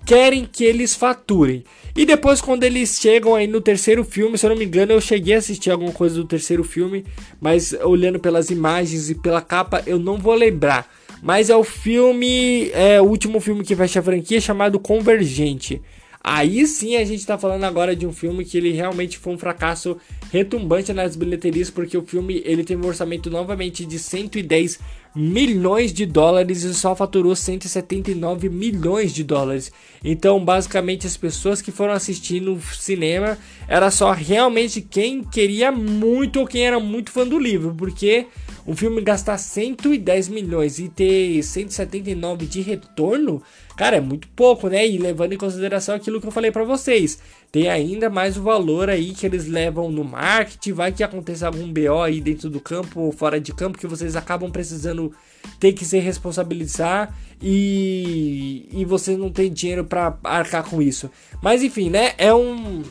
querem 0.04 0.48
que 0.50 0.64
eles 0.64 0.94
faturem. 0.94 1.64
E 1.94 2.06
depois 2.06 2.40
quando 2.40 2.64
eles 2.64 2.98
chegam 3.00 3.34
aí 3.34 3.46
no 3.46 3.60
terceiro 3.60 4.04
filme, 4.04 4.38
se 4.38 4.46
eu 4.46 4.50
não 4.50 4.56
me 4.56 4.64
engano, 4.64 4.92
eu 4.92 5.00
cheguei 5.00 5.34
a 5.34 5.38
assistir 5.38 5.70
alguma 5.70 5.92
coisa 5.92 6.16
do 6.16 6.24
terceiro 6.24 6.64
filme, 6.64 7.04
mas 7.40 7.72
olhando 7.84 8.18
pelas 8.18 8.50
imagens 8.50 9.10
e 9.10 9.14
pela 9.14 9.42
capa, 9.42 9.82
eu 9.86 9.98
não 9.98 10.18
vou 10.18 10.34
lembrar. 10.34 10.90
Mas 11.22 11.50
é 11.50 11.56
o 11.56 11.62
filme, 11.62 12.70
é 12.72 13.00
o 13.00 13.04
último 13.04 13.38
filme 13.38 13.62
que 13.62 13.76
fecha 13.76 14.00
a 14.00 14.02
franquia 14.02 14.40
chamado 14.40 14.80
Convergente. 14.80 15.80
Aí 16.24 16.64
sim 16.66 16.96
a 16.96 17.04
gente 17.04 17.26
tá 17.26 17.36
falando 17.36 17.64
agora 17.64 17.96
de 17.96 18.06
um 18.06 18.12
filme 18.12 18.44
que 18.44 18.56
ele 18.56 18.70
realmente 18.70 19.18
foi 19.18 19.34
um 19.34 19.38
fracasso 19.38 19.96
retumbante 20.30 20.92
nas 20.92 21.16
bilheterias, 21.16 21.68
porque 21.68 21.98
o 21.98 22.06
filme 22.06 22.40
ele 22.44 22.62
teve 22.62 22.84
um 22.84 22.88
orçamento 22.88 23.28
novamente 23.28 23.84
de 23.84 23.98
110 23.98 24.78
milhões 25.14 25.92
de 25.92 26.06
dólares 26.06 26.62
e 26.62 26.72
só 26.72 26.94
faturou 26.94 27.34
179 27.34 28.48
milhões 28.48 29.12
de 29.12 29.24
dólares. 29.24 29.72
Então, 30.02 30.42
basicamente, 30.42 31.06
as 31.06 31.16
pessoas 31.16 31.60
que 31.60 31.70
foram 31.70 31.92
assistir 31.92 32.40
no 32.40 32.60
cinema 32.60 33.36
era 33.68 33.90
só 33.90 34.12
realmente 34.12 34.80
quem 34.80 35.22
queria 35.22 35.70
muito 35.72 36.40
ou 36.40 36.46
quem 36.46 36.66
era 36.66 36.78
muito 36.80 37.10
fã 37.10 37.26
do 37.26 37.38
livro, 37.38 37.74
porque 37.74 38.26
um 38.66 38.76
filme 38.76 39.02
gastar 39.02 39.38
110 39.38 40.28
milhões 40.28 40.78
e 40.78 40.88
ter 40.88 41.42
179 41.42 42.46
de 42.46 42.60
retorno, 42.60 43.42
cara, 43.76 43.96
é 43.96 44.00
muito 44.00 44.28
pouco, 44.28 44.68
né? 44.68 44.86
E 44.86 44.98
levando 44.98 45.32
em 45.32 45.38
consideração 45.38 45.94
aquilo 45.94 46.20
que 46.20 46.26
eu 46.26 46.30
falei 46.30 46.50
para 46.50 46.64
vocês, 46.64 47.18
tem 47.50 47.68
ainda 47.68 48.08
mais 48.08 48.36
o 48.36 48.42
valor 48.42 48.88
aí 48.88 49.12
que 49.12 49.26
eles 49.26 49.46
levam 49.46 49.90
no 49.90 50.04
marketing, 50.04 50.72
vai 50.72 50.92
que 50.92 51.02
aconteça 51.02 51.46
algum 51.46 51.72
BO 51.72 52.00
aí 52.00 52.20
dentro 52.20 52.48
do 52.48 52.60
campo 52.60 53.00
ou 53.00 53.12
fora 53.12 53.40
de 53.40 53.52
campo 53.52 53.78
que 53.78 53.86
vocês 53.86 54.16
acabam 54.16 54.50
precisando 54.50 55.12
ter 55.58 55.72
que 55.72 55.84
se 55.84 55.98
responsabilizar 55.98 57.14
e, 57.40 58.68
e 58.72 58.84
você 58.84 59.16
não 59.16 59.30
tem 59.30 59.52
dinheiro 59.52 59.84
para 59.84 60.16
arcar 60.24 60.64
com 60.64 60.80
isso. 60.80 61.10
Mas 61.42 61.62
enfim, 61.62 61.90
né? 61.90 62.12
É 62.16 62.32
um 62.32 62.82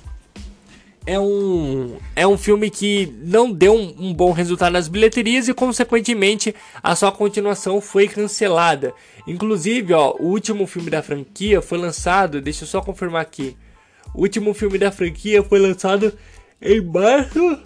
é 1.06 1.20
um, 1.20 1.98
é 2.16 2.28
um 2.28 2.38
filme 2.38 2.70
que 2.70 3.12
não 3.24 3.52
deu 3.52 3.74
um, 3.74 3.96
um, 3.98 4.14
bom 4.14 4.32
resultado 4.32 4.74
nas 4.74 4.88
bilheterias 4.88 5.48
e, 5.48 5.54
consequentemente, 5.54 6.54
a 6.82 6.96
sua 6.96 7.12
continuação 7.12 7.82
foi 7.82 8.08
cancelada. 8.08 8.94
Inclusive, 9.26 9.94
ó, 9.94 10.16
o 10.20 10.28
último 10.28 10.68
filme 10.68 10.90
da 10.90 11.02
franquia 11.02 11.62
foi 11.62 11.78
lançado, 11.78 12.42
deixa 12.42 12.64
eu 12.64 12.68
só 12.68 12.82
confirmar 12.82 13.22
aqui. 13.22 13.58
O 14.14 14.22
último 14.22 14.54
filme 14.54 14.78
da 14.78 14.92
franquia 14.92 15.42
foi 15.42 15.60
lançado 15.60 16.14
em 16.62 16.82
março 16.82 17.60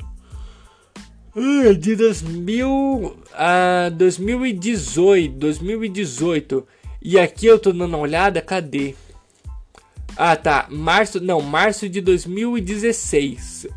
de 1.77 1.95
2000, 1.95 3.17
a 3.33 3.89
2018, 3.89 5.35
2018. 5.35 6.67
E 7.01 7.19
aqui 7.19 7.47
eu 7.47 7.59
tô 7.59 7.71
dando 7.71 7.89
uma 7.89 7.97
olhada, 7.97 8.41
cadê? 8.41 8.95
Ah, 10.17 10.35
tá. 10.35 10.67
Março. 10.69 11.19
Não, 11.19 11.41
março 11.41 11.89
de 11.89 12.01
2016. 12.01 13.67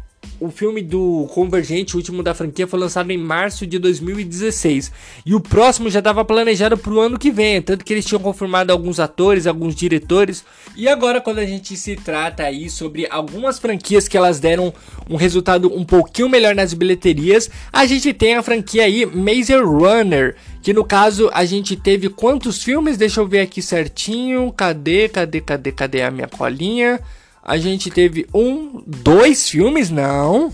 O 0.41 0.51
filme 0.51 0.80
do 0.82 1.26
Convergente, 1.32 1.95
o 1.95 1.99
último 1.99 2.22
da 2.22 2.34
franquia, 2.34 2.66
foi 2.66 2.78
lançado 2.78 3.11
em 3.11 3.18
março 3.18 3.66
de 3.66 3.78
2016. 3.78 4.93
E 5.26 5.34
o 5.34 5.41
próximo 5.41 5.91
já 5.91 5.99
estava 5.99 6.24
planejado 6.24 6.78
para 6.78 6.93
o 6.93 7.01
ano 7.01 7.18
que 7.18 7.30
vem. 7.30 7.61
Tanto 7.61 7.84
que 7.84 7.93
eles 7.93 8.05
tinham 8.05 8.20
confirmado 8.20 8.72
alguns 8.72 9.01
atores, 9.01 9.47
alguns 9.47 9.74
diretores. 9.74 10.45
E 10.76 10.89
agora, 10.89 11.20
quando 11.20 11.39
a 11.39 11.45
gente 11.45 11.76
se 11.76 11.97
trata 11.97 12.45
aí 12.45 12.70
sobre 12.70 13.07
algumas 13.11 13.59
franquias 13.59 14.07
que 14.07 14.16
elas 14.16 14.39
deram 14.39 14.72
um 15.11 15.16
resultado 15.16 15.72
um 15.74 15.84
pouquinho 15.84 16.28
melhor 16.28 16.55
nas 16.55 16.72
bilheterias, 16.72 17.51
a 17.72 17.84
gente 17.86 18.12
tem 18.12 18.36
a 18.36 18.43
franquia 18.43 18.84
aí 18.84 19.05
Maze 19.07 19.55
Runner. 19.55 20.36
Que 20.62 20.72
no 20.72 20.84
caso 20.84 21.30
a 21.32 21.45
gente 21.45 21.74
teve 21.74 22.09
quantos 22.09 22.62
filmes? 22.62 22.97
Deixa 22.97 23.20
eu 23.20 23.26
ver 23.26 23.41
aqui 23.41 23.61
certinho. 23.61 24.53
Cadê, 24.53 25.09
cadê, 25.09 25.41
cadê, 25.41 25.72
cadê 25.72 26.03
a 26.03 26.11
minha 26.11 26.28
colinha? 26.28 27.01
A 27.49 27.57
gente 27.57 27.90
teve 27.90 28.26
um, 28.34 28.82
dois 28.86 29.49
filmes, 29.49 29.88
não. 29.88 30.53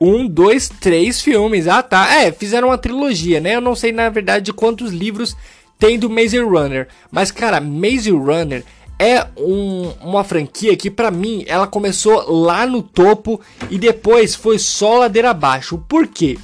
Um, 0.00 0.28
dois, 0.28 0.68
três 0.68 1.20
filmes. 1.20 1.66
Ah, 1.66 1.82
tá. 1.82 2.22
É, 2.22 2.30
fizeram 2.30 2.68
uma 2.68 2.78
trilogia, 2.78 3.40
né? 3.40 3.56
Eu 3.56 3.60
não 3.60 3.74
sei, 3.74 3.90
na 3.90 4.08
verdade, 4.08 4.52
quantos 4.52 4.92
livros 4.92 5.36
tem 5.76 5.98
do 5.98 6.08
Maze 6.08 6.38
Runner. 6.38 6.86
Mas, 7.10 7.32
cara, 7.32 7.60
Maze 7.60 8.12
Runner 8.12 8.62
é 8.96 9.26
um, 9.36 9.90
uma 10.02 10.22
franquia 10.22 10.76
que, 10.76 10.88
para 10.88 11.10
mim, 11.10 11.44
ela 11.48 11.66
começou 11.66 12.30
lá 12.30 12.64
no 12.64 12.80
topo 12.80 13.40
e 13.68 13.76
depois 13.76 14.36
foi 14.36 14.56
só 14.56 14.98
ladeira 15.00 15.30
abaixo. 15.30 15.82
Por 15.88 16.06
quê? 16.06 16.38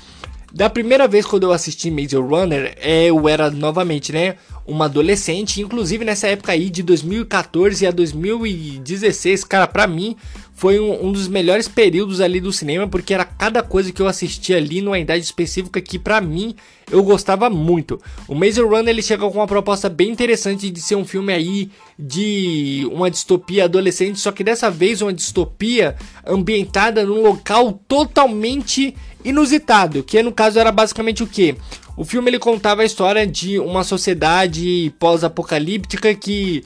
Da 0.52 0.68
primeira 0.68 1.06
vez 1.06 1.24
quando 1.24 1.44
eu 1.44 1.52
assisti 1.52 1.90
Maze 1.90 2.16
Runner, 2.16 2.76
é, 2.80 3.06
eu 3.06 3.28
era 3.28 3.50
novamente, 3.50 4.12
né? 4.12 4.36
uma 4.70 4.84
adolescente, 4.84 5.60
inclusive 5.60 6.04
nessa 6.04 6.28
época 6.28 6.52
aí 6.52 6.70
de 6.70 6.82
2014 6.82 7.86
a 7.86 7.90
2016, 7.90 9.44
cara, 9.44 9.66
para 9.66 9.86
mim 9.86 10.16
foi 10.60 10.78
um, 10.78 11.06
um, 11.06 11.10
dos 11.10 11.26
melhores 11.26 11.66
períodos 11.66 12.20
ali 12.20 12.38
do 12.38 12.52
cinema, 12.52 12.86
porque 12.86 13.14
era 13.14 13.24
cada 13.24 13.62
coisa 13.62 13.90
que 13.90 14.02
eu 14.02 14.06
assistia 14.06 14.58
ali 14.58 14.82
numa 14.82 14.98
idade 14.98 15.24
específica 15.24 15.80
que 15.80 15.98
para 15.98 16.20
mim 16.20 16.54
eu 16.90 17.02
gostava 17.02 17.48
muito. 17.48 17.98
O 18.28 18.34
Maze 18.34 18.60
Runner 18.60 18.90
ele 18.90 19.00
chega 19.00 19.26
com 19.26 19.38
uma 19.38 19.46
proposta 19.46 19.88
bem 19.88 20.10
interessante 20.10 20.68
de 20.68 20.78
ser 20.78 20.96
um 20.96 21.04
filme 21.04 21.32
aí 21.32 21.70
de 21.98 22.86
uma 22.92 23.10
distopia 23.10 23.64
adolescente, 23.64 24.20
só 24.20 24.30
que 24.32 24.44
dessa 24.44 24.70
vez 24.70 25.00
uma 25.00 25.14
distopia 25.14 25.96
ambientada 26.26 27.06
num 27.06 27.22
local 27.22 27.80
totalmente 27.88 28.94
inusitado, 29.24 30.02
que 30.02 30.22
no 30.22 30.30
caso 30.30 30.58
era 30.58 30.70
basicamente 30.70 31.22
o 31.22 31.26
que? 31.26 31.56
O 31.96 32.04
filme 32.04 32.28
ele 32.28 32.38
contava 32.38 32.82
a 32.82 32.84
história 32.84 33.26
de 33.26 33.58
uma 33.58 33.82
sociedade 33.82 34.92
pós-apocalíptica 34.98 36.14
que 36.14 36.62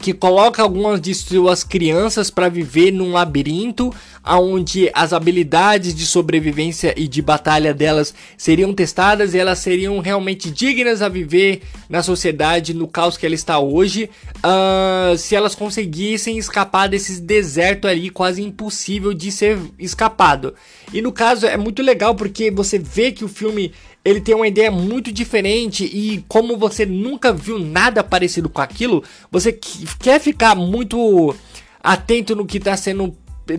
que 0.00 0.12
coloca 0.12 0.62
algumas 0.62 1.00
de 1.00 1.14
suas 1.14 1.64
crianças 1.64 2.30
para 2.30 2.48
viver 2.48 2.90
num 2.90 3.12
labirinto, 3.12 3.92
onde 4.24 4.90
as 4.92 5.12
habilidades 5.12 5.94
de 5.94 6.04
sobrevivência 6.04 6.92
e 6.96 7.06
de 7.06 7.22
batalha 7.22 7.72
delas 7.72 8.14
seriam 8.36 8.74
testadas 8.74 9.34
e 9.34 9.38
elas 9.38 9.58
seriam 9.58 9.98
realmente 10.00 10.50
dignas 10.50 11.00
a 11.00 11.08
viver 11.08 11.62
na 11.88 12.02
sociedade 12.02 12.74
no 12.74 12.88
caos 12.88 13.16
que 13.16 13.24
ela 13.24 13.34
está 13.34 13.58
hoje, 13.58 14.10
uh, 14.38 15.16
se 15.16 15.34
elas 15.34 15.54
conseguissem 15.54 16.38
escapar 16.38 16.88
desse 16.88 17.20
deserto 17.20 17.86
ali 17.86 18.10
quase 18.10 18.42
impossível 18.42 19.14
de 19.14 19.30
ser 19.30 19.58
escapado. 19.78 20.54
E 20.92 21.00
no 21.00 21.12
caso 21.12 21.46
é 21.46 21.56
muito 21.56 21.82
legal 21.82 22.14
porque 22.14 22.50
você 22.50 22.78
vê 22.78 23.12
que 23.12 23.24
o 23.24 23.28
filme 23.28 23.72
ele 24.06 24.20
tem 24.20 24.36
uma 24.36 24.46
ideia 24.46 24.70
muito 24.70 25.10
diferente 25.10 25.84
e 25.84 26.24
como 26.28 26.56
você 26.56 26.86
nunca 26.86 27.32
viu 27.32 27.58
nada 27.58 28.04
parecido 28.04 28.48
com 28.48 28.60
aquilo, 28.60 29.02
você 29.32 29.52
quer 29.98 30.20
ficar 30.20 30.54
muito 30.54 31.34
atento 31.82 32.36
no 32.36 32.46
que 32.46 32.58
está 32.58 32.76
sendo 32.76 33.12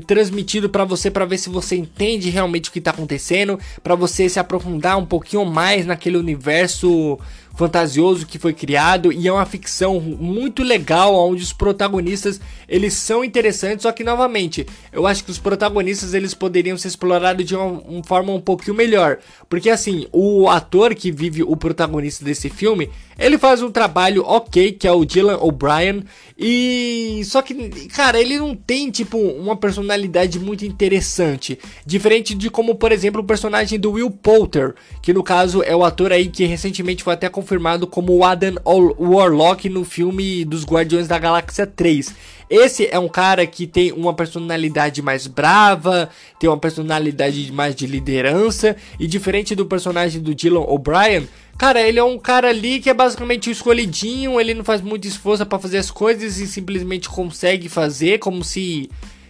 transmitido 0.06 0.70
para 0.70 0.86
você 0.86 1.12
para 1.12 1.26
ver 1.26 1.38
se 1.38 1.50
você 1.50 1.76
entende 1.76 2.30
realmente 2.30 2.70
o 2.70 2.74
que 2.74 2.80
está 2.80 2.92
acontecendo, 2.92 3.60
para 3.84 3.94
você 3.94 4.30
se 4.30 4.40
aprofundar 4.40 4.98
um 4.98 5.06
pouquinho 5.06 5.46
mais 5.46 5.86
naquele 5.86 6.18
universo 6.18 7.20
fantasioso 7.58 8.28
que 8.28 8.38
foi 8.38 8.54
criado 8.54 9.12
e 9.12 9.28
é 9.28 9.34
uma 9.34 9.46
ficção 9.46 10.00
muito 10.00 10.62
legal 10.62 11.16
onde 11.16 11.42
os 11.42 11.52
protagonistas 11.52 12.40
eles 12.70 12.94
são 12.94 13.26
interessantes. 13.26 13.82
Só 13.82 13.92
que 13.92 14.04
novamente 14.04 14.66
eu 14.94 15.08
acho 15.08 15.24
que 15.24 15.32
os 15.32 15.40
protagonistas 15.40 16.14
eles 16.14 16.36
poderiam 16.36 16.78
ser 16.78 16.90
explorados 16.90 17.44
de 17.44 17.56
uma, 17.56 17.66
uma 17.66 18.04
forma 18.04 18.32
um 18.32 18.40
pouquinho 18.40 18.76
melhor. 18.76 19.18
Porque 19.50 19.72
assim 19.72 20.06
o 20.12 20.48
ator 20.48 20.94
que 20.94 21.12
vive 21.12 21.42
o 21.42 21.58
protagonista 21.58 22.24
desse 22.24 22.48
filme 22.50 22.90
ele 23.18 23.40
faz 23.40 23.64
um 23.64 23.72
trabalho 23.72 24.24
ok 24.24 24.74
que 24.74 24.88
é 24.88 24.92
o 24.92 25.04
Dylan 25.04 25.38
O'Brien 25.38 26.04
e 26.38 27.24
só 27.26 27.42
que 27.42 27.56
cara 27.88 28.22
ele 28.22 28.38
não 28.38 28.56
tem 28.56 28.92
tipo 28.92 29.18
uma 29.18 29.56
personalidade 29.56 30.40
muito 30.40 30.64
interessante. 30.64 31.58
Diferente 31.84 32.36
de 32.36 32.52
como 32.52 32.76
por 32.76 32.92
exemplo 32.92 33.22
o 33.22 33.26
personagem 33.26 33.80
do 33.80 33.94
Will 33.94 34.12
Poulter 34.12 34.76
que 35.02 35.12
no 35.12 35.24
caso 35.24 35.64
é 35.64 35.76
o 35.76 35.84
ator 35.84 36.12
aí 36.12 36.28
que 36.28 36.46
recentemente 36.46 37.04
foi 37.04 37.14
até 37.14 37.28
confirmado 37.48 37.88
como 37.88 38.26
Adam 38.26 38.56
Warlock 38.66 39.70
no 39.70 39.86
filme 39.86 40.44
dos 40.44 40.66
Guardiões 40.66 41.08
da 41.08 41.18
Galáxia 41.18 41.66
3. 41.66 42.14
Esse 42.50 42.90
é 42.92 43.00
um 43.00 43.08
cara 43.08 43.48
que 43.48 43.66
tem 43.66 43.94
uma 43.94 44.14
personalidade 44.14 45.02
mais 45.02 45.28
brava, 45.28 46.10
tem 46.38 46.50
uma 46.50 46.58
personalidade 46.58 47.50
mais 47.54 47.74
de 47.74 47.88
liderança, 47.88 48.76
e 49.00 49.08
diferente 49.08 49.56
do 49.56 49.66
personagem 49.66 50.22
do 50.22 50.36
Dylan 50.36 50.60
O'Brien, 50.60 51.26
cara, 51.58 51.82
ele 51.82 52.00
é 52.00 52.04
um 52.04 52.20
cara 52.20 52.50
ali 52.50 52.82
que 52.82 52.90
é 52.90 52.94
basicamente 52.94 53.48
o 53.48 53.52
escolhidinho, 53.52 54.42
ele 54.42 54.54
não 54.54 54.66
faz 54.66 54.82
muito 54.82 55.08
esforço 55.08 55.46
para 55.46 55.58
fazer 55.58 55.78
as 55.78 55.90
coisas 55.90 56.40
e 56.40 56.48
simplesmente 56.48 57.08
consegue 57.08 57.70
fazer, 57.70 58.20
como 58.20 58.44
se 58.44 58.90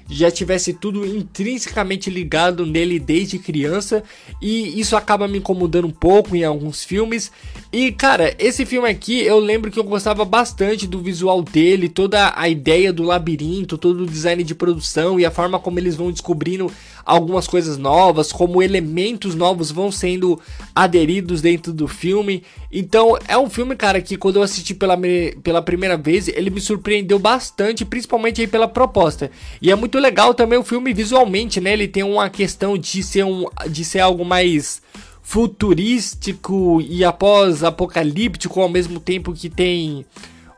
já 0.10 0.32
tivesse 0.32 0.74
tudo 0.74 1.05
intrinsecamente 1.05 2.10
ligado 2.10 2.66
nele 2.66 2.99
desde 2.99 3.39
criança 3.39 4.03
e 4.41 4.80
isso 4.80 4.95
acaba 4.95 5.28
me 5.28 5.39
incomodando 5.39 5.88
um 5.88 5.91
pouco 5.91 6.36
em 6.36 6.43
alguns 6.43 6.84
filmes. 6.84 7.32
E 7.72 7.91
cara, 7.91 8.34
esse 8.39 8.66
filme 8.66 8.89
aqui 8.89 9.20
eu 9.20 9.39
lembro 9.39 9.70
que 9.70 9.80
eu 9.80 9.84
gostava 9.84 10.24
bastante 10.24 10.88
do 10.88 10.99
visual 10.99 11.41
dele, 11.41 11.89
toda 11.89 12.34
a 12.36 12.47
ideia 12.47 12.93
do 12.93 13.03
labirinto, 13.03 13.78
todo 13.78 14.03
o 14.03 14.08
design 14.08 14.43
de 14.43 14.55
produção 14.55 15.20
e 15.20 15.26
a 15.26 15.32
forma 15.32 15.60
como 15.60 15.80
eles 15.80 15.95
vão 15.95 16.12
descobrindo 16.12 16.72
algumas 17.08 17.47
coisas 17.47 17.78
novas, 17.78 18.34
como 18.34 18.62
elementos 18.62 19.34
novos 19.34 19.72
vão 19.72 19.89
sendo 19.89 20.38
aderidos 20.76 21.41
dentro 21.41 21.72
do 21.72 21.88
filme. 21.88 22.43
Então 22.70 23.18
é 23.30 23.38
um 23.38 23.49
filme, 23.49 23.78
cara, 23.78 24.01
que 24.01 24.18
quando 24.18 24.36
eu 24.36 24.43
assisti 24.43 24.74
pela, 24.74 24.99
pela 25.41 25.62
primeira 25.62 25.95
vez, 25.95 26.28
ele 26.28 26.49
me 26.49 26.60
surpreendeu 26.60 27.18
bastante, 27.18 27.86
principalmente 27.86 28.41
aí 28.41 28.47
pela 28.47 28.68
proposta. 28.68 29.32
E 29.62 29.72
é 29.72 29.76
muito 29.76 29.97
legal 29.97 30.34
também 30.34 30.60
o 30.60 30.64
filme 30.64 30.93
visualmente, 30.93 31.62
né? 31.62 31.72
Ele 31.72 31.88
tem 31.88 32.03
uma 32.03 32.30
questão 32.30 32.78
de 32.78 33.01
ser, 33.01 33.24
um, 33.24 33.45
de 33.70 33.86
ser 33.86 34.01
algo 34.01 34.26
mais 34.26 34.82
futurístico 35.24 36.82
e 36.82 37.05
após 37.05 37.64
apocalíptico 37.64 38.60
ao 38.60 38.70
mesmo 38.70 38.99
tempo 38.99 39.34
que 39.34 39.49
tem 39.49 40.05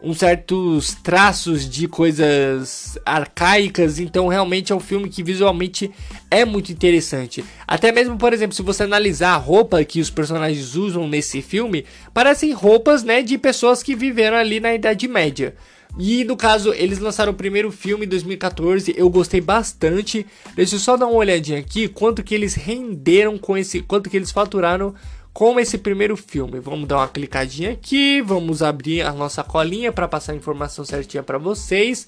uns 0.01 0.19
certos 0.19 0.95
traços 1.03 1.69
de 1.69 1.87
coisas 1.87 2.97
arcaicas, 3.05 3.99
então 3.99 4.27
realmente 4.27 4.71
é 4.71 4.75
um 4.75 4.79
filme 4.79 5.09
que 5.09 5.21
visualmente 5.21 5.91
é 6.31 6.45
muito 6.45 6.71
interessante. 6.71 7.43
Até 7.67 7.91
mesmo, 7.91 8.17
por 8.17 8.31
exemplo, 8.31 8.55
se 8.55 8.61
você 8.61 8.83
analisar 8.83 9.33
a 9.33 9.37
roupa 9.37 9.83
que 9.83 9.99
os 9.99 10.09
personagens 10.09 10.75
usam 10.75 11.07
nesse 11.07 11.41
filme, 11.41 11.85
parecem 12.13 12.53
roupas, 12.53 13.03
né, 13.03 13.21
de 13.21 13.37
pessoas 13.37 13.83
que 13.83 13.95
viveram 13.95 14.37
ali 14.37 14.59
na 14.59 14.73
Idade 14.73 15.07
Média. 15.07 15.55
E 15.97 16.23
no 16.23 16.37
caso, 16.37 16.71
eles 16.73 16.99
lançaram 16.99 17.31
o 17.31 17.35
primeiro 17.35 17.71
filme 17.71 18.05
em 18.05 18.09
2014, 18.09 18.93
eu 18.95 19.09
gostei 19.09 19.41
bastante. 19.41 20.25
Deixa 20.55 20.75
eu 20.75 20.79
só 20.79 20.95
dar 20.95 21.07
uma 21.07 21.17
olhadinha 21.17 21.59
aqui, 21.59 21.87
quanto 21.87 22.23
que 22.23 22.35
eles 22.35 22.53
renderam 22.53 23.37
com 23.37 23.57
esse, 23.57 23.81
quanto 23.81 24.09
que 24.09 24.15
eles 24.15 24.31
faturaram 24.31 24.93
com 25.39 25.57
esse 25.57 25.77
primeiro 25.77 26.17
filme. 26.17 26.59
Vamos 26.59 26.85
dar 26.85 26.97
uma 26.97 27.07
clicadinha 27.07 27.71
aqui, 27.71 28.21
vamos 28.21 28.61
abrir 28.61 29.03
a 29.03 29.13
nossa 29.13 29.41
colinha 29.41 29.89
para 29.89 30.05
passar 30.05 30.33
a 30.33 30.35
informação 30.35 30.83
certinha 30.83 31.23
para 31.23 31.37
vocês. 31.37 32.05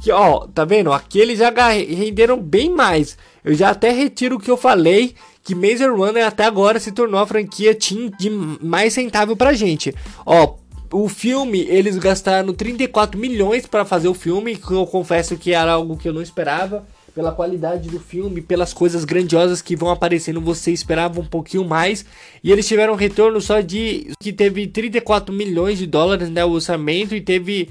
Que 0.00 0.10
ó, 0.10 0.48
tá 0.48 0.64
vendo? 0.64 0.92
Aqui 0.92 1.20
eles 1.20 1.38
já 1.38 1.48
renderam 1.70 2.42
bem 2.42 2.70
mais. 2.70 3.16
Eu 3.44 3.54
já 3.54 3.70
até 3.70 3.92
retiro 3.92 4.34
o 4.34 4.40
que 4.40 4.50
eu 4.50 4.56
falei 4.56 5.14
que 5.44 5.54
Maze 5.54 5.86
Runner 5.86 6.26
até 6.26 6.44
agora 6.44 6.80
se 6.80 6.90
tornou 6.90 7.20
a 7.20 7.26
franquia 7.26 7.72
team 7.72 8.10
de 8.18 8.28
mais 8.28 8.96
rentável 8.96 9.36
pra 9.36 9.52
gente. 9.52 9.94
Ó, 10.26 10.56
o 10.90 11.08
filme, 11.08 11.60
eles 11.60 11.96
gastaram 11.98 12.52
34 12.52 13.16
milhões 13.16 13.64
para 13.64 13.84
fazer 13.84 14.08
o 14.08 14.14
filme, 14.14 14.56
que 14.56 14.72
eu 14.72 14.84
confesso 14.88 15.36
que 15.36 15.54
era 15.54 15.74
algo 15.74 15.96
que 15.96 16.08
eu 16.08 16.12
não 16.12 16.20
esperava 16.20 16.84
pela 17.14 17.32
qualidade 17.32 17.88
do 17.88 18.00
filme, 18.00 18.40
pelas 18.40 18.72
coisas 18.72 19.04
grandiosas 19.04 19.60
que 19.60 19.76
vão 19.76 19.90
aparecendo, 19.90 20.40
você 20.40 20.72
esperava 20.72 21.20
um 21.20 21.24
pouquinho 21.24 21.64
mais. 21.64 22.04
E 22.42 22.50
eles 22.50 22.66
tiveram 22.66 22.94
um 22.94 22.96
retorno 22.96 23.40
só 23.40 23.60
de 23.60 24.12
que 24.20 24.32
teve 24.32 24.66
34 24.66 25.34
milhões 25.34 25.78
de 25.78 25.86
dólares 25.86 26.30
né, 26.30 26.44
o 26.44 26.50
orçamento 26.50 27.14
e 27.14 27.20
teve 27.20 27.68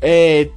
é, 0.00 0.48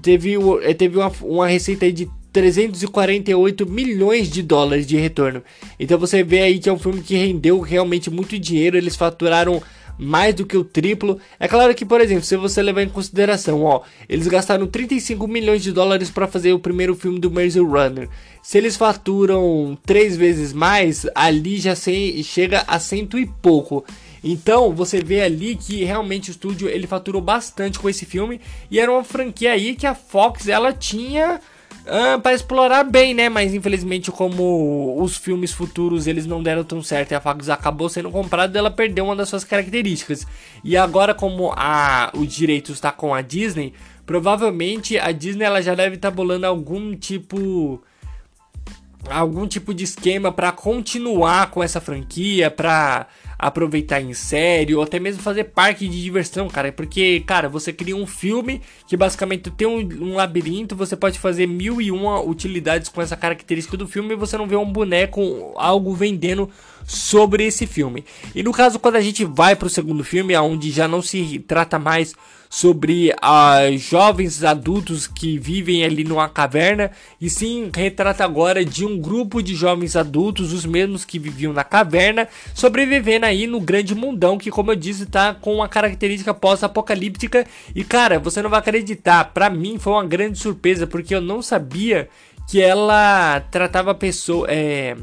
teve, 0.00 0.34
é, 0.62 0.74
teve 0.74 0.98
uma, 0.98 1.12
uma 1.22 1.46
receita 1.46 1.90
de 1.90 2.08
348 2.32 3.68
milhões 3.68 4.30
de 4.30 4.42
dólares 4.42 4.86
de 4.86 4.96
retorno. 4.96 5.42
Então 5.78 5.98
você 5.98 6.22
vê 6.22 6.42
aí 6.42 6.58
que 6.58 6.68
é 6.68 6.72
um 6.72 6.78
filme 6.78 7.02
que 7.02 7.16
rendeu 7.16 7.60
realmente 7.60 8.08
muito 8.10 8.38
dinheiro. 8.38 8.76
Eles 8.76 8.96
faturaram 8.96 9.60
mais 10.00 10.34
do 10.34 10.46
que 10.46 10.56
o 10.56 10.64
triplo. 10.64 11.20
É 11.38 11.46
claro 11.46 11.74
que, 11.74 11.84
por 11.84 12.00
exemplo, 12.00 12.24
se 12.24 12.36
você 12.36 12.62
levar 12.62 12.82
em 12.82 12.88
consideração, 12.88 13.62
ó, 13.62 13.82
eles 14.08 14.26
gastaram 14.26 14.66
35 14.66 15.28
milhões 15.28 15.62
de 15.62 15.72
dólares 15.72 16.10
para 16.10 16.26
fazer 16.26 16.52
o 16.52 16.58
primeiro 16.58 16.94
filme 16.94 17.20
do 17.20 17.30
Maze 17.30 17.60
Runner. 17.60 18.08
Se 18.42 18.56
eles 18.56 18.76
faturam 18.76 19.76
três 19.84 20.16
vezes 20.16 20.52
mais, 20.52 21.06
ali 21.14 21.58
já 21.58 21.74
se, 21.74 22.22
chega 22.24 22.64
a 22.66 22.78
cento 22.78 23.18
e 23.18 23.26
pouco. 23.26 23.84
Então 24.24 24.72
você 24.74 25.02
vê 25.02 25.22
ali 25.22 25.56
que 25.56 25.84
realmente 25.84 26.30
o 26.30 26.32
estúdio 26.32 26.68
ele 26.68 26.86
faturou 26.86 27.22
bastante 27.22 27.78
com 27.78 27.88
esse 27.88 28.04
filme 28.04 28.40
e 28.70 28.78
era 28.78 28.90
uma 28.90 29.04
franquia 29.04 29.52
aí 29.52 29.74
que 29.74 29.86
a 29.86 29.94
Fox 29.94 30.48
ela 30.48 30.72
tinha 30.72 31.40
uh, 31.86 32.20
para 32.20 32.34
explorar 32.34 32.84
bem, 32.84 33.14
né? 33.14 33.28
Mas 33.28 33.54
infelizmente 33.54 34.10
como 34.10 35.00
os 35.02 35.16
filmes 35.16 35.52
futuros 35.52 36.06
eles 36.06 36.26
não 36.26 36.42
deram 36.42 36.64
tão 36.64 36.82
certo 36.82 37.12
e 37.12 37.14
a 37.14 37.20
Fox 37.20 37.48
acabou 37.48 37.88
sendo 37.88 38.10
comprada, 38.10 38.58
ela 38.58 38.70
perdeu 38.70 39.04
uma 39.04 39.16
das 39.16 39.28
suas 39.28 39.44
características. 39.44 40.26
E 40.62 40.76
agora 40.76 41.14
como 41.14 41.52
a 41.56 42.10
o 42.14 42.26
direito 42.26 42.72
está 42.72 42.92
com 42.92 43.14
a 43.14 43.22
Disney, 43.22 43.74
provavelmente 44.04 44.98
a 44.98 45.12
Disney 45.12 45.44
ela 45.44 45.62
já 45.62 45.74
deve 45.74 45.96
estar 45.96 46.10
tá 46.10 46.14
bolando 46.16 46.46
algum 46.46 46.94
tipo 46.96 47.82
algum 49.08 49.46
tipo 49.46 49.72
de 49.72 49.84
esquema 49.84 50.30
para 50.30 50.52
continuar 50.52 51.50
com 51.50 51.62
essa 51.62 51.80
franquia, 51.80 52.50
para 52.50 53.06
aproveitar 53.40 54.02
em 54.02 54.12
série 54.12 54.74
ou 54.74 54.82
até 54.82 55.00
mesmo 55.00 55.22
fazer 55.22 55.44
parque 55.44 55.88
de 55.88 56.02
diversão, 56.02 56.46
cara. 56.48 56.70
Porque, 56.70 57.20
cara, 57.20 57.48
você 57.48 57.72
cria 57.72 57.96
um 57.96 58.06
filme 58.06 58.60
que 58.86 58.96
basicamente 58.96 59.50
tem 59.50 59.66
um, 59.66 59.78
um, 59.78 60.14
labirinto, 60.14 60.76
você 60.76 60.94
pode 60.94 61.18
fazer 61.18 61.46
mil 61.46 61.80
e 61.80 61.90
uma 61.90 62.20
utilidades 62.20 62.90
com 62.90 63.00
essa 63.00 63.16
característica 63.16 63.76
do 63.76 63.88
filme 63.88 64.12
e 64.12 64.16
você 64.16 64.36
não 64.36 64.46
vê 64.46 64.56
um 64.56 64.70
boneco, 64.70 65.54
algo 65.56 65.94
vendendo 65.94 66.50
sobre 66.84 67.44
esse 67.44 67.66
filme. 67.66 68.04
E 68.34 68.42
no 68.42 68.52
caso, 68.52 68.78
quando 68.78 68.96
a 68.96 69.00
gente 69.00 69.24
vai 69.24 69.56
pro 69.56 69.70
segundo 69.70 70.04
filme, 70.04 70.36
onde 70.36 70.70
já 70.70 70.86
não 70.86 71.00
se 71.00 71.38
trata 71.40 71.78
mais 71.78 72.14
sobre 72.52 73.10
uh, 73.10 73.78
jovens 73.78 74.42
adultos 74.42 75.06
que 75.06 75.38
vivem 75.38 75.84
ali 75.84 76.02
numa 76.02 76.28
caverna, 76.28 76.90
e 77.20 77.30
sim 77.30 77.70
retrata 77.72 78.24
agora 78.24 78.64
de 78.64 78.84
um 78.84 78.98
grupo 78.98 79.40
de 79.40 79.54
jovens 79.54 79.94
adultos, 79.94 80.52
os 80.52 80.66
mesmos 80.66 81.04
que 81.04 81.16
viviam 81.16 81.52
na 81.52 81.62
caverna, 81.62 82.26
sobrevivendo 82.52 83.24
aí 83.24 83.46
no 83.46 83.60
grande 83.60 83.94
mundão, 83.94 84.36
que 84.36 84.50
como 84.50 84.72
eu 84.72 84.76
disse, 84.76 85.06
tá 85.06 85.32
com 85.32 85.54
uma 85.54 85.68
característica 85.68 86.34
pós-apocalíptica. 86.34 87.46
E 87.72 87.84
cara, 87.84 88.18
você 88.18 88.42
não 88.42 88.50
vai 88.50 88.58
acreditar, 88.58 89.32
para 89.32 89.48
mim 89.48 89.78
foi 89.78 89.92
uma 89.92 90.04
grande 90.04 90.36
surpresa, 90.36 90.88
porque 90.88 91.14
eu 91.14 91.20
não 91.20 91.40
sabia 91.40 92.08
que 92.48 92.60
ela 92.60 93.38
tratava 93.52 93.94
pessoa. 93.94 94.48
É, 94.50 94.96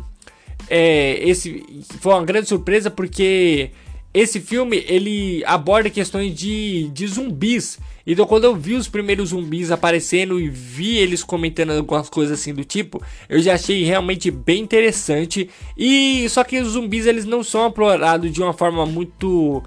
é, 0.69 1.17
esse 1.29 1.63
foi 2.01 2.13
uma 2.13 2.25
grande 2.25 2.49
surpresa 2.49 2.91
porque 2.91 3.71
esse 4.13 4.39
filme 4.39 4.83
ele 4.87 5.43
aborda 5.45 5.89
questões 5.89 6.33
de, 6.33 6.89
de 6.89 7.07
zumbis. 7.07 7.79
Então 8.05 8.25
quando 8.25 8.45
eu 8.45 8.55
vi 8.55 8.73
os 8.73 8.87
primeiros 8.87 9.29
zumbis 9.29 9.69
aparecendo 9.69 10.39
e 10.39 10.49
vi 10.49 10.97
eles 10.97 11.23
comentando 11.23 11.71
algumas 11.71 12.09
coisas 12.09 12.39
assim 12.39 12.53
do 12.53 12.63
tipo, 12.63 13.01
eu 13.27 13.39
já 13.39 13.53
achei 13.53 13.83
realmente 13.83 14.31
bem 14.31 14.61
interessante. 14.61 15.49
E 15.77 16.27
só 16.29 16.43
que 16.43 16.59
os 16.59 16.69
zumbis 16.69 17.05
eles 17.05 17.25
não 17.25 17.43
são 17.43 17.67
explorados 17.67 18.31
de 18.31 18.41
uma 18.41 18.53
forma 18.53 18.85
muito 18.85 19.61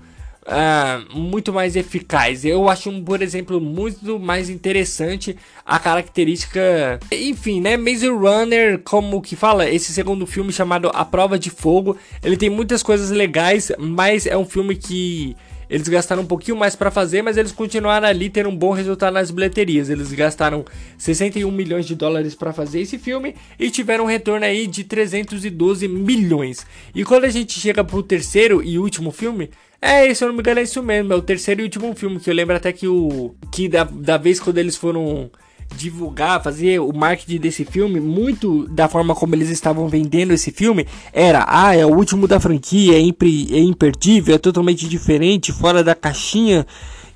uh, 0.46 1.18
muito 1.18 1.52
mais 1.52 1.76
eficaz. 1.76 2.44
Eu 2.44 2.68
acho, 2.68 2.90
por 3.02 3.22
exemplo, 3.22 3.60
muito 3.60 4.18
mais 4.18 4.48
interessante 4.48 5.36
a 5.64 5.78
característica. 5.78 6.98
Enfim, 7.10 7.60
né? 7.60 7.76
Maze 7.76 8.08
Runner, 8.08 8.80
como 8.80 9.20
que 9.20 9.36
fala, 9.36 9.68
esse 9.68 9.92
segundo 9.92 10.26
filme 10.26 10.52
chamado 10.52 10.90
A 10.94 11.04
Prova 11.04 11.38
de 11.38 11.50
Fogo, 11.50 11.96
ele 12.22 12.36
tem 12.36 12.50
muitas 12.50 12.82
coisas 12.82 13.10
legais, 13.10 13.72
mas 13.78 14.26
é 14.26 14.36
um 14.36 14.44
filme 14.44 14.76
que 14.76 15.36
eles 15.70 15.86
gastaram 15.86 16.22
um 16.22 16.26
pouquinho 16.26 16.56
mais 16.56 16.74
para 16.74 16.90
fazer, 16.90 17.22
mas 17.22 17.36
eles 17.36 17.52
continuaram 17.52 18.08
ali 18.08 18.28
tendo 18.28 18.48
um 18.48 18.56
bom 18.56 18.72
resultado 18.72 19.14
nas 19.14 19.30
bilheterias. 19.30 19.88
Eles 19.88 20.12
gastaram 20.12 20.64
61 20.98 21.48
milhões 21.48 21.86
de 21.86 21.94
dólares 21.94 22.34
para 22.34 22.52
fazer 22.52 22.80
esse 22.80 22.98
filme 22.98 23.36
e 23.56 23.70
tiveram 23.70 24.02
um 24.02 24.08
retorno 24.08 24.44
aí 24.44 24.66
de 24.66 24.82
312 24.82 25.86
milhões. 25.86 26.66
E 26.92 27.04
quando 27.04 27.24
a 27.24 27.28
gente 27.28 27.58
chega 27.60 27.84
pro 27.84 28.02
terceiro 28.02 28.60
e 28.64 28.80
último 28.80 29.12
filme, 29.12 29.48
é, 29.80 30.12
se 30.12 30.22
eu 30.22 30.28
não 30.28 30.34
me 30.34 30.40
engano 30.40 30.60
é 30.60 30.62
isso 30.62 30.82
mesmo, 30.82 31.12
é 31.12 31.16
o 31.16 31.22
terceiro 31.22 31.60
e 31.60 31.64
último 31.64 31.94
filme, 31.94 32.20
que 32.20 32.28
eu 32.28 32.34
lembro 32.34 32.54
até 32.54 32.72
que 32.72 32.86
o 32.86 33.34
que 33.50 33.68
da, 33.68 33.84
da 33.84 34.16
vez 34.16 34.38
quando 34.38 34.58
eles 34.58 34.76
foram 34.76 35.30
divulgar, 35.74 36.42
fazer 36.42 36.80
o 36.80 36.92
marketing 36.92 37.38
desse 37.38 37.64
filme, 37.64 38.00
muito 38.00 38.66
da 38.68 38.88
forma 38.88 39.14
como 39.14 39.34
eles 39.34 39.48
estavam 39.48 39.88
vendendo 39.88 40.32
esse 40.32 40.50
filme, 40.50 40.86
era, 41.12 41.44
ah, 41.48 41.74
é 41.74 41.86
o 41.86 41.94
último 41.94 42.26
da 42.26 42.40
franquia, 42.40 42.96
é, 42.96 43.00
impre, 43.00 43.48
é 43.52 43.60
imperdível, 43.60 44.34
é 44.34 44.38
totalmente 44.38 44.88
diferente, 44.88 45.52
fora 45.52 45.82
da 45.82 45.94
caixinha. 45.94 46.66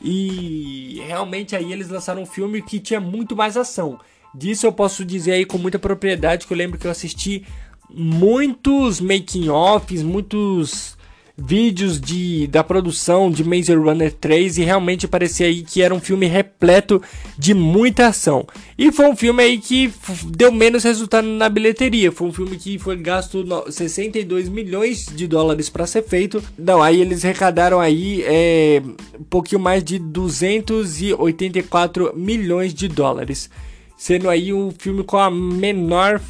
E 0.02 1.02
realmente 1.06 1.56
aí 1.56 1.72
eles 1.72 1.88
lançaram 1.88 2.22
um 2.22 2.26
filme 2.26 2.62
que 2.62 2.78
tinha 2.78 3.00
muito 3.00 3.34
mais 3.34 3.56
ação. 3.56 3.98
Disso 4.34 4.66
eu 4.66 4.72
posso 4.72 5.04
dizer 5.04 5.32
aí 5.32 5.44
com 5.44 5.58
muita 5.58 5.78
propriedade 5.78 6.46
que 6.46 6.52
eu 6.52 6.56
lembro 6.56 6.78
que 6.78 6.86
eu 6.86 6.90
assisti 6.90 7.44
muitos 7.90 9.00
making 9.00 9.48
offs, 9.48 10.02
muitos 10.02 10.96
vídeos 11.36 12.00
de, 12.00 12.46
da 12.46 12.62
produção 12.62 13.28
de 13.28 13.42
Maze 13.42 13.74
Runner 13.74 14.12
3 14.12 14.58
e 14.58 14.62
realmente 14.62 15.08
parecia 15.08 15.46
aí 15.46 15.64
que 15.64 15.82
era 15.82 15.92
um 15.92 16.00
filme 16.00 16.26
repleto 16.26 17.02
de 17.36 17.52
muita 17.52 18.06
ação. 18.06 18.46
E 18.78 18.92
foi 18.92 19.06
um 19.06 19.16
filme 19.16 19.42
aí 19.42 19.58
que 19.58 19.92
deu 20.26 20.52
menos 20.52 20.84
resultado 20.84 21.26
na 21.26 21.48
bilheteria. 21.48 22.12
Foi 22.12 22.28
um 22.28 22.32
filme 22.32 22.56
que 22.56 22.78
foi 22.78 22.96
gasto 22.96 23.44
62 23.68 24.48
milhões 24.48 25.06
de 25.06 25.26
dólares 25.26 25.68
para 25.68 25.86
ser 25.86 26.04
feito. 26.04 26.40
Não, 26.56 26.80
aí 26.80 27.00
eles 27.00 27.24
arrecadaram 27.24 27.80
aí 27.80 28.22
é, 28.22 28.80
um 29.18 29.24
pouquinho 29.24 29.60
mais 29.60 29.82
de 29.82 29.98
284 29.98 32.12
milhões 32.14 32.72
de 32.72 32.86
dólares. 32.86 33.50
Sendo 33.96 34.28
aí 34.28 34.52
o 34.52 34.72
filme 34.78 35.02
com 35.02 35.16
a 35.16 35.30
menor, 35.30 36.20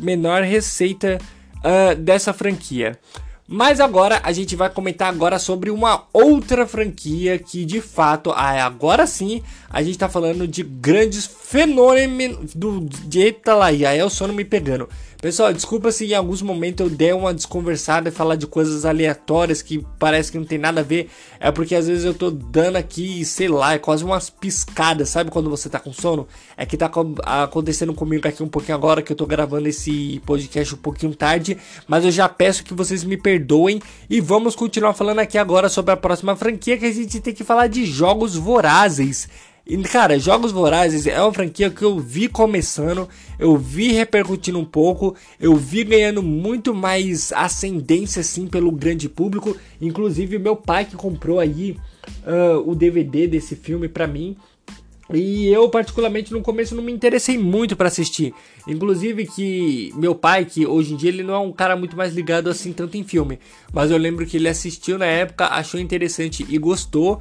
menor 0.00 0.42
receita 0.42 1.18
uh, 1.58 1.94
dessa 1.94 2.32
franquia. 2.32 2.98
Mas 3.52 3.80
agora 3.80 4.18
a 4.24 4.32
gente 4.32 4.56
vai 4.56 4.70
comentar 4.70 5.10
agora 5.10 5.38
sobre 5.38 5.70
uma 5.70 6.04
outra 6.10 6.66
franquia 6.66 7.38
que 7.38 7.66
de 7.66 7.82
fato, 7.82 8.32
ah, 8.34 8.64
agora 8.64 9.06
sim, 9.06 9.42
a 9.68 9.82
gente 9.82 9.98
tá 9.98 10.08
falando 10.08 10.48
de 10.48 10.62
grandes 10.62 11.26
fenômenos 11.26 12.54
do 12.54 12.80
de 12.80 13.20
eita 13.20 13.54
lá, 13.54 13.70
e 13.70 13.84
aí 13.84 13.98
é 13.98 14.04
o 14.06 14.08
sono 14.08 14.32
me 14.32 14.42
pegando. 14.42 14.88
Pessoal, 15.22 15.52
desculpa 15.52 15.92
se 15.92 16.04
em 16.04 16.14
alguns 16.14 16.42
momentos 16.42 16.84
eu 16.84 16.92
der 16.92 17.14
uma 17.14 17.32
desconversada 17.32 18.08
e 18.08 18.12
falar 18.12 18.34
de 18.34 18.44
coisas 18.44 18.84
aleatórias 18.84 19.62
que 19.62 19.86
parece 19.96 20.32
que 20.32 20.36
não 20.36 20.44
tem 20.44 20.58
nada 20.58 20.80
a 20.80 20.82
ver. 20.82 21.08
É 21.38 21.48
porque 21.52 21.76
às 21.76 21.86
vezes 21.86 22.04
eu 22.04 22.12
tô 22.12 22.28
dando 22.28 22.74
aqui, 22.74 23.24
sei 23.24 23.46
lá, 23.46 23.74
é 23.74 23.78
quase 23.78 24.02
umas 24.02 24.28
piscadas, 24.28 25.10
sabe 25.10 25.30
quando 25.30 25.48
você 25.48 25.68
tá 25.68 25.78
com 25.78 25.92
sono? 25.92 26.26
É 26.56 26.66
que 26.66 26.76
tá 26.76 26.90
acontecendo 27.24 27.94
comigo 27.94 28.26
aqui 28.26 28.42
um 28.42 28.48
pouquinho 28.48 28.74
agora 28.74 29.00
que 29.00 29.12
eu 29.12 29.16
tô 29.16 29.24
gravando 29.24 29.68
esse 29.68 30.20
podcast 30.26 30.74
um 30.74 30.78
pouquinho 30.78 31.14
tarde, 31.14 31.56
mas 31.86 32.04
eu 32.04 32.10
já 32.10 32.28
peço 32.28 32.64
que 32.64 32.74
vocês 32.74 33.04
me 33.04 33.16
perdoem 33.16 33.80
e 34.10 34.20
vamos 34.20 34.56
continuar 34.56 34.92
falando 34.92 35.20
aqui 35.20 35.38
agora 35.38 35.68
sobre 35.68 35.92
a 35.92 35.96
próxima 35.96 36.34
franquia 36.34 36.76
que 36.76 36.86
a 36.86 36.92
gente 36.92 37.20
tem 37.20 37.32
que 37.32 37.44
falar 37.44 37.68
de 37.68 37.86
jogos 37.86 38.34
vorazes. 38.34 39.28
E, 39.64 39.76
cara, 39.84 40.18
Jogos 40.18 40.50
Vorazes 40.50 41.06
é 41.06 41.20
uma 41.22 41.32
franquia 41.32 41.70
que 41.70 41.82
eu 41.82 41.98
vi 41.98 42.28
começando, 42.28 43.08
eu 43.38 43.56
vi 43.56 43.92
repercutindo 43.92 44.58
um 44.58 44.64
pouco, 44.64 45.14
eu 45.40 45.54
vi 45.54 45.84
ganhando 45.84 46.22
muito 46.22 46.74
mais 46.74 47.32
ascendência 47.32 48.20
assim 48.20 48.46
pelo 48.48 48.72
grande 48.72 49.08
público. 49.08 49.56
Inclusive, 49.80 50.38
meu 50.38 50.56
pai 50.56 50.84
que 50.84 50.96
comprou 50.96 51.38
aí 51.38 51.76
uh, 52.26 52.68
o 52.68 52.74
DVD 52.74 53.28
desse 53.28 53.54
filme 53.54 53.88
pra 53.88 54.06
mim. 54.06 54.36
E 55.12 55.48
eu, 55.48 55.68
particularmente, 55.68 56.32
no 56.32 56.40
começo 56.40 56.74
não 56.74 56.82
me 56.82 56.92
interessei 56.92 57.36
muito 57.36 57.76
para 57.76 57.88
assistir. 57.88 58.32
Inclusive 58.66 59.26
que 59.26 59.92
meu 59.94 60.14
pai, 60.14 60.44
que 60.44 60.66
hoje 60.66 60.94
em 60.94 60.96
dia 60.96 61.10
ele 61.10 61.22
não 61.22 61.34
é 61.34 61.38
um 61.38 61.52
cara 61.52 61.76
muito 61.76 61.96
mais 61.96 62.14
ligado 62.14 62.48
assim 62.48 62.72
tanto 62.72 62.96
em 62.96 63.04
filme. 63.04 63.38
Mas 63.72 63.90
eu 63.90 63.98
lembro 63.98 64.24
que 64.24 64.36
ele 64.36 64.48
assistiu 64.48 64.96
na 64.96 65.06
época, 65.06 65.46
achou 65.46 65.78
interessante 65.78 66.46
e 66.48 66.56
gostou. 66.56 67.20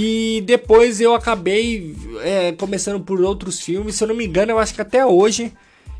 E 0.00 0.42
depois 0.42 1.00
eu 1.00 1.12
acabei 1.12 1.92
é, 2.22 2.52
começando 2.52 3.02
por 3.02 3.20
outros 3.20 3.60
filmes. 3.60 3.96
Se 3.96 4.04
eu 4.04 4.08
não 4.08 4.14
me 4.14 4.24
engano, 4.24 4.52
eu 4.52 4.58
acho 4.60 4.72
que 4.72 4.80
até 4.80 5.04
hoje 5.04 5.52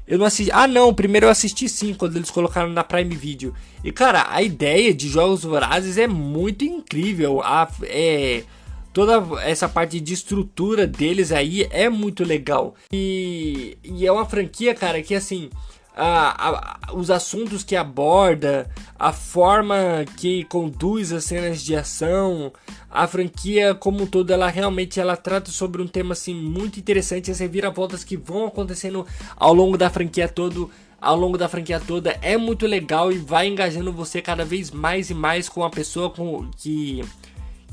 eu 0.07 0.17
não 0.17 0.25
assisti. 0.25 0.53
Ah, 0.53 0.69
não, 0.69 0.95
primeiro 0.95 1.27
eu 1.27 1.31
assisti 1.31 1.69
sim, 1.69 1.95
quando 1.95 2.15
eles 2.15 2.31
colocaram 2.31 2.71
na 2.71 2.85
Prime 2.85 3.17
Video. 3.17 3.53
E 3.83 3.91
cara, 3.91 4.29
a 4.31 4.41
ideia 4.41 4.95
de 4.95 5.09
Jogos 5.09 5.43
Vorazes 5.43 5.99
é 5.99 6.07
muito 6.07 6.65
incrível. 6.65 7.43
A, 7.43 7.69
é, 7.83 8.45
toda 8.93 9.43
essa 9.43 9.69
parte 9.69 9.99
de 9.99 10.15
estrutura 10.15 10.87
deles 10.87 11.33
aí 11.33 11.67
é 11.69 11.89
muito 11.89 12.23
legal. 12.23 12.77
E, 12.93 13.79
e 13.83 14.07
é 14.07 14.13
uma 14.13 14.27
franquia, 14.27 14.77
cara, 14.77 15.03
que 15.03 15.13
assim 15.13 15.51
a, 15.99 16.89
a, 16.91 16.95
os 16.95 17.11
assuntos 17.11 17.65
que 17.65 17.75
aborda, 17.75 18.71
a 18.97 19.13
forma 19.13 20.05
que 20.17 20.45
conduz 20.45 21.13
as 21.13 21.25
cenas 21.25 21.61
de 21.63 21.75
ação, 21.75 22.53
a 22.89 23.07
franquia 23.07 23.75
como 23.75 24.05
um 24.05 24.07
todo, 24.07 24.31
ela 24.31 24.49
realmente 24.49 25.01
ela 25.01 25.17
trata 25.17 25.51
sobre 25.51 25.83
um 25.83 25.89
tema 25.89 26.13
assim 26.13 26.35
muito 26.35 26.79
interessante, 26.79 27.33
as 27.33 27.41
reviravoltas 27.41 28.05
que 28.05 28.17
vão 28.17 28.47
acontecendo 28.47 29.05
ao 29.37 29.53
longo 29.53 29.77
da 29.77 29.91
franquia 29.91 30.29
todo, 30.29 30.71
ao 31.01 31.17
longo 31.17 31.37
da 31.37 31.49
franquia 31.49 31.81
toda 31.81 32.17
é 32.23 32.37
muito 32.37 32.65
legal 32.65 33.11
e 33.11 33.19
vai 33.19 33.49
engajando 33.49 33.93
você 33.93 34.23
cada 34.23 34.45
vez 34.45 34.71
mais 34.71 35.11
e 35.11 35.15
mais 35.15 35.49
com 35.49 35.65
a 35.65 35.71
pessoa 35.71 36.11
com 36.11 36.49
que 36.57 37.05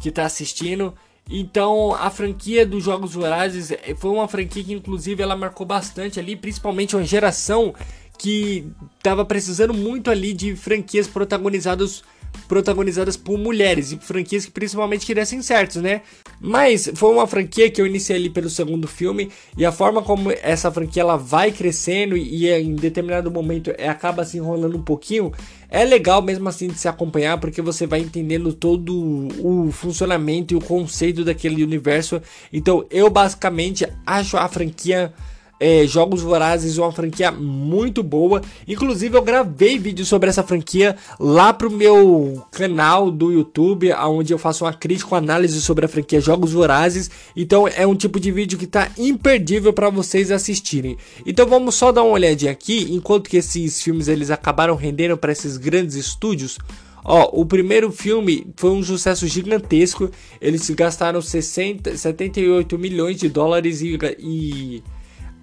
que 0.02 0.12
tá 0.12 0.26
assistindo. 0.26 0.94
Então, 1.28 1.96
a 1.96 2.12
franquia 2.12 2.66
dos 2.66 2.84
Jogos 2.84 3.16
Vorazes 3.16 3.72
eh, 3.72 3.96
foi 3.98 4.12
uma 4.12 4.28
franquia 4.28 4.64
que, 4.64 4.74
inclusive, 4.74 5.24
ela 5.24 5.36
marcou 5.36 5.66
bastante 5.66 6.20
ali, 6.20 6.36
principalmente 6.36 6.96
uma 6.96 7.04
geração 7.04 7.74
que 8.18 8.68
tava 9.02 9.26
precisando 9.26 9.74
muito 9.74 10.10
ali 10.10 10.34
de 10.34 10.56
franquias 10.56 11.08
protagonizadas 11.08 12.04
protagonizadas 12.48 13.18
por 13.18 13.38
mulheres 13.38 13.92
e 13.92 13.98
franquias 13.98 14.46
que 14.46 14.52
principalmente 14.52 15.06
que 15.06 15.16
dessem 15.16 15.42
certos, 15.42 15.82
né? 15.82 16.02
Mas 16.40 16.92
foi 16.94 17.12
uma 17.12 17.26
franquia 17.26 17.70
que 17.72 17.82
eu 17.82 17.88
iniciei 17.88 18.18
ali 18.18 18.30
pelo 18.30 18.50
segundo 18.50 18.88
filme 18.88 19.32
e 19.58 19.66
a 19.66 19.72
forma 19.72 20.02
como 20.02 20.32
essa 20.32 20.72
franquia 20.72 21.02
ela 21.02 21.18
vai 21.18 21.52
crescendo 21.52 22.16
e, 22.16 22.50
em 22.52 22.76
determinado 22.76 23.32
momento 23.32 23.74
é, 23.78 23.88
acaba 23.88 24.26
se 24.26 24.38
enrolando 24.38 24.78
um 24.78 24.84
pouquinho, 24.84 25.32
é 25.70 25.84
legal 25.84 26.22
mesmo 26.22 26.48
assim 26.48 26.68
de 26.68 26.78
se 26.78 26.88
acompanhar 26.88 27.40
porque 27.40 27.62
você 27.62 27.88
vai 27.88 28.00
entendendo 28.00 28.54
todo 28.54 29.30
o 29.42 29.72
funcionamento 29.72 30.54
e 30.54 30.58
o 30.58 30.62
conceito 30.62 31.24
daquele 31.24 31.64
universo. 31.64 32.22
Então 32.52 32.86
eu 32.92 33.10
basicamente 33.10 33.88
acho 34.06 34.38
a 34.38 34.48
franquia 34.48 35.14
é, 35.60 35.86
Jogos 35.88 36.22
Vorazes, 36.22 36.78
uma 36.78 36.92
franquia 36.92 37.32
muito 37.32 38.04
boa. 38.04 38.42
Inclusive, 38.68 39.18
eu 39.18 39.22
gravei 39.22 39.78
vídeo 39.78 40.06
sobre 40.06 40.30
essa 40.30 40.44
franquia 40.44 40.96
lá 41.20 41.54
pro 41.54 41.72
meu 41.72 42.44
canal 42.52 43.10
do 43.10 43.32
YouTube, 43.32 43.94
onde 43.94 44.34
eu 44.34 44.38
faço 44.38 44.66
uma 44.66 44.74
crítica, 44.74 45.12
uma 45.12 45.18
análise 45.18 45.62
sobre 45.62 45.86
a 45.86 45.88
franquia 45.88 46.20
Jogos 46.20 46.52
Vorazes. 46.52 47.10
Então, 47.36 47.68
é 47.68 47.86
um 47.88 47.96
tipo 47.96 48.20
de 48.20 48.32
vídeo 48.32 48.58
que 48.58 48.68
tá 48.68 48.90
imperdível 48.98 49.72
para 49.72 49.90
vocês 49.90 50.32
assistirem. 50.32 50.98
Então, 51.26 51.48
vamos 51.48 51.76
só 51.76 51.92
dar 51.92 52.04
uma 52.04 52.14
olhadinha 52.14 52.52
aqui, 52.52 52.88
enquanto 52.92 53.30
que 53.30 53.38
esses 53.38 53.82
filmes 53.82 54.08
eles 54.08 54.30
acabaram 54.32 54.76
rendendo 54.76 55.18
para 55.18 55.32
esses 55.32 55.58
grandes 55.58 55.96
estúdios. 55.96 56.58
Ó, 57.08 57.30
o 57.40 57.46
primeiro 57.46 57.92
filme 57.92 58.48
foi 58.58 58.72
um 58.72 58.84
sucesso 58.84 59.28
gigantesco. 59.28 60.10
Eles 60.42 60.68
gastaram 60.72 61.22
60, 61.22 61.96
78 61.96 62.80
milhões 62.80 63.18
de 63.18 63.30
dólares 63.30 63.82
e, 63.82 63.96
e 64.18 64.84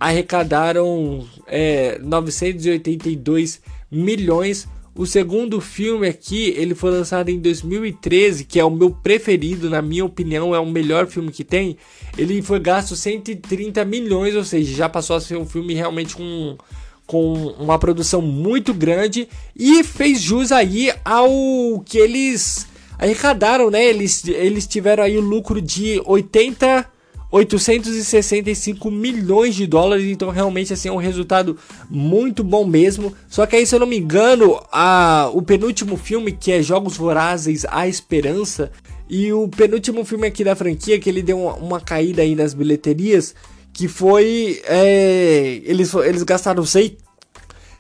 arrecadaram 0.03 1.25
é, 1.47 1.99
982 2.03 3.61
milhões. 3.91 4.67
O 4.95 5.07
segundo 5.07 5.61
filme 5.61 6.09
aqui, 6.09 6.53
ele 6.57 6.75
foi 6.75 6.91
lançado 6.91 7.31
em 7.31 7.39
2013, 7.39 8.45
que 8.45 8.59
é 8.59 8.65
o 8.65 8.71
meu 8.71 8.91
preferido, 8.91 9.71
na 9.71 9.81
minha 9.81 10.05
opinião, 10.05 10.55
é 10.55 10.59
o 10.59 10.67
melhor 10.67 11.07
filme 11.07 11.31
que 11.31 11.45
tem. 11.45 11.77
Ele 12.19 12.43
foi 12.43 12.59
gasto 12.59 12.97
130 12.97 13.85
milhões, 13.85 14.35
ou 14.35 14.45
seja, 14.45 14.75
já 14.75 14.89
passou 14.89 15.17
a 15.17 15.21
ser 15.21 15.37
um 15.37 15.47
filme 15.47 15.73
realmente 15.73 16.17
com, 16.17 16.59
com 17.07 17.33
uma 17.59 17.79
produção 17.79 18.21
muito 18.21 18.75
grande 18.75 19.29
e 19.57 19.85
fez 19.85 20.21
jus 20.21 20.51
aí 20.51 20.93
ao 21.05 21.81
que 21.87 21.97
eles 21.97 22.67
arrecadaram, 22.99 23.71
né? 23.71 23.85
Eles, 23.85 24.27
eles 24.27 24.67
tiveram 24.67 25.05
aí 25.05 25.17
o 25.17 25.23
lucro 25.23 25.63
de 25.63 26.03
80 26.05 26.91
865 27.33 28.91
milhões 28.91 29.55
de 29.55 29.67
dólares, 29.67 30.05
então 30.05 30.29
realmente 30.29 30.73
assim 30.75 30.89
é 30.91 30.93
um 30.93 30.97
resultado 30.97 31.57
muito 31.89 32.45
bom 32.45 32.67
mesmo. 32.67 33.15
Só 33.27 33.47
que 33.47 33.57
aí, 33.57 33.67
se 33.67 33.75
eu 33.75 33.81
não 33.81 33.87
me 33.87 33.97
engano, 33.97 34.63
a, 34.71 35.31
o 35.33 35.41
penúltimo 35.41 35.97
filme, 35.97 36.31
que 36.31 36.53
é 36.53 36.63
Jogos 36.63 36.95
Vorazes, 36.95 37.65
A 37.71 37.89
Esperança, 37.89 38.71
e 39.09 39.33
o 39.33 39.49
penúltimo 39.49 40.05
filme 40.05 40.27
aqui 40.27 40.45
da 40.45 40.55
franquia, 40.55 41.01
que 41.01 41.09
ele 41.09 41.23
deu 41.23 41.41
uma, 41.41 41.55
uma 41.55 41.81
caída 41.81 42.21
aí 42.21 42.35
nas 42.35 42.53
bilheterias, 42.53 43.35
que 43.73 43.89
foi. 43.89 44.61
É, 44.65 45.61
eles, 45.65 45.93
eles 45.95 46.23
gastaram 46.23 46.67
sei, 46.67 46.99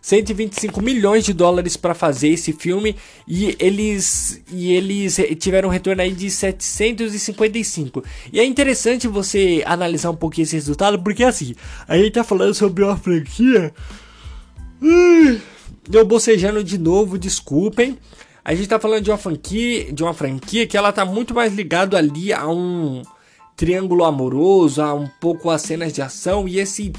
125 0.03 0.83
milhões 0.83 1.25
de 1.25 1.33
dólares 1.33 1.77
para 1.77 1.95
fazer 1.95 2.29
esse 2.29 2.53
filme 2.53 2.97
e 3.27 3.57
eles 3.59 4.43
e 4.53 4.73
eles 4.73 5.17
tiveram 5.39 5.69
um 5.69 5.73
retorno 5.73 6.03
aí 6.03 6.13
de 6.13 6.29
755. 6.29 8.03
E 8.33 8.41
é 8.41 8.45
interessante 8.45 9.09
você 9.09 9.63
analisar 9.65 10.11
um 10.11 10.17
pouquinho 10.17 10.43
esse 10.43 10.57
resultado 10.57 11.01
porque 11.01 11.23
assim, 11.23 11.55
a 11.89 11.97
gente 11.97 12.11
tá 12.11 12.25
falando 12.25 12.53
sobre 12.53 12.83
uma 12.83 12.97
franquia 12.97 13.73
eu 15.91 16.05
bocejando 16.05 16.63
de 16.63 16.79
novo, 16.79 17.19
desculpem. 17.19 17.99
A 18.45 18.55
gente 18.55 18.69
tá 18.69 18.79
falando 18.79 19.05
de 19.05 19.11
uma 19.11 19.17
franquia, 19.17 19.93
de 19.93 20.03
uma 20.03 20.13
franquia 20.13 20.67
que 20.67 20.77
ela 20.77 20.93
tá 20.93 21.05
muito 21.05 21.33
mais 21.33 21.55
ligado 21.55 21.97
ali 21.97 22.33
a 22.33 22.49
um 22.49 23.03
triângulo 23.57 24.05
amoroso, 24.05 24.83
a 24.83 24.93
um 24.93 25.07
pouco 25.21 25.49
as 25.49 25.63
cenas 25.63 25.93
de 25.93 26.03
ação 26.03 26.49
e 26.49 26.59
esse 26.59 26.93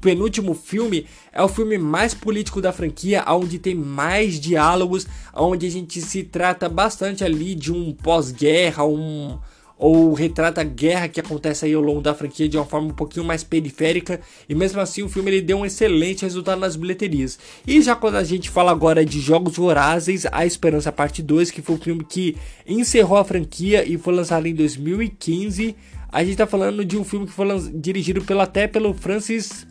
penúltimo 0.00 0.54
filme 0.54 1.06
é 1.32 1.42
o 1.42 1.48
filme 1.48 1.78
mais 1.78 2.14
político 2.14 2.60
da 2.60 2.72
franquia, 2.72 3.24
onde 3.28 3.58
tem 3.58 3.74
mais 3.74 4.40
diálogos, 4.40 5.06
onde 5.34 5.66
a 5.66 5.70
gente 5.70 6.00
se 6.00 6.22
trata 6.22 6.68
bastante 6.68 7.24
ali 7.24 7.54
de 7.54 7.72
um 7.72 7.92
pós-guerra, 7.92 8.84
um 8.84 9.38
ou 9.78 10.12
retrata 10.12 10.60
a 10.60 10.64
guerra 10.64 11.08
que 11.08 11.20
acontece 11.20 11.64
aí 11.64 11.72
ao 11.72 11.80
longo 11.80 12.00
da 12.00 12.12
franquia 12.12 12.48
de 12.48 12.56
uma 12.56 12.66
forma 12.66 12.88
um 12.88 12.94
pouquinho 12.94 13.24
mais 13.24 13.44
periférica 13.44 14.20
e 14.48 14.54
mesmo 14.54 14.80
assim 14.80 15.02
o 15.02 15.08
filme 15.08 15.30
ele 15.30 15.40
deu 15.40 15.58
um 15.58 15.64
excelente 15.64 16.22
resultado 16.22 16.58
nas 16.58 16.74
bilheterias. 16.74 17.38
E 17.66 17.80
já 17.80 17.94
quando 17.94 18.16
a 18.16 18.24
gente 18.24 18.50
fala 18.50 18.72
agora 18.72 19.04
de 19.04 19.20
Jogos 19.20 19.56
Vorazes, 19.56 20.26
A 20.32 20.44
Esperança 20.44 20.90
Parte 20.90 21.22
2, 21.22 21.52
que 21.52 21.62
foi 21.62 21.76
o 21.76 21.78
filme 21.78 22.04
que 22.04 22.36
encerrou 22.66 23.18
a 23.18 23.24
franquia 23.24 23.88
e 23.88 23.96
foi 23.96 24.14
lançado 24.14 24.46
em 24.46 24.54
2015, 24.54 25.76
a 26.10 26.24
gente 26.24 26.36
tá 26.36 26.46
falando 26.46 26.84
de 26.84 26.98
um 26.98 27.04
filme 27.04 27.26
que 27.26 27.32
foi 27.32 27.46
dirigido 27.74 28.22
pelo, 28.22 28.40
até 28.40 28.66
pelo 28.66 28.92
Francis 28.92 29.66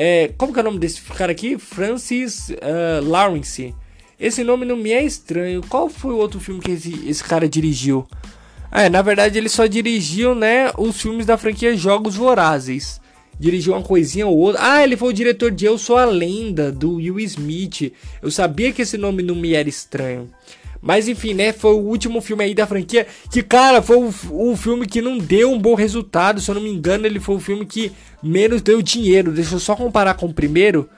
é, 0.00 0.32
como 0.38 0.52
que 0.52 0.60
é 0.60 0.62
o 0.62 0.64
nome 0.64 0.78
desse 0.78 1.02
cara 1.02 1.32
aqui? 1.32 1.58
Francis 1.58 2.50
uh, 2.50 3.04
Lawrence. 3.04 3.74
Esse 4.18 4.44
nome 4.44 4.64
não 4.64 4.76
me 4.76 4.92
é 4.92 5.02
estranho. 5.02 5.60
Qual 5.68 5.88
foi 5.88 6.12
o 6.12 6.18
outro 6.18 6.38
filme 6.38 6.60
que 6.60 6.70
esse, 6.70 7.08
esse 7.08 7.24
cara 7.24 7.48
dirigiu? 7.48 8.06
É, 8.70 8.88
na 8.88 9.02
verdade 9.02 9.38
ele 9.38 9.48
só 9.48 9.66
dirigiu, 9.66 10.36
né, 10.36 10.70
os 10.78 11.00
filmes 11.00 11.26
da 11.26 11.36
franquia 11.36 11.76
Jogos 11.76 12.14
Vorazes. 12.14 13.00
Dirigiu 13.40 13.72
uma 13.72 13.82
coisinha 13.82 14.26
ou 14.28 14.38
outra. 14.38 14.60
Ah, 14.62 14.84
ele 14.84 14.96
foi 14.96 15.08
o 15.08 15.12
diretor 15.12 15.50
de 15.50 15.64
Eu 15.64 15.76
Sou 15.76 15.96
a 15.96 16.04
Lenda, 16.04 16.70
do 16.70 16.94
Will 16.96 17.18
Smith. 17.18 17.92
Eu 18.22 18.30
sabia 18.30 18.72
que 18.72 18.82
esse 18.82 18.96
nome 18.96 19.22
não 19.22 19.34
me 19.34 19.54
era 19.54 19.68
estranho. 19.68 20.30
Mas 20.80 21.08
enfim, 21.08 21.34
né? 21.34 21.52
Foi 21.52 21.72
o 21.72 21.78
último 21.78 22.20
filme 22.20 22.44
aí 22.44 22.54
da 22.54 22.66
franquia. 22.66 23.06
Que, 23.30 23.42
cara, 23.42 23.82
foi 23.82 23.96
o, 23.96 24.12
o 24.30 24.56
filme 24.56 24.86
que 24.86 25.02
não 25.02 25.18
deu 25.18 25.52
um 25.52 25.58
bom 25.58 25.74
resultado. 25.74 26.40
Se 26.40 26.50
eu 26.50 26.54
não 26.54 26.62
me 26.62 26.70
engano, 26.70 27.06
ele 27.06 27.20
foi 27.20 27.36
o 27.36 27.40
filme 27.40 27.66
que 27.66 27.92
menos 28.22 28.62
deu 28.62 28.82
dinheiro. 28.82 29.32
Deixa 29.32 29.54
eu 29.54 29.60
só 29.60 29.76
comparar 29.76 30.14
com 30.14 30.26
o 30.26 30.34
primeiro. 30.34 30.88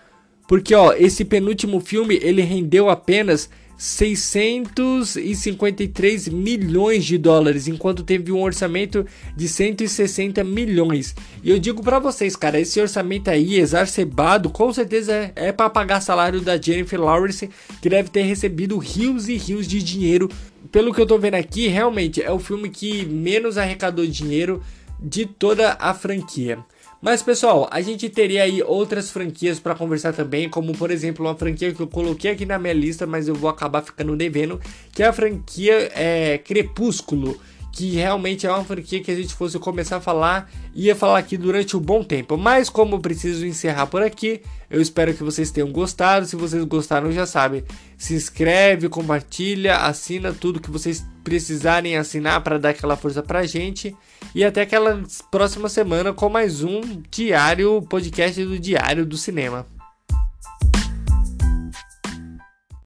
Porque, 0.49 0.75
ó, 0.75 0.93
esse 0.93 1.25
penúltimo 1.25 1.81
filme 1.81 2.19
ele 2.23 2.43
rendeu 2.43 2.91
apenas 2.91 3.49
653 3.81 6.29
milhões 6.29 7.03
de 7.03 7.17
dólares, 7.17 7.67
enquanto 7.67 8.03
teve 8.03 8.31
um 8.31 8.43
orçamento 8.43 9.07
de 9.35 9.49
160 9.49 10.45
milhões. 10.45 11.15
E 11.43 11.51
eu 11.51 11.59
digo 11.59 11.83
para 11.83 11.99
vocês, 11.99 12.37
cara, 12.37 12.61
esse 12.61 12.79
orçamento 12.79 13.31
aí 13.31 13.59
exacerbado, 13.59 14.51
com 14.51 14.71
certeza 14.71 15.15
é, 15.15 15.33
é 15.35 15.51
para 15.51 15.71
pagar 15.71 16.03
salário 16.03 16.43
da 16.43 16.61
Jennifer 16.61 17.01
Lawrence, 17.01 17.49
que 17.81 17.89
deve 17.89 18.11
ter 18.11 18.21
recebido 18.23 18.77
rios 18.77 19.31
e 19.31 19.39
rios 19.39 19.67
de 19.67 19.83
dinheiro. 19.83 20.29
Pelo 20.71 20.93
que 20.93 21.01
eu 21.01 21.07
tô 21.07 21.19
vendo 21.19 21.37
aqui, 21.37 21.67
realmente 21.67 22.23
é 22.23 22.31
o 22.31 22.39
filme 22.39 22.69
que 22.69 23.07
menos 23.07 23.57
arrecadou 23.57 24.07
dinheiro 24.07 24.63
de 25.03 25.25
toda 25.25 25.79
a 25.81 25.95
franquia. 25.95 26.59
Mas 27.01 27.23
pessoal, 27.23 27.67
a 27.71 27.81
gente 27.81 28.09
teria 28.11 28.43
aí 28.43 28.63
outras 28.63 29.11
franquias 29.11 29.59
para 29.59 29.75
conversar 29.75 30.13
também, 30.13 30.51
como 30.51 30.77
por 30.77 30.91
exemplo 30.91 31.25
uma 31.25 31.35
franquia 31.35 31.73
que 31.73 31.81
eu 31.81 31.87
coloquei 31.87 32.33
aqui 32.33 32.45
na 32.45 32.59
minha 32.59 32.75
lista, 32.75 33.07
mas 33.07 33.27
eu 33.27 33.35
vou 33.35 33.49
acabar 33.49 33.81
ficando 33.83 34.15
devendo, 34.15 34.61
que 34.93 35.03
é 35.03 35.07
a 35.07 35.13
franquia 35.13 35.91
é, 35.95 36.37
Crepúsculo 36.39 37.41
que 37.73 37.91
realmente 37.91 38.47
é 38.47 38.51
uma 38.51 38.65
franquia 38.65 39.01
que 39.01 39.11
a 39.11 39.15
gente 39.15 39.33
fosse 39.33 39.59
começar 39.59 39.99
a 39.99 40.01
falar, 40.01 40.51
ia 40.75 40.95
falar 40.95 41.19
aqui 41.19 41.37
durante 41.37 41.77
um 41.77 41.81
bom 41.81 42.03
tempo. 42.03 42.37
Mas 42.37 42.69
como 42.69 42.97
eu 42.97 43.01
preciso 43.01 43.47
encerrar 43.47 43.87
por 43.87 44.03
aqui, 44.03 44.43
eu 44.69 44.81
espero 44.81 45.15
que 45.15 45.23
vocês 45.23 45.51
tenham 45.51 45.71
gostado. 45.71 46.27
Se 46.27 46.37
vocês 46.37 46.65
gostaram, 46.65 47.13
já 47.13 47.27
sabem, 47.27 47.65
se 47.97 48.15
inscreve, 48.15 48.89
compartilha, 48.89 49.77
assina 49.77 50.33
tudo 50.33 50.61
que 50.61 50.71
vocês 50.71 51.05
precisarem 51.31 51.97
assinar 51.97 52.43
para 52.43 52.59
dar 52.59 52.71
aquela 52.71 52.97
força 52.97 53.23
pra 53.23 53.47
gente. 53.47 53.97
E 54.35 54.45
até 54.45 54.63
aquela 54.63 55.01
próxima 55.31 55.69
semana 55.69 56.13
com 56.13 56.29
mais 56.29 56.65
um 56.65 56.81
diário 57.09 57.81
podcast 57.83 58.45
do 58.45 58.59
Diário 58.59 59.07
do 59.07 59.17
Cinema. 59.17 59.65